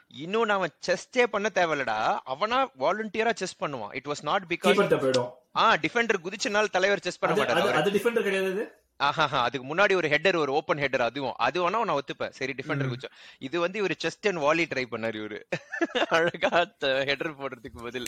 இன்னும் 0.07 0.49
அவன் 0.49 0.69
செஸ்டே 0.87 1.23
பண்ண 1.23 1.49
தேவையில்லடா. 1.53 2.17
அவனா 2.23 2.69
வாலண்டியரா 2.79 3.33
செஸ் 3.33 3.63
பண்ணுவான். 3.63 3.95
இட் 3.95 4.05
வாஸ் 4.05 4.21
நாட் 4.21 4.43
பிகாஸ் 4.49 4.67
போயிடும். 4.67 5.31
ஆ 5.55 5.75
டிஃபெண்டர் 5.75 6.15
குதிச்சனால 6.23 6.69
தலைவர் 6.69 6.99
செஸ் 6.99 7.19
பண்ண 7.19 7.43
மாட்டாரு 7.43 7.47
அது- 7.47 7.91
டிஃபெண்டர் 7.91 8.23
கிடையாது? 8.23 8.71
ஆஹா 8.97 9.41
அதுக்கு 9.43 9.75
முன்னாடி 9.75 9.95
ஒரு 9.95 10.07
ஹெட்டர் 10.07 10.35
ஒரு 10.35 10.53
ஓபன் 10.53 10.77
ஹெட்டர் 10.77 11.01
அதுவும். 11.01 11.33
அது 11.37 11.67
வேணா 11.67 11.83
நான் 11.83 11.89
ஒத்துப்பேன். 11.89 12.29
சரி 12.29 12.53
டிஃபெண்டர் 12.53 12.93
குச்சா 12.93 13.09
இது 13.37 13.59
வந்து 13.59 13.85
இவரு 13.85 13.91
செஸ்ட் 14.03 14.37
அண்ட் 14.37 14.37
வாலி 14.37 14.63
ட்ரை 14.63 14.83
பண்ணாரு 14.91 15.15
இவரு. 15.15 15.41
அழகா 16.07 16.61
ஹெட்டர் 16.81 17.35
போடுறதுக்கு 17.35 17.83
பதில். 17.83 18.05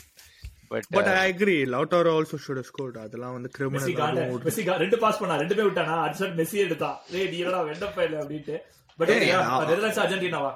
But 0.72 0.88
but 0.96 1.10
I 1.14 1.18
agree 1.32 1.58
Lautaro 1.74 2.12
also 2.18 2.38
should 2.46 2.60
have 2.62 2.70
scored 2.72 2.98
அதெல்லாம் 3.06 3.36
வந்து 3.38 3.50
கிரிமினல் 3.58 3.88
மெஸ்ஸி 4.48 4.66
ரெண்டு 4.84 4.98
பாஸ் 5.04 5.20
பண்ணா 5.22 5.38
ரெண்டுமே 5.44 5.66
விட்டானா? 5.68 5.98
அடுத்த 6.06 6.32
மெஸ்ஸி 6.40 6.58
எடுத்தான். 6.66 6.98
டேய் 7.12 7.30
நீ 7.34 7.40
என்னடா 7.44 7.60
பட் 9.00 9.10
நெதர்லாண்ட்ஸ் 9.10 10.02
அர்ஜென்டினாவா. 10.04 10.52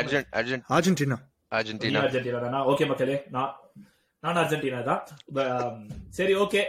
அர்ஜென்ட் 0.00 0.30
அர்ஜென்ட் 0.40 0.64
அர்ஜென்டினா. 0.76 1.18
அர்ஜென்டினா 1.58 2.00
அர்ஜென்டினா 2.06 2.40
தானா? 2.46 2.60
ஓகே 2.72 2.86
மக்களே 2.92 3.16
நான் 3.36 3.52
நான் 4.22 4.38
அர்ஜென்டினா 4.42 4.78
தான். 4.88 5.00
But, 5.36 5.48
um, 5.64 5.74
சரி 6.18 6.34
okay 6.44 6.60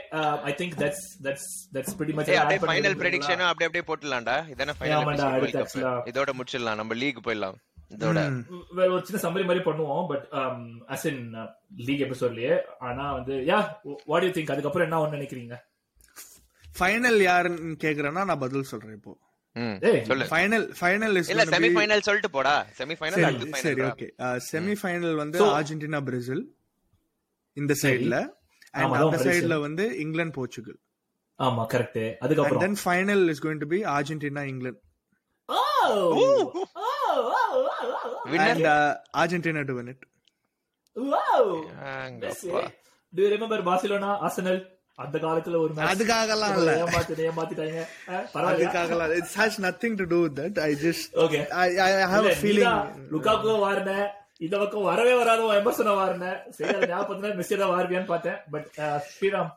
I 0.50 0.54
think 0.60 0.74
that's 0.82 1.06
that's 1.26 1.46
that's 1.76 1.94
pretty 2.00 2.16
much 2.18 2.30
ஏய் 2.34 2.40
அப்படியே 2.42 2.62
ஃபைனல் 2.66 2.98
ப்ரெடிக்ஷன் 3.02 3.44
அப்படியே 3.50 3.68
அப்படியே 3.70 3.86
போட்டுடலாம்டா. 3.90 4.36
இதானே 4.54 4.76
ஃபைனல் 4.80 6.06
இதோட 6.12 6.32
முடிச்சிடலாம். 6.40 6.80
நம்ம 6.82 6.94
லீக் 7.04 7.26
போயிடலாம். 7.28 7.58
இதோட 7.92 8.20
வேற 8.78 8.88
ஒரு 8.92 9.04
சின்ன 9.06 9.20
சம்மரி 9.24 9.46
மாதிரி 9.46 9.64
பண்ணுவோம் 9.66 10.06
பட் 10.08 10.26
அஸ் 10.90 11.06
இன் 11.08 11.22
லீக் 11.88 12.04
எபிசோட்லயே 12.06 12.54
ஆனா 12.88 13.04
வந்து 13.14 13.34
யா 13.50 13.60
வாட் 14.08 14.26
யூ 14.26 14.32
திங்க் 14.36 14.54
அதுக்கப்புறம் 14.54 14.88
என்ன 14.88 15.00
ஒன்னு 15.02 15.18
நினைக்கிறீங்க? 15.18 15.56
ஃபைனல் 16.66 17.20
யாருன்னு 17.24 17.76
கேக்குறேன்னா 17.84 18.24
நான் 18.26 18.42
பதில் 18.42 18.70
சொல்றேன் 18.72 18.96
இப்போ. 18.98 19.14
ம் 19.56 19.76
ஏய், 19.90 20.00
சொல்லு. 20.08 20.26
ஃபைனல் 20.32 20.66
ஃபைனல் 20.80 21.18
இஸ் 21.20 21.30
இல்ல 21.34 21.44
செமி 21.52 21.70
ஃபைனல் 21.76 22.06
சொல்லிட்டு 22.08 22.32
போடா. 22.34 22.56
செமி 22.80 22.96
ஃபைனல் 23.00 23.26
அடுத்து 23.28 23.62
சரி 23.62 23.84
ஓகே 23.90 24.08
செமி 24.48 24.76
ஃபைனல் 24.82 25.16
வந்து 25.22 25.40
அர்ஜென்டினா 25.52 26.02
பிரேசில் 26.08 26.44
இந்த 27.58 27.74
சைடுல 27.84 28.18
அண்ட் 28.74 28.98
அந்த 29.00 29.20
சைடுல 29.26 29.58
வந்து 29.64 29.86
இங்கிலாந்து 30.04 30.36
போர்ச்சுகல் 30.38 30.80
ஆமா 31.40 31.64
கரெக்ட் 31.72 32.04
அதுக்கப்புறம்? 32.24 32.64
Then 32.64 32.78
final 32.82 33.24
is 33.32 33.44
going 33.46 33.62
to 33.64 33.70
be 33.72 33.80
Argentina 33.94 34.44
England 34.52 34.82
winner 38.26 38.50
and 38.50 38.70
Argentina 39.18 39.66
to 39.66 39.76
win 39.80 39.88
it. 39.88 40.02
Wow! 40.96 41.46
Do 43.14 43.22
you 43.24 43.30
remember 43.30 43.62
Barcelona, 43.62 44.10
Arsenal? 44.22 44.58
அந்த 44.96 45.18
காலத்துல 45.18 45.58
ஒரு. 45.60 45.74
அதுக்காகலாம் 45.74 46.58
இல்ல. 46.58 46.72
ஏமாத்தி 46.84 47.16
ஏமாத்திட்டாங்க. 47.30 47.80
அஹ், 48.08 48.28
பரவாயில்லையா? 48.34 48.70
அதுக்காகலாம் 48.70 49.16
it's 49.16 49.40
has 49.40 49.58
nothing 49.58 49.96
to 49.96 50.04
do 50.04 50.22
with 50.22 50.40
that 50.40 50.60
I 50.60 50.74
just 50.74 51.16
okay 51.16 51.48
I 51.48 51.78
I 51.78 51.92
have 51.94 52.28
a 52.30 52.36
feeling 52.36 52.78
Lukaku 53.12 53.56
வாரின 53.66 54.08
இந்த 54.38 54.58
பக்கம் 54.58 54.84
வரவே 54.84 55.14
வராத 55.16 55.42
எமர்சன 55.62 55.96
வாரின. 55.96 56.50
சரி 56.50 56.74
அதை 56.76 56.90
ஞாபகத்துல 56.90 57.34
மெஸ்ஸி 57.40 57.58
தான் 57.58 58.06
பார்த்தேன். 58.06 58.38
பட் 58.52 58.68
ஸ்ரீராம். 59.10 59.52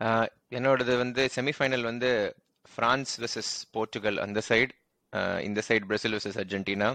ஆஹ் 0.00 0.28
என்னோடது 0.50 0.96
வந்து 0.96 1.30
செமிஃபைனல் 1.36 1.82
வந்து 1.82 2.36
பிரான்ஸ் 2.76 3.20
வெர்சஸ் 3.20 3.52
போர்ச்சுகல் 3.70 4.18
அந்த 4.18 4.42
சைடு 4.48 4.72
இந்த 5.46 5.60
side 5.66 5.84
Brazil 5.88 6.14
versus 6.14 6.38
Argentina 6.42 6.88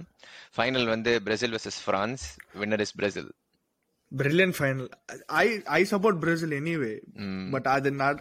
final 0.56 0.88
வந்து 0.94 1.12
Brazil 1.26 1.54
versus 1.56 1.82
France 1.88 2.26
winner 2.62 2.86
is 2.86 2.98
Brazil 3.02 3.30
brilliant 4.12 4.56
final. 4.56 4.86
I 5.38 5.48
i 5.70 5.84
support 5.86 6.16
brazil 6.22 6.52
anyway 6.60 6.94
but 7.54 7.66
அது 7.72 7.90
not 7.98 8.18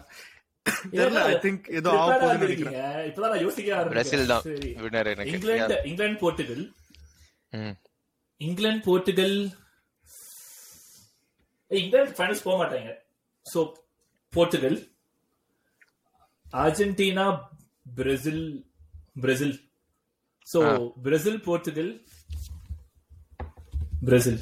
தெரியல 0.95 1.19
ஐ 1.27 1.35
திங்க் 1.43 1.67
ஏதோ 1.77 1.89
ஆக 1.97 2.07
போகுதுன்னு 2.13 2.45
நினைக்கிறேன். 2.45 2.73
இப்பதான் 3.09 3.31
நான் 3.33 3.43
யோசிக்க 3.45 3.77
பிரேசில் 3.93 4.31
தான் 4.31 4.43
சரி. 4.47 4.69
வின்னர் 4.81 5.09
எனக்கு. 5.13 5.31
இங்கிலாந்து 5.33 5.77
இங்கிலாந்து 5.89 6.19
போர்ட்டுகல் 6.23 6.63
ம். 7.53 7.75
இங்கிலாந்து 8.41 8.83
போர்ட்டுகல் 8.87 9.35
ஏய், 11.71 11.81
இங்கிலாந்து 11.83 12.17
ஃபைனல்ஸ் 12.17 12.43
போக 12.45 12.57
மாட்டாங்க. 12.61 12.91
So 13.45 13.59
Portugal 14.33 14.77
Argentina 16.55 17.25
Brazil 17.97 18.43
Brazil 19.23 19.55
so 20.51 20.59
Brazil 21.05 21.39
Portugal 21.47 21.91
Brazil 24.07 24.39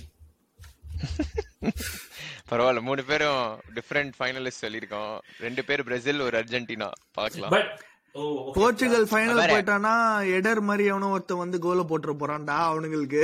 பரவாயில்ல 2.50 2.82
மூணு 2.88 3.02
பேரும் 3.10 3.44
டிஃப்ரெண்ட் 3.78 4.14
ஃபைனலிஸ்ட் 4.18 4.64
சொல்லியிருக்கோம். 4.64 5.14
ரெண்டு 5.46 5.62
பேர் 5.68 5.84
பிரேசில் 5.88 6.26
ஒரு 6.26 6.36
அர்ஜென்டினா 6.42 6.90
பார்க்கலாம். 7.18 7.54
But 7.56 7.72
oh 8.16 8.22
Portugal 8.58 9.08
final. 9.12 9.42
போயிட்டானா 9.54 9.94
எடர் 10.38 10.62
மாதிரி 10.68 10.84
எவனோ 10.92 11.10
ஒருத்தன் 11.16 11.42
வந்து 11.44 11.58
கோல 11.66 11.84
போட்டுற 11.92 12.14
போறான்டா 12.22 12.58
அவனுங்களுக்கு. 12.72 13.24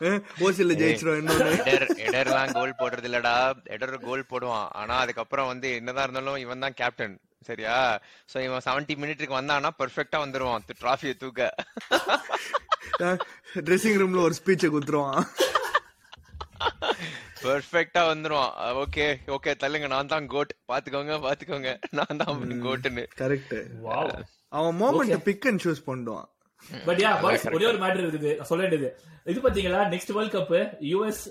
ஓசில 0.46 0.74
ஜெயிச்சிரும் 0.80 1.20
இன்னொன்னு. 1.20 1.54
எடர் 1.70 1.94
எடர்லாம் 2.08 2.52
கோல் 2.56 2.78
போடுறது 2.80 3.08
இல்லடா 3.10 3.36
எடர் 3.76 3.94
கோல் 4.08 4.28
போடுவான். 4.32 4.68
ஆனா 4.80 4.96
அதுக்கப்புறம் 5.04 5.50
வந்து 5.52 5.70
என்னதான் 5.78 6.06
இருந்தாலும் 6.06 6.42
இவன் 6.44 6.64
தான் 6.64 6.78
கேப்டன் 6.80 7.16
சரியா? 7.48 7.76
சோ 8.32 8.36
இவன் 8.46 8.64
70 8.68 8.94
மினிட்டுக்கு 9.02 9.38
வந்தானா 9.40 9.70
பெர்ஃபெக்ட்டா 9.80 10.18
வந்துருவான். 10.24 10.64
டிராஃபியை 10.82 11.14
தூக்க. 11.22 11.50
ட்ரெஸ்ஸிங் 13.66 13.98
ரூம்ல 14.02 14.20
ஒரு 14.28 14.36
ஸ்பீச்சை 14.40 14.70
குத்துருவான். 14.76 15.20
பெர்ஃபெக்ட்டா 17.44 18.02
வந்துருவான். 18.12 18.52
ஓகே 18.82 19.06
ஓகே 19.36 19.52
தள்ளுங்க. 19.62 19.88
நான் 19.94 20.12
தான் 20.14 20.26
கோட் 20.34 20.54
பாத்துக்கோங்க 20.72 21.16
பாத்துக்கோங்க. 21.26 21.72
நான் 21.98 22.20
தான் 22.22 22.58
கோட்டுன்னு 22.66 23.04
கரெக்ட் 23.22 23.54
வாவ் 23.86 24.10
அவன் 24.58 24.76
மோமெண்ட் 24.82 25.24
பிக் 25.28 25.46
அண்ட் 25.50 25.62
சூஸ் 25.66 25.86
பண்ணுவான். 25.90 26.28
பட் 26.86 27.00
யா 27.02 27.10
பாய்ஸ் 27.22 27.44
ஒரே 27.56 27.66
ஒரு 27.72 27.78
மேட்டர் 27.82 28.04
இருக்குது. 28.04 28.30
நான் 28.38 28.48
சொல்ல 28.50 28.62
வேண்டியது. 28.64 28.88
இது 29.32 29.40
பாத்தீங்களா? 29.44 29.80
Next 29.92 30.12
world 30.16 30.34
cup 30.36 30.54
US 30.92 31.22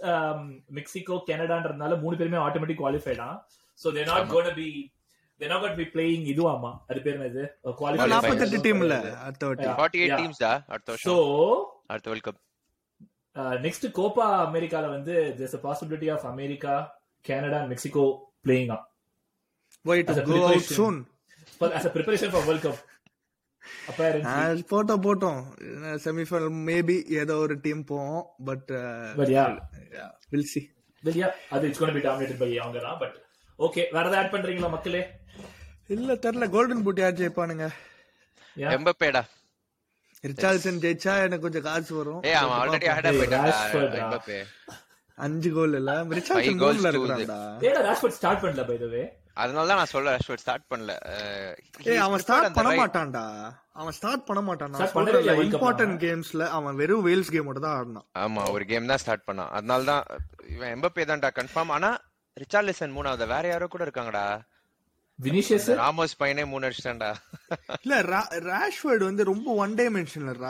Mexico 0.77 1.15
கனடான்றதுனால 1.29 1.99
மூணு 2.03 2.15
பேருமே 2.19 2.39
automatic 2.45 2.81
குவாலிஃபைடா 2.83 3.27
so 3.83 3.87
they 3.97 4.03
not 4.11 4.29
gonna 4.33 4.53
be 4.59 4.67
playing 5.93 6.25
இதுவாமா 6.33 6.71
அது 6.89 6.99
பேர் 7.01 7.17
என்னது 7.17 7.43
குவாலிஃபை 7.79 8.05
அடுத்த 9.25 9.45
வாட்டி. 9.47 10.01
டீம்ஸ் 10.19 10.41
டா 10.45 10.51
அடுத்த 10.67 10.97
சோ 11.05 11.15
வருஷம் 11.15 11.65
அடுத்த 11.87 12.07
வேர்ல்ட் 12.11 12.27
கப் 12.27 12.39
நெக்ஸ்ட் 13.65 13.87
கோப்பா 13.97 14.27
அமெரிக்கால 14.45 14.85
வந்து 14.89 15.15
there's 15.39 15.57
a 15.57 15.63
possibility 15.67 16.09
of 16.15 16.25
America 16.25 16.75
Canada 17.25 17.59
and 17.59 17.71
Mexico 17.73 18.05
go 20.21 20.31
out 20.45 20.69
preparation. 20.69 20.77
Soon 20.77 20.99
as 21.79 21.85
a 21.85 21.93
preparation 21.97 22.29
for 22.31 22.41
world 22.47 22.61
cup. 22.61 22.77
apparently 23.91 24.63
போட்டோம் 25.05 25.39
செமிஃபைனல் 26.05 26.51
மேபி 26.69 26.97
ஏதோ 27.21 27.35
ஒரு 27.37 27.55
டீம் 27.65 27.83
போவோம் 27.85 28.25
but 28.45 28.69
but 29.19 29.29
yeah. 29.29 29.49
Will 30.33 30.49
see 30.53 30.61
but 31.03 31.15
yeah 31.21 31.31
அது 31.49 31.67
it's 31.69 31.81
gonna 31.81 31.95
be 31.97 32.03
dominated 32.07 32.41
by 32.43 32.51
அவங்க 32.57 32.79
தான் 32.79 32.99
but 32.99 33.15
okay 33.59 33.83
வேற 33.93 34.03
ஏதாவது 34.03 34.17
add 34.21 34.33
பண்றீங்களா 34.33 34.69
மக்களே? 34.75 35.01
இல்ல 35.95 36.13
தெரியல. 36.23 36.45
கோல்டன் 36.55 36.83
பூட் 36.85 37.01
யார் 37.03 37.19
ஜெயிப்பானுங்க. 37.19 37.65
எம்பப்பேடா 38.77 39.21
ரிச்சார்ட்சன் 40.23 40.79
ஜெயிச்சா 40.83 41.13
எனக்கு 41.25 41.45
கொஞ்சம் 41.45 41.65
காசு 41.67 41.91
வரும். 41.97 42.21
ஏய் 42.29 42.39
அவன் 42.41 42.57
ஆல்ரெடி 42.61 42.87
ஆட 42.93 43.05
Hey, 43.09 43.17
போயிட்டான். 43.19 43.45
Rashford 43.49 43.85
டா. 43.93 43.99
எம்பப்பே 44.03 44.39
அஞ்சு 45.17 45.49
கோல் 45.57 45.75
இல்ல. 45.79 45.91
ரிச்சார்ட்சன் 46.17 46.59
கோல்ல 46.63 46.87
to 46.87 46.91
இருக்கிறான்டா. 46.93 47.37
ஏடா 47.69 47.81
ராஷ்போர்ட் 47.87 48.17
ஸ்டார்ட் 48.17 48.41
பண்ணல 48.43 48.65
பை 48.69 48.77
த 48.83 48.89
வே 48.95 49.03
அதனால 49.43 49.67
தான் 49.69 49.79
நான் 49.81 49.91
சொல்ல 49.93 50.13
ரஷ்வர்ட் 50.17 50.43
ஸ்டார்ட் 50.43 50.67
பண்ணல. 50.71 50.91
ஏய் 51.91 52.01
அவன் 52.05 52.21
ஸ்டார்ட் 52.23 52.55
பண்ண 52.57 52.69
மாட்டான்டா. 52.81 53.23
அவன் 53.81 53.95
ஸ்டார்ட் 53.97 54.27
பண்ண 54.29 54.41
மாட்டான். 54.47 54.77
இம்பார்ட்டன்ட் 55.47 55.97
கேம்ஸ்ல 56.05 56.45
அவன் 56.57 56.77
வெறும் 56.81 57.05
வேல்ஸ் 57.07 57.33
கேம் 57.35 57.47
மட்டும் 57.49 57.67
தான் 57.67 57.77
ஆடினான். 57.79 58.07
ஆமா 58.25 58.43
ஒரு 58.55 58.65
கேம் 58.71 58.91
தான் 58.91 59.01
ஸ்டார்ட் 59.03 59.27
பண்ணான். 59.29 59.51
அதனால 59.57 59.83
தான் 59.91 60.03
இவன் 60.55 60.73
எம்பப்பே 60.75 61.05
தான்டா 61.11 61.31
கன்ஃபார்ம் 61.39 61.73
ஆனா 61.77 61.91
ரிச்சார்லிசன் 62.41 62.95
மூணாவது. 62.97 63.25
வேற 63.33 63.45
யாரோ 63.53 63.67
கூட 63.73 63.83
இருக்காங்கடா. 63.85 64.25
வினிஷியஸ்? 65.25 65.67
ராமோஸ் 65.81 66.17
பையனே 66.19 66.43
மூணு 66.49 66.63
அடிச்சிட்டான்டா. 66.67 67.11
இல்ல 67.83 68.01
ராஷ்வர்ட் 68.49 69.03
வந்து 69.09 69.23
ரொம்ப 69.31 69.53
ஒன் 69.63 69.73
டைமென்ஷனல் 69.79 70.43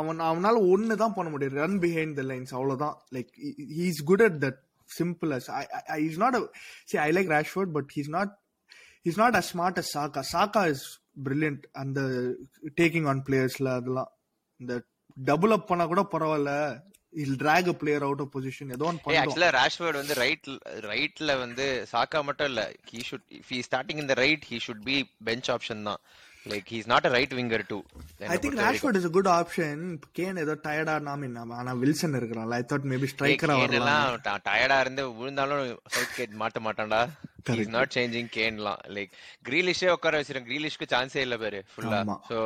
அவன் 0.00 0.20
அவனால 0.30 0.56
ஒன்னு 0.72 0.96
தான் 1.02 1.14
பண்ண 1.18 1.30
முடியும். 1.30 1.54
ரன் 1.62 1.78
பிஹைண்ட் 1.84 2.16
த 2.18 2.24
லைன்ஸ் 2.30 2.54
அவ்வளவுதான். 2.58 2.96
Like 3.16 3.30
he's 3.78 4.00
good 4.10 4.24
at 4.28 4.38
that 4.44 4.60
simple 4.98 5.32
as 5.38 5.48
is 6.08 6.20
not 6.24 6.38
see 6.84 6.98
I 7.06 7.08
like 7.16 7.32
Rashford 7.36 7.72
but 7.78 7.90
he's 7.96 8.12
not 8.16 8.32
he's 9.04 9.20
not 9.22 9.36
as 9.40 9.50
smart 9.52 9.80
as 9.82 9.92
Saka 9.96 10.22
Saka 10.32 10.62
is 10.74 10.86
brilliant 11.24 11.64
அந்த 11.82 12.00
taking 12.80 13.08
on 13.12 13.22
பிளேயர்ஸ்ல 13.28 13.68
அதெல்லாம் 13.80 14.10
இந்த 14.62 14.74
double 15.30 15.54
up 15.56 15.68
பண்ணா 15.70 15.86
கூட 15.92 16.02
பரவாயில்ல. 16.12 16.52
இல் 17.22 17.36
track 17.36 17.68
player 17.80 18.04
out 18.06 18.22
of 18.24 18.32
position 18.34 18.72
ஏதோ 18.76 18.86
பண்ணுவான் 18.94 19.20
ஆக்சுவலா 19.20 19.50
ராஷ்வர்ட் 19.58 20.00
வந்து 20.00 20.14
ரைட் 20.14 20.48
ரைட்ல 20.90 21.38
வந்து 21.38 21.66
சாக்கா 21.92 22.20
மட்டும் 22.22 22.48
இல்ல. 22.50 22.62
He 22.90 23.00
should 23.10 23.28
if 23.38 23.50
he 23.54 23.60
starting 23.68 24.00
in 24.02 24.10
the 24.12 24.16
right 24.24 24.44
he 24.50 24.58
should 24.66 24.84
be 24.84 24.96
bench 25.24 25.50
option 25.50 25.82
தான். 25.82 26.00
Like 26.48 26.68
he's 26.72 26.86
not 26.86 27.06
a 27.06 27.12
right 27.14 27.34
winger 27.38 27.64
too 27.68 27.78
I 28.28 28.38
think 28.42 28.58
Rashford 28.62 28.98
is 29.00 29.08
a 29.08 29.12
good 29.16 29.30
option 29.34 29.82
can 30.18 30.38
ஏதோ 30.44 30.54
டயர்டா 30.64 30.94
நாம 31.00 31.30
ஆனா 31.60 31.72
வில்சன் 31.82 32.16
இருக்கிறான்ல. 32.20 32.58
ஐ 32.60 32.64
தாட் 32.72 32.86
மேபி 32.92 33.08
ஸ்ட்ரைக்கரா 33.12 33.56
வரலாம் 33.62 34.14
டயர்டா 34.48 34.78
இருந்து 34.80 35.04
விழுந்தாலும் 35.18 35.64
சவுத் 35.96 36.14
கேட் 36.16 36.38
மாட்ட 36.42 36.60
மாட்டான்டா. 36.66 37.02
இஸ் 37.56 37.72
நாட் 37.74 37.92
சேஞ்சிங் 37.96 38.30
கேன்லாம் 38.34 38.80
லைக் 38.96 39.12
கிரீலிஷே 39.44 39.90
உட்கார 39.92 40.16
வச்சிருக்கேன் 40.18 40.48
கிரீலிஷ்க்கு 40.48 40.86
சான்ஸே 40.90 41.20
இல்ல 41.26 41.36
பாரு 41.38 41.60
ஃபுல்லா. 41.72 42.00
சோ 42.30 42.38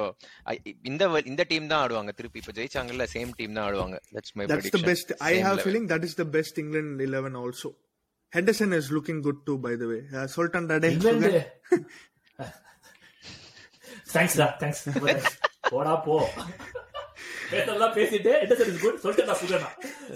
இந்த 0.85 1.05
வ- 1.13 1.25
இந்த 1.31 1.43
டீம் 1.45 1.71
தான் 1.73 1.83
ஆடுவாங்க. 1.85 2.13
திருப்பி 2.13 2.41
இப்ப 2.43 2.55
ஜெயிச்சாங்கல்ல 2.59 3.07
சேம் 3.15 3.33
டீம் 3.39 3.57
தான் 3.59 3.67
ஆடுவாங்க. 3.69 3.99
That's 4.17 4.35
my 4.37 4.47
That's 4.47 4.71
the 4.71 4.85
best. 4.85 5.09
I 5.31 5.43
have 5.47 5.59
feeling 5.67 5.87
that 5.87 6.05
is 6.05 6.15
the 6.17 6.29
best 6.37 6.57
England 6.57 7.03
11 7.03 7.35
also. 7.37 7.71
Henderson 8.33 8.73
is 8.73 8.87
looking 8.91 9.19
good 9.21 9.41
too, 9.45 9.59
by 9.59 9.73
the 9.75 9.89
way. 9.89 9.99
Uh, 10.11 10.27
Sultan 10.29 10.65
England 14.15 14.47
thanks 14.63 14.85
போடா 15.73 15.93
போ. 16.07 16.15
பேசலாம் 17.53 17.93
பேசிட்டு 17.97 18.31
என்ன 18.43 18.55
சார் 18.59 18.71
குட் 18.83 19.01
சொல்லிட்டு 19.03 19.35
சுகனா. 19.41 19.69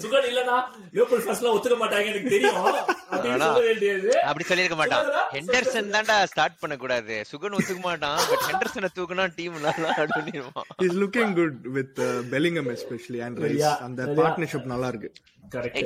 சுகன் 0.02 0.26
இல்லனா 0.30 0.54
லிவர்பூல் 0.94 1.22
ஃபர்ஸ்ட்ல 1.24 1.52
ஒத்துக்க 1.54 1.76
மாட்டாங்க 1.82 2.06
எனக்கு 2.12 2.32
தெரியும். 2.34 2.56
அப்படி 4.28 4.44
சொல்லிருக்க 4.50 4.76
மாட்டான். 4.80 5.04
ஹெண்டர்சன் 5.34 5.90
தான்டா 5.94 6.16
ஸ்டார்ட் 6.32 6.58
பண்ண 6.62 6.76
கூடாது 6.76 7.16
சுகன் 7.30 7.56
ஒத்துக்க 7.58 7.82
மாட்டான். 7.86 8.18
பட் 8.30 8.44
ஹெண்டர்சனை 8.48 8.90
தூக்குனா 8.96 9.26
டீம் 9.38 9.58
நல்லா 9.66 9.90
ஆடுனிருவான் 10.02 10.68
He's 10.82 10.96
looking 11.04 11.30
good 11.40 11.58
with 11.76 11.94
uh, 12.00 12.12
Bellingham 12.32 12.68
especially 12.76 13.20
and 13.20 13.42
Rice. 13.44 13.60
Yeah, 13.60 13.84
And 13.86 13.96
the 14.00 14.06
yeah. 14.08 14.18
partnership 14.20 14.64
நல்லா 14.72 14.90
இருக்கு. 14.92 15.10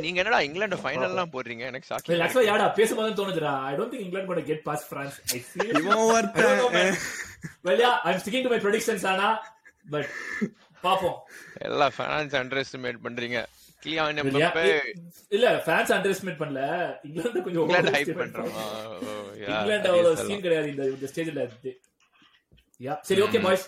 நீங்க 0.04 0.18
என்னடா 0.22 0.40
இங்கிலாந்து 0.46 0.78
ஃபைனல்லாம் 0.82 1.32
போடுறீங்க? 1.34 1.64
எனக்கு 1.70 1.86
Well, 1.86 1.94
ஷாக்கிங் 1.94 2.22
actually, 2.26 2.48
யாடா 2.50 2.68
பேசும்போது 2.78 3.18
தோணுதுடா. 3.18 3.54
ஐ 3.66 3.74
டோன்ட் 3.78 3.92
திங்க் 3.94 4.06
இங்கிலாந்து 4.06 4.32
கூட 4.32 4.42
get 4.50 4.64
pass 4.68 4.86
France 4.92 5.18
I 5.36 5.40
feel 5.48 5.82
predictions 8.64 9.06
ஆனா 9.12 9.28
பட் 9.90 10.10
பாப்போம். 10.84 11.16
எல்லாம் 11.66 11.94
ஃபைனான்ஸ் 11.96 12.36
அண்டர் 12.40 12.60
எஸ்டிமேட் 12.62 13.00
பண்றீங்க 13.06 13.38
கிளியான் 13.82 14.18
Well, 14.18 14.34
yeah, 14.34 14.40
எம்பப்பே 14.40 14.64
இல்ல 15.30 15.46
ஃபேன்ஸ் 15.66 15.92
அண்டர் 15.96 16.12
எஸ்டிமேட் 16.14 16.40
பண்ணல. 16.40 16.62
இங்கிலாந்து 17.06 17.42
கொஞ்சம் 17.44 17.62
England 17.64 17.92
hype 17.96 18.10
ah, 18.56 18.64
oh, 19.02 19.12
yeah, 19.36 19.50
England 19.52 19.90
அவ்வளவு. 19.92 20.26
சீன் 20.26 20.44
கிடையாது 20.46 20.68
இந்த 20.72 20.84
இந்த 20.94 21.06
ஸ்டேஜ்ல 21.12 21.44
யா 22.80 22.94
சரி 23.08 23.22
okay 23.22 23.40
boys 23.46 23.64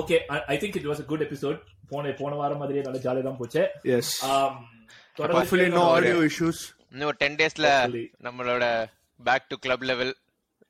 okay 0.00 0.16
I 0.46 0.56
think 0.58 0.76
it 0.80 0.88
was 0.90 1.02
a 1.04 1.08
good 1.12 1.24
episode 1.26 1.58
போன 1.90 2.12
போன 2.20 2.34
வாரம் 2.34 2.60
மாதிரியே 2.62 2.84
நல்ல 2.86 2.98
ஜாலியா 2.98 3.22
தான் 3.22 3.40
போச்சு. 3.40 3.62
Yes. 3.84 4.06
Um, 4.30 4.54
தொடர்ந்து 5.16 5.68
no 5.76 5.84
audio 5.96 6.16
issues. 6.30 6.58
இன்னும் 6.92 7.08
ஒரு 7.08 7.18
டென் 7.20 7.38
டேஸ்ல 7.40 7.68
Hopefully. 7.74 8.04
நம்மளோட 8.22 8.64
back 9.20 9.48
to 9.48 9.56
club 9.58 9.84
level 9.84 10.12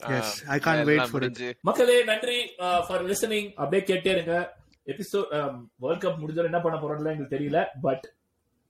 Yes, 0.00 0.30
I 0.54 0.58
can't 0.64 0.84
wait 0.88 1.06
for 1.12 1.20
it. 1.26 1.38
மக்களே 1.68 1.96
நன்றி. 2.10 2.38
ஃபார் 2.86 3.04
லிசனிங் 3.10 3.48
அப்படியே 3.60 3.82
கேட்டே 3.90 4.10
இருங்க. 4.16 4.34
எபிசோட் 4.92 5.30
வேர்ல்ட் 5.84 6.04
கப் 6.04 6.20
முடிஞ்சோம் 6.22 6.48
என்ன 6.50 6.60
பண்ண 6.66 6.76
போறோம்ல 6.82 7.12
எங்களுக்கு 7.14 7.36
தெரியல 7.36 7.62
பட் 7.86 8.04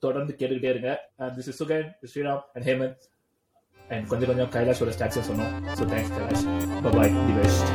தொடர்ந்து 0.03 0.33
கேட்டுக்கிட்டே 0.39 0.73
இருங்க. 0.75 0.93
This 1.37 1.51
is 1.53 1.61
Sugan 1.63 1.91
Sriram 2.13 2.43
and 2.55 2.67
Hemanth 2.71 3.05
and 3.93 4.09
கொஞ்சம் 4.13 4.31
கொஞ்சம் 4.33 4.53
கைலாஷோட 4.57 4.97
ஸ்டாக்ஸ் 4.99 5.29
சொன்னோம். 5.31 5.55
So 5.79 5.93
thanks 5.95 6.17
Kailash 6.19 6.47
bye 6.99 7.15
the 7.29 7.35
best 7.41 7.73